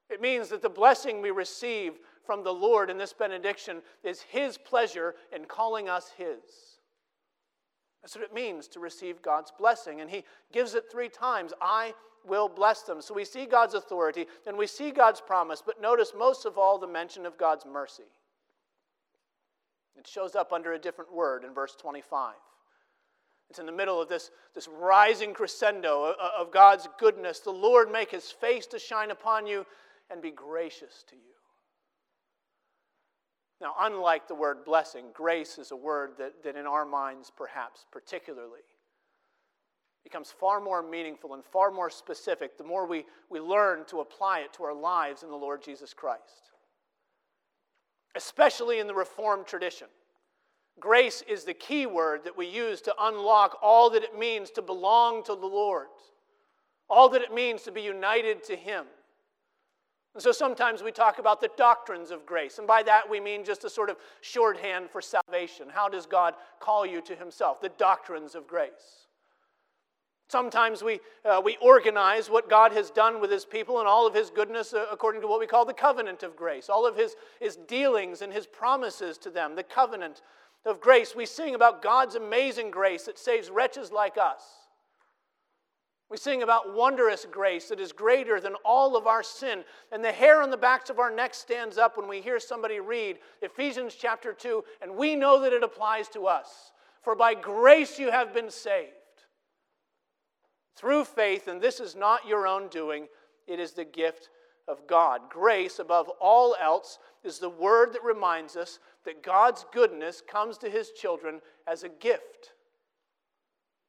It 0.09 0.23
means 0.23 0.49
that 0.49 0.63
the 0.63 0.71
blessing 0.71 1.21
we 1.21 1.31
receive 1.31 1.99
from 2.25 2.43
the 2.43 2.55
Lord 2.55 2.89
in 2.89 2.97
this 2.97 3.13
benediction 3.13 3.83
is 4.03 4.23
his 4.23 4.57
pleasure 4.57 5.15
in 5.31 5.45
calling 5.45 5.91
us 5.91 6.11
his. 6.17 6.39
That's 8.01 8.17
what 8.17 8.25
it 8.25 8.33
means 8.33 8.67
to 8.69 8.81
receive 8.81 9.21
God's 9.21 9.53
blessing. 9.59 10.01
And 10.01 10.09
he 10.09 10.25
gives 10.55 10.75
it 10.75 10.85
three 10.91 11.11
times 11.11 11.53
I 11.61 11.93
will 12.27 12.49
bless 12.49 12.81
them. 12.81 13.03
So 13.03 13.13
we 13.13 13.27
see 13.27 13.45
God's 13.45 13.75
authority 13.75 14.25
and 14.47 14.57
we 14.57 14.67
see 14.67 14.91
God's 14.91 15.21
promise, 15.21 15.63
but 15.65 15.83
notice 15.83 16.13
most 16.17 16.47
of 16.47 16.57
all 16.57 16.79
the 16.79 16.87
mention 16.87 17.27
of 17.27 17.37
God's 17.37 17.67
mercy. 17.67 18.05
It 19.99 20.07
shows 20.07 20.35
up 20.35 20.51
under 20.51 20.73
a 20.73 20.79
different 20.79 21.13
word 21.13 21.45
in 21.45 21.53
verse 21.53 21.77
25. 21.79 22.37
It's 23.51 23.59
in 23.59 23.67
the 23.67 23.73
middle 23.73 24.01
of 24.01 24.09
this, 24.09 24.31
this 24.55 24.69
rising 24.69 25.33
crescendo 25.33 26.15
of 26.37 26.51
God's 26.51 26.89
goodness. 26.99 27.41
The 27.41 27.51
Lord 27.51 27.91
make 27.91 28.11
his 28.11 28.31
face 28.31 28.67
to 28.69 28.79
shine 28.79 29.11
upon 29.11 29.47
you 29.47 29.65
and 30.11 30.21
be 30.21 30.31
gracious 30.31 31.05
to 31.09 31.17
you. 31.17 31.23
Now, 33.61 33.75
unlike 33.81 34.29
the 34.29 34.35
word 34.35 34.65
blessing, 34.65 35.07
grace 35.15 35.59
is 35.59 35.71
a 35.71 35.77
word 35.77 36.13
that, 36.19 36.43
that 36.45 36.57
in 36.57 36.67
our 36.67 36.85
minds, 36.85 37.33
perhaps 37.35 37.87
particularly, 37.91 38.61
becomes 40.05 40.31
far 40.31 40.61
more 40.61 40.83
meaningful 40.83 41.35
and 41.35 41.45
far 41.45 41.71
more 41.71 41.91
specific 41.91 42.59
the 42.59 42.65
more 42.65 42.87
we, 42.87 43.05
we 43.31 43.41
learn 43.41 43.85
to 43.87 44.01
apply 44.01 44.41
it 44.41 44.53
to 44.53 44.63
our 44.63 44.75
lives 44.75 45.23
in 45.23 45.31
the 45.31 45.37
Lord 45.37 45.63
Jesus 45.63 45.95
Christ. 45.95 46.51
Especially 48.15 48.79
in 48.79 48.87
the 48.87 48.95
Reformed 48.95 49.47
tradition. 49.47 49.89
Grace 50.79 51.23
is 51.27 51.45
the 51.45 51.55
key 51.55 51.87
word 51.87 52.25
that 52.25 52.37
we 52.37 52.47
use 52.47 52.81
to 52.83 52.95
unlock 53.01 53.59
all 53.63 53.91
that 53.91 54.03
it 54.03 54.19
means 54.19 54.51
to 54.51 54.63
belong 54.63 55.25
to 55.25 55.35
the 55.35 55.47
Lord, 55.47 55.87
all 56.89 57.09
that 57.11 57.23
it 57.23 57.33
means 57.33 57.63
to 57.63 57.73
be 57.73 57.83
united 57.83 58.45
to 58.45 58.57
Him. 58.57 58.85
And 60.15 60.23
so 60.23 60.33
sometimes 60.33 60.83
we 60.83 60.93
talk 60.93 61.19
about 61.19 61.41
the 61.41 61.51
doctrines 61.57 62.11
of 62.11 62.25
grace, 62.25 62.59
and 62.59 62.67
by 62.67 62.83
that 62.85 63.09
we 63.09 63.21
mean 63.21 63.45
just 63.45 63.65
a 63.65 63.71
sort 63.71 63.91
of 63.91 63.97
shorthand 64.21 64.91
for 64.91 65.03
salvation. 65.03 65.69
How 65.71 65.89
does 65.89 66.07
God 66.07 66.35
call 66.61 66.87
you 66.87 67.01
to 67.03 67.15
Himself? 67.15 67.61
The 67.61 67.69
doctrines 67.71 68.35
of 68.35 68.47
grace. 68.47 69.07
Sometimes 70.29 70.83
we, 70.83 71.01
uh, 71.25 71.41
we 71.45 71.57
organize 71.63 72.29
what 72.29 72.51
God 72.51 72.73
has 72.73 72.91
done 72.91 73.21
with 73.21 73.31
His 73.31 73.45
people 73.45 73.79
and 73.79 73.87
all 73.87 74.07
of 74.07 74.15
His 74.15 74.31
goodness 74.31 74.75
uh, 74.75 74.87
according 74.91 75.21
to 75.21 75.29
what 75.29 75.39
we 75.39 75.47
call 75.47 75.65
the 75.65 75.73
covenant 75.73 76.23
of 76.23 76.35
grace, 76.35 76.69
all 76.69 76.87
of 76.87 76.97
his, 76.97 77.15
his 77.39 77.57
dealings 77.57 78.23
and 78.23 78.33
His 78.33 78.47
promises 78.47 79.19
to 79.19 79.31
them, 79.31 79.55
the 79.55 79.63
covenant 79.63 80.23
of 80.67 80.81
grace. 80.81 81.15
We 81.15 81.27
sing 81.27 81.55
about 81.55 81.83
God's 81.83 82.17
amazing 82.17 82.71
grace 82.71 83.05
that 83.05 83.19
saves 83.19 83.51
wretches 83.51 83.91
like 83.93 84.19
us. 84.19 84.43
We 86.09 86.17
sing 86.17 86.43
about 86.43 86.75
wondrous 86.75 87.27
grace 87.29 87.69
that 87.69 87.81
is 87.81 87.93
greater 87.93 88.41
than 88.41 88.55
all 88.65 88.97
of 88.97 89.07
our 89.07 89.23
sin. 89.23 89.65
And 89.91 90.05
the 90.05 90.13
hair 90.13 90.41
on 90.41 90.51
the 90.51 90.57
backs 90.57 90.89
of 90.89 91.01
our 91.01 91.11
necks 91.11 91.39
stands 91.39 91.79
up 91.79 91.97
when 91.97 92.09
we 92.09 92.21
hear 92.21 92.39
somebody 92.39 92.79
read 92.79 93.19
Ephesians 93.43 93.97
chapter 93.99 94.33
2, 94.33 94.63
and 94.83 94.97
we 94.97 95.17
know 95.17 95.41
that 95.41 95.53
it 95.53 95.65
applies 95.65 96.09
to 96.11 96.27
us. 96.27 96.71
For 97.03 97.17
by 97.17 97.35
grace 97.35 97.99
you 97.99 98.11
have 98.11 98.33
been 98.33 98.51
saved 98.51 98.93
through 100.77 101.05
faith, 101.05 101.49
and 101.49 101.61
this 101.61 101.81
is 101.81 101.97
not 101.97 102.27
your 102.27 102.47
own 102.47 102.69
doing, 102.69 103.07
it 103.47 103.59
is 103.59 103.73
the 103.73 103.85
gift 103.85 104.29
of 104.69 104.87
God. 104.87 105.23
Grace, 105.31 105.79
above 105.79 106.09
all 106.21 106.57
else, 106.61 106.99
is 107.25 107.39
the 107.39 107.49
word 107.49 107.93
that 107.93 108.05
reminds 108.05 108.57
us 108.57 108.79
that 109.05 109.23
God's 109.23 109.65
goodness 109.73 110.23
comes 110.27 110.59
to 110.59 110.71
his 110.71 110.91
children 110.91 111.41
as 111.67 111.83
a 111.83 111.89
gift, 111.89 112.53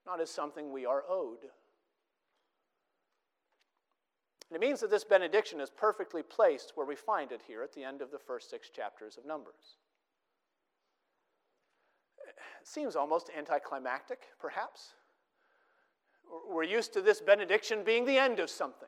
not 0.05 0.21
as 0.21 0.29
something 0.29 0.71
we 0.71 0.85
are 0.85 1.03
owed. 1.09 1.39
And 4.49 4.55
it 4.55 4.65
means 4.65 4.79
that 4.79 4.89
this 4.89 5.03
benediction 5.03 5.59
is 5.59 5.69
perfectly 5.69 6.23
placed 6.23 6.71
where 6.75 6.87
we 6.87 6.95
find 6.95 7.31
it 7.31 7.41
here 7.45 7.63
at 7.63 7.73
the 7.73 7.83
end 7.83 8.01
of 8.01 8.11
the 8.11 8.19
first 8.19 8.49
six 8.49 8.69
chapters 8.69 9.17
of 9.17 9.25
Numbers. 9.25 9.77
It 12.27 12.67
seems 12.67 12.95
almost 12.95 13.29
anticlimactic, 13.37 14.19
perhaps. 14.39 14.93
We're 16.49 16.63
used 16.63 16.93
to 16.93 17.01
this 17.01 17.19
benediction 17.19 17.83
being 17.83 18.05
the 18.05 18.17
end 18.17 18.39
of 18.39 18.49
something. 18.49 18.87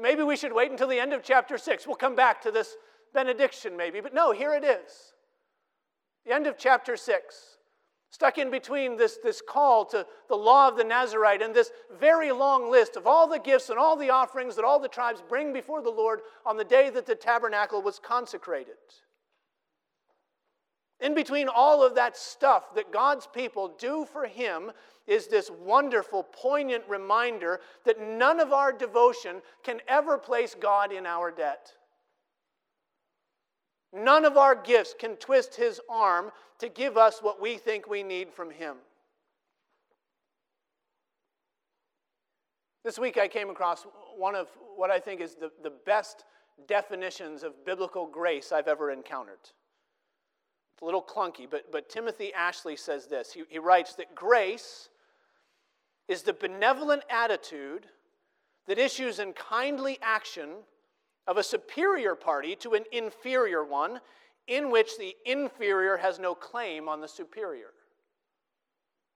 Maybe 0.00 0.22
we 0.22 0.36
should 0.36 0.52
wait 0.52 0.70
until 0.70 0.88
the 0.88 1.00
end 1.00 1.12
of 1.12 1.22
chapter 1.22 1.58
6. 1.58 1.86
We'll 1.86 1.96
come 1.96 2.16
back 2.16 2.42
to 2.42 2.50
this 2.50 2.76
benediction, 3.14 3.76
maybe. 3.76 4.00
But 4.00 4.14
no, 4.14 4.32
here 4.32 4.52
it 4.52 4.64
is. 4.64 5.12
The 6.24 6.34
end 6.34 6.46
of 6.46 6.58
chapter 6.58 6.96
6 6.96 7.56
stuck 8.10 8.38
in 8.38 8.50
between 8.50 8.96
this, 8.96 9.18
this 9.22 9.42
call 9.46 9.84
to 9.84 10.06
the 10.28 10.34
law 10.34 10.68
of 10.68 10.76
the 10.76 10.84
Nazarite 10.84 11.42
and 11.42 11.54
this 11.54 11.70
very 11.98 12.32
long 12.32 12.70
list 12.70 12.96
of 12.96 13.06
all 13.06 13.28
the 13.28 13.38
gifts 13.38 13.68
and 13.68 13.78
all 13.78 13.96
the 13.96 14.10
offerings 14.10 14.56
that 14.56 14.64
all 14.64 14.78
the 14.78 14.88
tribes 14.88 15.22
bring 15.28 15.52
before 15.52 15.82
the 15.82 15.90
Lord 15.90 16.20
on 16.44 16.56
the 16.56 16.64
day 16.64 16.88
that 16.90 17.06
the 17.06 17.14
tabernacle 17.14 17.82
was 17.82 17.98
consecrated. 17.98 18.76
In 21.00 21.14
between 21.14 21.48
all 21.48 21.84
of 21.84 21.94
that 21.94 22.16
stuff 22.16 22.74
that 22.74 22.92
God's 22.92 23.26
people 23.26 23.74
do 23.78 24.06
for 24.10 24.26
Him 24.26 24.72
is 25.06 25.26
this 25.26 25.50
wonderful, 25.50 26.22
poignant 26.22 26.84
reminder 26.88 27.60
that 27.84 28.00
none 28.00 28.40
of 28.40 28.52
our 28.52 28.72
devotion 28.72 29.42
can 29.62 29.80
ever 29.88 30.18
place 30.18 30.56
God 30.58 30.92
in 30.92 31.06
our 31.06 31.30
debt. 31.30 31.72
None 33.92 34.24
of 34.24 34.36
our 34.36 34.54
gifts 34.54 34.94
can 34.98 35.16
twist 35.16 35.54
his 35.54 35.80
arm 35.88 36.30
to 36.58 36.68
give 36.68 36.96
us 36.96 37.20
what 37.20 37.40
we 37.40 37.56
think 37.56 37.86
we 37.86 38.02
need 38.02 38.32
from 38.32 38.50
him. 38.50 38.76
This 42.84 42.98
week 42.98 43.16
I 43.16 43.26
came 43.26 43.48
across 43.48 43.86
one 44.16 44.34
of 44.34 44.48
what 44.76 44.90
I 44.90 44.98
think 45.00 45.20
is 45.20 45.34
the, 45.34 45.50
the 45.62 45.72
best 45.86 46.24
definitions 46.68 47.42
of 47.42 47.64
biblical 47.64 48.06
grace 48.06 48.52
I've 48.52 48.68
ever 48.68 48.90
encountered. 48.90 49.50
It's 50.76 50.82
a 50.82 50.84
little 50.84 51.02
clunky, 51.02 51.48
but, 51.50 51.72
but 51.72 51.88
Timothy 51.88 52.34
Ashley 52.34 52.76
says 52.76 53.06
this. 53.06 53.32
He, 53.32 53.44
he 53.48 53.58
writes 53.58 53.94
that 53.94 54.14
grace 54.14 54.90
is 56.06 56.20
the 56.20 56.34
benevolent 56.34 57.02
attitude 57.08 57.86
that 58.66 58.78
issues 58.78 59.18
in 59.18 59.32
kindly 59.32 59.98
action 60.02 60.50
of 61.26 61.38
a 61.38 61.42
superior 61.42 62.14
party 62.14 62.54
to 62.56 62.74
an 62.74 62.84
inferior 62.92 63.64
one, 63.64 64.00
in 64.48 64.70
which 64.70 64.98
the 64.98 65.16
inferior 65.24 65.96
has 65.96 66.18
no 66.18 66.34
claim 66.34 66.90
on 66.90 67.00
the 67.00 67.08
superior. 67.08 67.70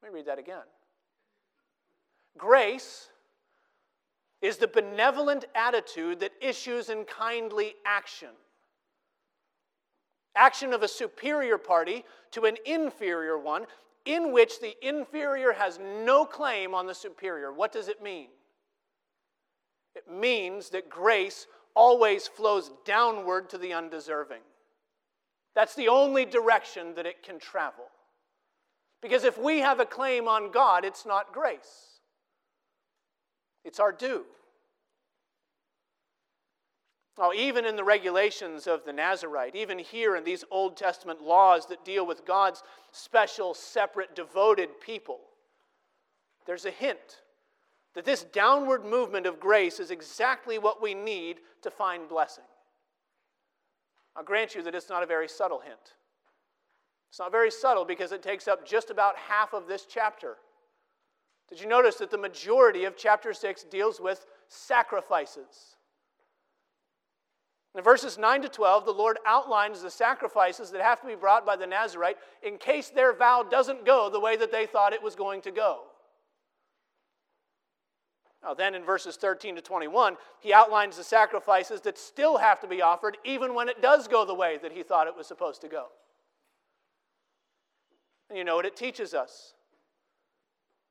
Let 0.02 0.10
me 0.10 0.16
read 0.16 0.26
that 0.28 0.38
again. 0.38 0.64
Grace 2.38 3.10
is 4.40 4.56
the 4.56 4.66
benevolent 4.66 5.44
attitude 5.54 6.20
that 6.20 6.32
issues 6.40 6.88
in 6.88 7.04
kindly 7.04 7.74
action. 7.84 8.30
Action 10.36 10.72
of 10.72 10.82
a 10.82 10.88
superior 10.88 11.58
party 11.58 12.04
to 12.32 12.44
an 12.44 12.56
inferior 12.64 13.38
one, 13.38 13.66
in 14.04 14.32
which 14.32 14.60
the 14.60 14.74
inferior 14.86 15.52
has 15.52 15.78
no 16.04 16.24
claim 16.24 16.74
on 16.74 16.86
the 16.86 16.94
superior. 16.94 17.52
What 17.52 17.72
does 17.72 17.88
it 17.88 18.02
mean? 18.02 18.28
It 19.94 20.10
means 20.10 20.70
that 20.70 20.88
grace 20.88 21.46
always 21.74 22.26
flows 22.26 22.70
downward 22.84 23.50
to 23.50 23.58
the 23.58 23.72
undeserving. 23.72 24.42
That's 25.54 25.74
the 25.74 25.88
only 25.88 26.24
direction 26.24 26.94
that 26.94 27.06
it 27.06 27.22
can 27.22 27.38
travel. 27.38 27.84
Because 29.02 29.24
if 29.24 29.38
we 29.38 29.60
have 29.60 29.80
a 29.80 29.86
claim 29.86 30.28
on 30.28 30.50
God, 30.50 30.84
it's 30.84 31.06
not 31.06 31.32
grace, 31.32 32.00
it's 33.64 33.80
our 33.80 33.92
due. 33.92 34.24
Now, 37.18 37.32
even 37.32 37.66
in 37.66 37.76
the 37.76 37.84
regulations 37.84 38.66
of 38.66 38.84
the 38.84 38.92
Nazarite, 38.92 39.54
even 39.54 39.78
here 39.78 40.16
in 40.16 40.24
these 40.24 40.44
Old 40.50 40.76
Testament 40.76 41.20
laws 41.20 41.66
that 41.66 41.84
deal 41.84 42.06
with 42.06 42.24
God's 42.24 42.62
special, 42.92 43.52
separate, 43.52 44.14
devoted 44.14 44.80
people, 44.80 45.20
there's 46.46 46.64
a 46.64 46.70
hint 46.70 47.20
that 47.94 48.04
this 48.04 48.22
downward 48.22 48.84
movement 48.84 49.26
of 49.26 49.40
grace 49.40 49.80
is 49.80 49.90
exactly 49.90 50.58
what 50.58 50.80
we 50.80 50.94
need 50.94 51.40
to 51.62 51.70
find 51.70 52.08
blessing. 52.08 52.44
I'll 54.16 54.24
grant 54.24 54.54
you 54.54 54.62
that 54.62 54.74
it's 54.74 54.88
not 54.88 55.02
a 55.02 55.06
very 55.06 55.28
subtle 55.28 55.60
hint. 55.60 55.94
It's 57.10 57.18
not 57.18 57.32
very 57.32 57.50
subtle 57.50 57.84
because 57.84 58.12
it 58.12 58.22
takes 58.22 58.46
up 58.46 58.66
just 58.66 58.90
about 58.90 59.16
half 59.16 59.52
of 59.52 59.66
this 59.66 59.84
chapter. 59.84 60.36
Did 61.48 61.60
you 61.60 61.66
notice 61.66 61.96
that 61.96 62.10
the 62.10 62.18
majority 62.18 62.84
of 62.84 62.96
chapter 62.96 63.34
6 63.34 63.64
deals 63.64 64.00
with 64.00 64.26
sacrifices? 64.46 65.76
In 67.76 67.84
verses 67.84 68.18
9 68.18 68.42
to 68.42 68.48
12, 68.48 68.84
the 68.84 68.92
Lord 68.92 69.18
outlines 69.24 69.80
the 69.80 69.90
sacrifices 69.90 70.70
that 70.70 70.80
have 70.80 71.00
to 71.02 71.06
be 71.06 71.14
brought 71.14 71.46
by 71.46 71.54
the 71.54 71.66
Nazarite 71.66 72.16
in 72.42 72.58
case 72.58 72.88
their 72.88 73.14
vow 73.14 73.44
doesn't 73.48 73.86
go 73.86 74.10
the 74.10 74.18
way 74.18 74.36
that 74.36 74.50
they 74.50 74.66
thought 74.66 74.92
it 74.92 75.02
was 75.02 75.14
going 75.14 75.40
to 75.42 75.52
go. 75.52 75.82
Now, 78.42 78.54
then 78.54 78.74
in 78.74 78.82
verses 78.84 79.16
13 79.16 79.56
to 79.56 79.60
21, 79.60 80.16
he 80.40 80.52
outlines 80.52 80.96
the 80.96 81.04
sacrifices 81.04 81.82
that 81.82 81.98
still 81.98 82.38
have 82.38 82.58
to 82.60 82.66
be 82.66 82.82
offered 82.82 83.18
even 83.24 83.54
when 83.54 83.68
it 83.68 83.82
does 83.82 84.08
go 84.08 84.24
the 84.24 84.34
way 84.34 84.58
that 84.62 84.72
he 84.72 84.82
thought 84.82 85.06
it 85.06 85.16
was 85.16 85.26
supposed 85.26 85.60
to 85.60 85.68
go. 85.68 85.86
And 88.30 88.38
you 88.38 88.44
know 88.44 88.56
what 88.56 88.66
it 88.66 88.76
teaches 88.76 89.12
us? 89.12 89.54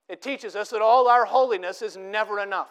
It 0.08 0.22
teaches 0.22 0.56
us 0.56 0.70
that 0.70 0.82
all 0.82 1.08
our 1.08 1.26
holiness 1.26 1.82
is 1.82 1.98
never 1.98 2.40
enough. 2.40 2.70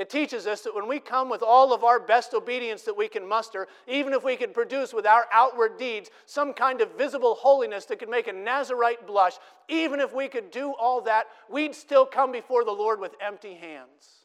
It 0.00 0.08
teaches 0.08 0.46
us 0.46 0.62
that 0.62 0.74
when 0.74 0.88
we 0.88 0.98
come 0.98 1.28
with 1.28 1.42
all 1.42 1.74
of 1.74 1.84
our 1.84 2.00
best 2.00 2.32
obedience 2.32 2.84
that 2.84 2.96
we 2.96 3.06
can 3.06 3.28
muster, 3.28 3.68
even 3.86 4.14
if 4.14 4.24
we 4.24 4.34
could 4.34 4.54
produce 4.54 4.94
with 4.94 5.04
our 5.04 5.26
outward 5.30 5.76
deeds 5.76 6.08
some 6.24 6.54
kind 6.54 6.80
of 6.80 6.96
visible 6.96 7.34
holiness 7.34 7.84
that 7.84 7.98
could 7.98 8.08
make 8.08 8.26
a 8.26 8.32
Nazarite 8.32 9.06
blush, 9.06 9.34
even 9.68 10.00
if 10.00 10.14
we 10.14 10.26
could 10.26 10.50
do 10.50 10.72
all 10.72 11.02
that, 11.02 11.26
we'd 11.50 11.74
still 11.74 12.06
come 12.06 12.32
before 12.32 12.64
the 12.64 12.70
Lord 12.70 12.98
with 12.98 13.14
empty 13.20 13.52
hands. 13.52 14.24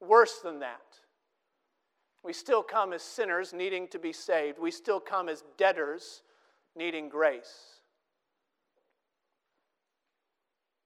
Worse 0.00 0.38
than 0.38 0.60
that, 0.60 1.00
we 2.22 2.32
still 2.32 2.62
come 2.62 2.92
as 2.92 3.02
sinners 3.02 3.52
needing 3.52 3.88
to 3.88 3.98
be 3.98 4.12
saved, 4.12 4.60
we 4.60 4.70
still 4.70 5.00
come 5.00 5.28
as 5.28 5.42
debtors 5.58 6.22
needing 6.76 7.08
grace. 7.08 7.80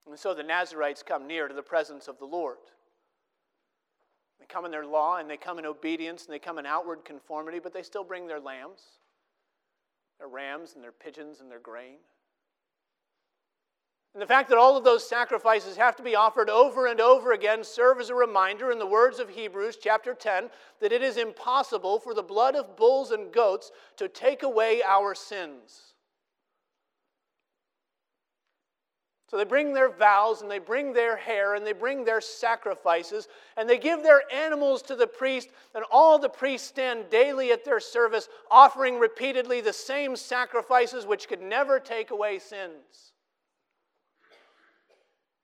And 0.08 0.18
so 0.18 0.32
the 0.32 0.42
Nazarites 0.42 1.02
come 1.02 1.26
near 1.26 1.48
to 1.48 1.54
the 1.54 1.62
presence 1.62 2.08
of 2.08 2.18
the 2.18 2.24
Lord. 2.24 2.56
Come 4.52 4.64
in 4.64 4.70
their 4.70 4.86
law 4.86 5.18
and 5.18 5.30
they 5.30 5.36
come 5.36 5.58
in 5.58 5.66
obedience 5.66 6.24
and 6.24 6.34
they 6.34 6.38
come 6.38 6.58
in 6.58 6.66
outward 6.66 7.04
conformity, 7.04 7.58
but 7.58 7.72
they 7.72 7.82
still 7.82 8.04
bring 8.04 8.26
their 8.26 8.40
lambs, 8.40 8.82
their 10.18 10.28
rams 10.28 10.74
and 10.74 10.82
their 10.82 10.92
pigeons 10.92 11.40
and 11.40 11.50
their 11.50 11.60
grain. 11.60 11.98
And 14.12 14.20
the 14.20 14.26
fact 14.26 14.48
that 14.48 14.58
all 14.58 14.76
of 14.76 14.82
those 14.82 15.08
sacrifices 15.08 15.76
have 15.76 15.94
to 15.96 16.02
be 16.02 16.16
offered 16.16 16.50
over 16.50 16.86
and 16.86 17.00
over 17.00 17.30
again 17.30 17.62
serve 17.62 18.00
as 18.00 18.10
a 18.10 18.14
reminder, 18.14 18.72
in 18.72 18.80
the 18.80 18.86
words 18.86 19.20
of 19.20 19.28
Hebrews 19.28 19.78
chapter 19.80 20.14
10, 20.14 20.50
that 20.80 20.90
it 20.90 21.00
is 21.00 21.16
impossible 21.16 22.00
for 22.00 22.12
the 22.12 22.22
blood 22.22 22.56
of 22.56 22.76
bulls 22.76 23.12
and 23.12 23.32
goats 23.32 23.70
to 23.98 24.08
take 24.08 24.42
away 24.42 24.82
our 24.82 25.14
sins. 25.14 25.94
So 29.30 29.36
they 29.36 29.44
bring 29.44 29.72
their 29.72 29.90
vows 29.90 30.42
and 30.42 30.50
they 30.50 30.58
bring 30.58 30.92
their 30.92 31.16
hair 31.16 31.54
and 31.54 31.64
they 31.64 31.72
bring 31.72 32.04
their 32.04 32.20
sacrifices 32.20 33.28
and 33.56 33.70
they 33.70 33.78
give 33.78 34.02
their 34.02 34.22
animals 34.34 34.82
to 34.82 34.96
the 34.96 35.06
priest, 35.06 35.50
and 35.72 35.84
all 35.92 36.18
the 36.18 36.28
priests 36.28 36.66
stand 36.66 37.10
daily 37.10 37.52
at 37.52 37.64
their 37.64 37.78
service, 37.78 38.28
offering 38.50 38.98
repeatedly 38.98 39.60
the 39.60 39.72
same 39.72 40.16
sacrifices 40.16 41.06
which 41.06 41.28
could 41.28 41.40
never 41.40 41.78
take 41.78 42.10
away 42.10 42.40
sins. 42.40 43.12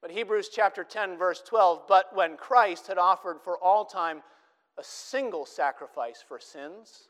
But 0.03 0.11
Hebrews 0.11 0.49
chapter 0.53 0.83
10, 0.83 1.17
verse 1.17 1.41
12, 1.47 1.83
but 1.87 2.07
when 2.13 2.37
Christ 2.37 2.89
had 2.89 2.99
offered 2.99 3.41
for 3.41 3.57
all 3.57 3.85
time 3.85 4.23
a 4.77 4.83
single 4.83 5.47
sacrifice 5.47 6.25
for 6.27 6.41
sins, 6.41 7.09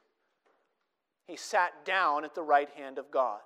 he 1.26 1.36
sat 1.36 1.86
down 1.86 2.22
at 2.22 2.34
the 2.34 2.42
right 2.42 2.68
hand 2.76 2.98
of 2.98 3.10
God 3.10 3.40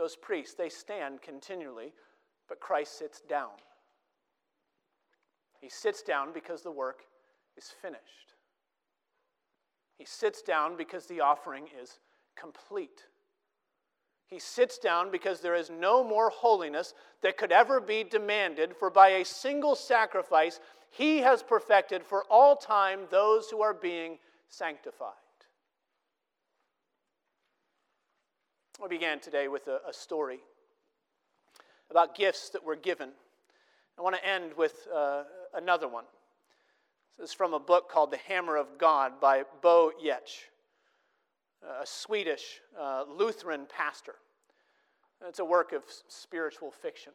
those 0.00 0.16
priests, 0.16 0.54
they 0.54 0.70
stand 0.70 1.20
continually, 1.20 1.92
but 2.48 2.58
Christ 2.58 2.98
sits 2.98 3.20
down. 3.20 3.50
He 5.60 5.68
sits 5.68 6.02
down 6.02 6.32
because 6.32 6.62
the 6.62 6.70
work 6.70 7.02
is 7.58 7.70
finished. 7.82 8.00
He 9.98 10.06
sits 10.06 10.40
down 10.40 10.78
because 10.78 11.04
the 11.04 11.20
offering 11.20 11.66
is 11.82 11.98
complete. 12.34 13.04
He 14.26 14.38
sits 14.38 14.78
down 14.78 15.10
because 15.10 15.40
there 15.40 15.54
is 15.54 15.68
no 15.68 16.02
more 16.02 16.30
holiness 16.30 16.94
that 17.22 17.36
could 17.36 17.52
ever 17.52 17.78
be 17.78 18.02
demanded, 18.02 18.74
for 18.74 18.88
by 18.88 19.08
a 19.08 19.24
single 19.24 19.74
sacrifice, 19.74 20.60
he 20.88 21.18
has 21.18 21.42
perfected 21.42 22.06
for 22.06 22.24
all 22.30 22.56
time 22.56 23.00
those 23.10 23.50
who 23.50 23.60
are 23.60 23.74
being 23.74 24.16
sanctified. 24.48 25.12
We 28.80 28.88
began 28.88 29.20
today 29.20 29.46
with 29.48 29.68
a, 29.68 29.80
a 29.86 29.92
story 29.92 30.38
about 31.90 32.14
gifts 32.14 32.48
that 32.50 32.64
were 32.64 32.76
given. 32.76 33.10
I 33.98 34.00
want 34.00 34.16
to 34.16 34.26
end 34.26 34.52
with 34.56 34.88
uh, 34.94 35.24
another 35.54 35.86
one. 35.86 36.04
This 37.18 37.28
is 37.28 37.34
from 37.34 37.52
a 37.52 37.60
book 37.60 37.90
called 37.90 38.10
The 38.10 38.16
Hammer 38.16 38.56
of 38.56 38.78
God 38.78 39.20
by 39.20 39.42
Bo 39.60 39.92
Giertz, 40.02 40.44
a 41.82 41.84
Swedish 41.84 42.62
uh, 42.80 43.04
Lutheran 43.14 43.66
pastor. 43.68 44.14
It's 45.28 45.40
a 45.40 45.44
work 45.44 45.72
of 45.72 45.82
spiritual 46.08 46.70
fiction. 46.70 47.12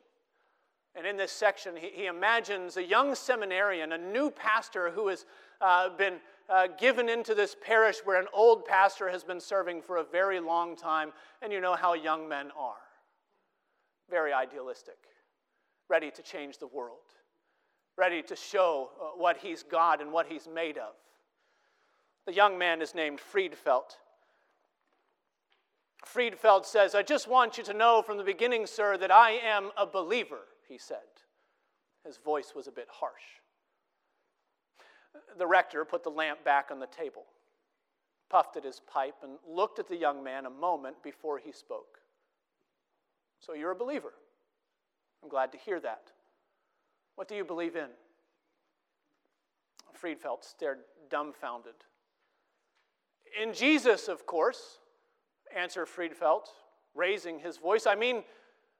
And 0.93 1.07
in 1.07 1.17
this 1.17 1.31
section, 1.31 1.75
he, 1.75 1.89
he 1.89 2.05
imagines 2.05 2.77
a 2.77 2.83
young 2.83 3.15
seminarian, 3.15 3.91
a 3.91 3.97
new 3.97 4.29
pastor 4.29 4.91
who 4.91 5.07
has 5.07 5.25
uh, 5.61 5.89
been 5.89 6.15
uh, 6.49 6.67
given 6.79 7.09
into 7.09 7.33
this 7.33 7.55
parish 7.59 7.97
where 8.03 8.19
an 8.19 8.27
old 8.33 8.65
pastor 8.65 9.09
has 9.09 9.23
been 9.23 9.39
serving 9.39 9.81
for 9.81 9.97
a 9.97 10.03
very 10.03 10.39
long 10.39 10.75
time, 10.75 11.11
and 11.41 11.51
you 11.51 11.59
know 11.59 11.75
how 11.75 11.93
young 11.93 12.27
men 12.27 12.51
are 12.57 12.75
very 14.09 14.31
idealistic, 14.31 14.97
ready 15.89 16.11
to 16.11 16.21
change 16.21 16.59
the 16.59 16.67
world, 16.67 16.99
ready 17.97 18.21
to 18.21 18.35
show 18.35 18.91
uh, 19.01 19.05
what 19.17 19.37
he's 19.37 19.63
God 19.63 20.01
and 20.01 20.11
what 20.11 20.27
he's 20.27 20.47
made 20.47 20.77
of. 20.77 20.93
The 22.27 22.33
young 22.33 22.57
man 22.57 22.81
is 22.81 22.93
named 22.93 23.19
Fridfeldt. 23.19 23.97
Fridfeldt 26.05 26.65
says, 26.65 26.93
I 26.93 27.01
just 27.01 27.27
want 27.27 27.57
you 27.57 27.63
to 27.63 27.73
know 27.73 28.03
from 28.03 28.17
the 28.17 28.23
beginning, 28.23 28.67
sir, 28.67 28.97
that 28.97 29.11
I 29.11 29.31
am 29.31 29.71
a 29.75 29.87
believer, 29.87 30.41
he 30.67 30.77
said. 30.77 30.97
His 32.05 32.17
voice 32.17 32.53
was 32.55 32.67
a 32.67 32.71
bit 32.71 32.87
harsh 32.91 33.41
the 35.37 35.47
rector 35.47 35.83
put 35.85 36.03
the 36.03 36.09
lamp 36.09 36.43
back 36.43 36.69
on 36.71 36.79
the 36.79 36.87
table, 36.87 37.23
puffed 38.29 38.57
at 38.57 38.63
his 38.63 38.81
pipe, 38.91 39.15
and 39.23 39.33
looked 39.47 39.79
at 39.79 39.87
the 39.87 39.95
young 39.95 40.23
man 40.23 40.45
a 40.45 40.49
moment 40.49 41.01
before 41.03 41.37
he 41.37 41.51
spoke. 41.51 41.99
So 43.39 43.53
you're 43.53 43.71
a 43.71 43.75
believer. 43.75 44.13
I'm 45.23 45.29
glad 45.29 45.51
to 45.51 45.57
hear 45.57 45.79
that. 45.79 46.11
What 47.15 47.27
do 47.27 47.35
you 47.35 47.43
believe 47.43 47.75
in? 47.75 47.89
Fridfeldt 49.99 50.43
stared 50.43 50.79
dumbfounded. 51.09 51.73
In 53.41 53.53
Jesus, 53.53 54.07
of 54.07 54.25
course, 54.25 54.79
answered 55.55 55.87
Fridfeldt, 55.87 56.47
raising 56.93 57.39
his 57.39 57.57
voice. 57.57 57.85
I 57.85 57.95
mean, 57.95 58.23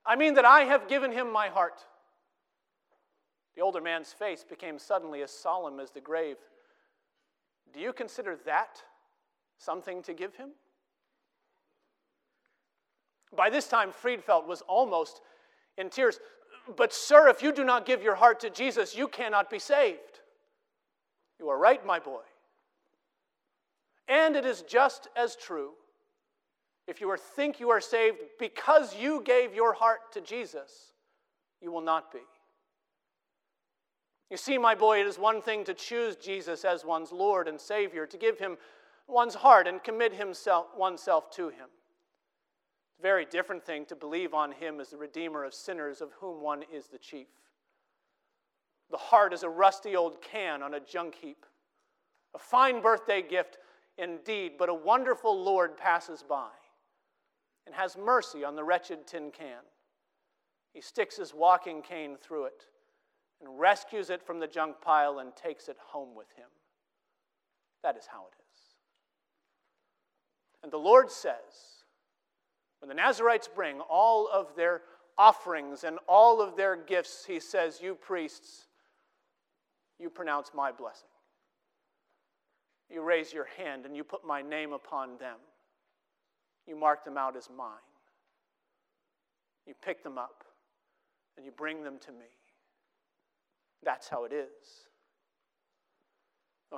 I 0.05 0.15
mean 0.15 0.35
that 0.35 0.45
I 0.45 0.61
have 0.61 0.87
given 0.87 1.11
him 1.11 1.31
my 1.31 1.47
heart. 1.47 1.85
The 3.55 3.61
older 3.61 3.81
man's 3.81 4.11
face 4.11 4.43
became 4.47 4.77
suddenly 4.77 5.21
as 5.21 5.31
solemn 5.31 5.79
as 5.79 5.91
the 5.91 6.01
grave. 6.01 6.37
Do 7.73 7.79
you 7.79 7.93
consider 7.93 8.37
that 8.45 8.81
something 9.57 10.01
to 10.03 10.13
give 10.13 10.35
him? 10.35 10.49
By 13.35 13.49
this 13.49 13.67
time, 13.67 13.91
Fridfeldt 13.91 14.47
was 14.47 14.61
almost 14.61 15.21
in 15.77 15.89
tears. 15.89 16.19
But, 16.75 16.93
sir, 16.93 17.29
if 17.29 17.41
you 17.41 17.51
do 17.51 17.63
not 17.63 17.85
give 17.85 18.01
your 18.01 18.15
heart 18.15 18.39
to 18.41 18.49
Jesus, 18.49 18.95
you 18.95 19.07
cannot 19.07 19.49
be 19.49 19.59
saved. 19.59 19.99
You 21.39 21.49
are 21.49 21.57
right, 21.57 21.85
my 21.85 21.99
boy. 21.99 22.21
And 24.07 24.35
it 24.35 24.45
is 24.45 24.61
just 24.61 25.07
as 25.15 25.35
true 25.35 25.71
if 26.87 27.01
you 27.01 27.15
think 27.17 27.59
you 27.59 27.69
are 27.69 27.81
saved 27.81 28.17
because 28.39 28.95
you 28.95 29.21
gave 29.23 29.55
your 29.55 29.73
heart 29.73 30.11
to 30.13 30.21
Jesus, 30.21 30.91
you 31.61 31.71
will 31.71 31.81
not 31.81 32.11
be. 32.11 32.19
You 34.29 34.37
see, 34.37 34.57
my 34.57 34.73
boy, 34.73 35.01
it 35.01 35.07
is 35.07 35.19
one 35.19 35.41
thing 35.41 35.63
to 35.65 35.73
choose 35.73 36.15
Jesus 36.15 36.65
as 36.65 36.83
one's 36.83 37.11
Lord 37.11 37.47
and 37.47 37.59
Savior, 37.59 38.07
to 38.07 38.17
give 38.17 38.39
him 38.39 38.57
one's 39.07 39.35
heart 39.35 39.67
and 39.67 39.83
commit 39.83 40.13
himself, 40.13 40.67
oneself 40.75 41.29
to 41.31 41.49
him. 41.49 41.67
It's 42.89 42.99
a 42.99 43.03
very 43.03 43.25
different 43.25 43.63
thing 43.63 43.85
to 43.85 43.95
believe 43.95 44.33
on 44.33 44.51
him 44.51 44.79
as 44.79 44.89
the 44.89 44.97
Redeemer 44.97 45.43
of 45.43 45.53
sinners, 45.53 46.01
of 46.01 46.11
whom 46.19 46.41
one 46.41 46.63
is 46.73 46.87
the 46.87 46.97
chief. 46.97 47.27
The 48.89 48.97
heart 48.97 49.33
is 49.33 49.43
a 49.43 49.49
rusty 49.49 49.95
old 49.95 50.21
can 50.21 50.63
on 50.63 50.73
a 50.73 50.79
junk 50.79 51.15
heap, 51.15 51.45
a 52.33 52.39
fine 52.39 52.81
birthday 52.81 53.21
gift 53.21 53.59
indeed, 53.97 54.53
but 54.57 54.69
a 54.69 54.73
wonderful 54.73 55.39
Lord 55.43 55.77
passes 55.77 56.23
by 56.27 56.49
and 57.65 57.75
has 57.75 57.97
mercy 57.97 58.43
on 58.43 58.55
the 58.55 58.63
wretched 58.63 59.07
tin 59.07 59.31
can. 59.31 59.61
He 60.73 60.81
sticks 60.81 61.17
his 61.17 61.33
walking 61.33 61.81
cane 61.81 62.17
through 62.21 62.45
it 62.45 62.65
and 63.41 63.59
rescues 63.59 64.09
it 64.09 64.21
from 64.21 64.39
the 64.39 64.47
junk 64.47 64.77
pile 64.81 65.19
and 65.19 65.35
takes 65.35 65.67
it 65.67 65.77
home 65.79 66.15
with 66.15 66.27
him. 66.35 66.47
That 67.83 67.97
is 67.97 68.07
how 68.11 68.21
it 68.21 68.35
is. 68.39 68.61
And 70.63 70.71
the 70.71 70.77
Lord 70.77 71.11
says, 71.11 71.83
when 72.79 72.89
the 72.89 72.95
Nazarites 72.95 73.47
bring 73.47 73.79
all 73.81 74.27
of 74.27 74.55
their 74.55 74.81
offerings 75.17 75.83
and 75.83 75.97
all 76.07 76.41
of 76.41 76.55
their 76.55 76.75
gifts, 76.75 77.25
He 77.25 77.39
says, 77.39 77.79
You 77.81 77.95
priests, 77.95 78.67
you 79.99 80.09
pronounce 80.09 80.51
my 80.53 80.71
blessing. 80.71 81.09
You 82.89 83.01
raise 83.01 83.33
your 83.33 83.47
hand 83.57 83.85
and 83.85 83.95
you 83.95 84.03
put 84.03 84.25
my 84.25 84.41
name 84.41 84.73
upon 84.73 85.17
them. 85.17 85.37
You 86.67 86.75
mark 86.75 87.03
them 87.03 87.17
out 87.17 87.35
as 87.35 87.49
mine. 87.55 87.69
You 89.65 89.73
pick 89.83 90.03
them 90.03 90.17
up 90.17 90.43
and 91.37 91.45
you 91.45 91.51
bring 91.51 91.83
them 91.83 91.97
to 92.05 92.11
me. 92.11 92.27
That's 93.83 94.09
how 94.09 94.25
it 94.25 94.33
is. 94.33 94.85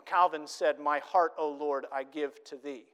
Calvin 0.06 0.48
said, 0.48 0.80
My 0.80 1.00
heart, 1.00 1.34
O 1.38 1.50
Lord, 1.50 1.86
I 1.91 2.04
give 2.04 2.43
to 2.45 2.56
thee. 2.56 2.86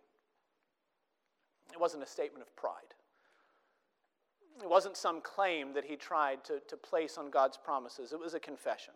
It 1.72 1.80
wasn't 1.80 2.04
a 2.04 2.08
statement 2.08 2.44
of 2.44 2.56
pride. 2.56 2.94
It 4.62 4.70
wasn't 4.70 4.98
some 4.98 5.22
claim 5.22 5.74
that 5.74 5.86
he 5.86 5.96
tried 5.96 6.44
to, 6.46 6.62
to 6.68 6.78
place 6.78 7.18
on 7.18 7.32
God's 7.32 7.58
promises. 7.58 8.14
It 8.14 8.20
was 8.20 8.34
a 8.34 8.40
confession. 8.40 8.94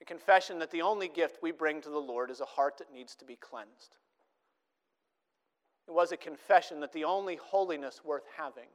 A 0.00 0.04
confession 0.04 0.58
that 0.58 0.70
the 0.70 0.82
only 0.82 1.08
gift 1.08 1.38
we 1.42 1.50
bring 1.50 1.80
to 1.80 1.90
the 1.90 1.98
Lord 1.98 2.30
is 2.30 2.40
a 2.40 2.44
heart 2.44 2.78
that 2.78 2.92
needs 2.92 3.14
to 3.16 3.24
be 3.24 3.36
cleansed. 3.36 3.96
It 5.88 5.94
was 5.94 6.12
a 6.12 6.16
confession 6.16 6.80
that 6.80 6.92
the 6.92 7.04
only 7.04 7.36
holiness 7.36 8.02
worth 8.04 8.24
having 8.36 8.68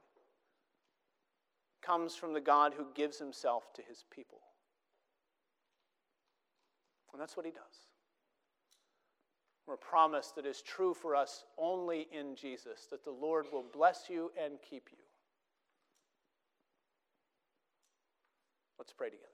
comes 1.82 2.16
from 2.16 2.34
the 2.34 2.41
God 2.41 2.74
who 2.76 2.88
gives 2.95 3.20
himself 3.20 3.72
to 3.76 3.84
his 3.84 4.03
people. 4.09 4.39
And 7.14 7.22
that's 7.22 7.38
what 7.38 7.45
he 7.45 7.51
does. 7.51 7.88
We're 9.66 9.78
promised 9.78 10.36
that 10.36 10.45
is 10.45 10.61
true 10.61 10.93
for 10.93 11.16
us 11.16 11.45
only 11.57 12.07
in 12.11 12.36
Jesus, 12.36 12.88
that 12.91 13.05
the 13.05 13.11
Lord 13.11 13.45
will 13.53 13.64
bless 13.72 14.09
you 14.09 14.32
and 14.43 14.55
keep 14.68 14.89
you. 14.91 14.97
Let's 18.78 18.91
pray 18.91 19.09
together. 19.09 19.30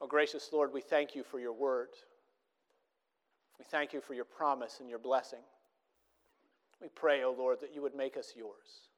Oh, 0.00 0.06
gracious 0.06 0.50
Lord, 0.52 0.72
we 0.72 0.80
thank 0.80 1.16
you 1.16 1.24
for 1.24 1.40
your 1.40 1.52
word. 1.52 1.88
We 3.58 3.64
thank 3.64 3.92
you 3.92 4.00
for 4.00 4.14
your 4.14 4.24
promise 4.24 4.78
and 4.80 4.88
your 4.88 4.98
blessing. 4.98 5.40
We 6.80 6.88
pray, 6.94 7.22
O 7.24 7.28
oh 7.28 7.34
Lord, 7.36 7.58
that 7.62 7.74
you 7.74 7.82
would 7.82 7.94
make 7.94 8.16
us 8.16 8.34
yours. 8.36 8.90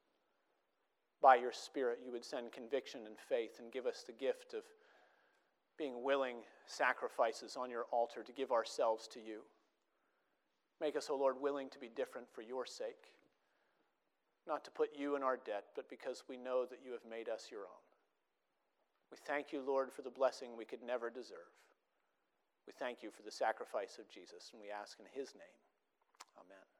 By 1.22 1.36
your 1.36 1.52
Spirit, 1.52 2.00
you 2.04 2.12
would 2.12 2.24
send 2.24 2.52
conviction 2.52 3.02
and 3.06 3.16
faith 3.28 3.60
and 3.60 3.72
give 3.72 3.86
us 3.86 4.04
the 4.06 4.12
gift 4.12 4.52
of 4.52 4.64
being 5.78 6.02
willing 6.02 6.36
sacrifices 6.66 7.56
on 7.56 7.70
your 7.70 7.84
altar 7.92 8.22
to 8.22 8.32
give 8.32 8.52
ourselves 8.52 9.08
to 9.08 9.20
you. 9.20 9.40
Make 10.80 10.96
us, 10.96 11.08
O 11.10 11.14
oh 11.14 11.18
Lord, 11.18 11.36
willing 11.40 11.70
to 11.70 11.78
be 11.78 11.88
different 11.88 12.26
for 12.32 12.42
your 12.42 12.66
sake, 12.66 13.12
not 14.46 14.64
to 14.64 14.70
put 14.70 14.90
you 14.96 15.16
in 15.16 15.22
our 15.22 15.36
debt, 15.36 15.64
but 15.74 15.88
because 15.88 16.24
we 16.28 16.36
know 16.36 16.66
that 16.66 16.80
you 16.84 16.92
have 16.92 17.04
made 17.08 17.28
us 17.28 17.48
your 17.50 17.60
own. 17.60 17.84
We 19.10 19.18
thank 19.26 19.52
you, 19.52 19.62
Lord, 19.66 19.92
for 19.92 20.02
the 20.02 20.10
blessing 20.10 20.56
we 20.56 20.64
could 20.64 20.82
never 20.82 21.08
deserve. 21.08 21.54
We 22.66 22.72
thank 22.78 23.02
you 23.02 23.10
for 23.10 23.22
the 23.22 23.30
sacrifice 23.30 23.98
of 23.98 24.10
Jesus, 24.10 24.50
and 24.52 24.60
we 24.60 24.70
ask 24.70 24.98
in 24.98 25.06
his 25.12 25.34
name. 25.34 25.56
Amen. 26.36 26.75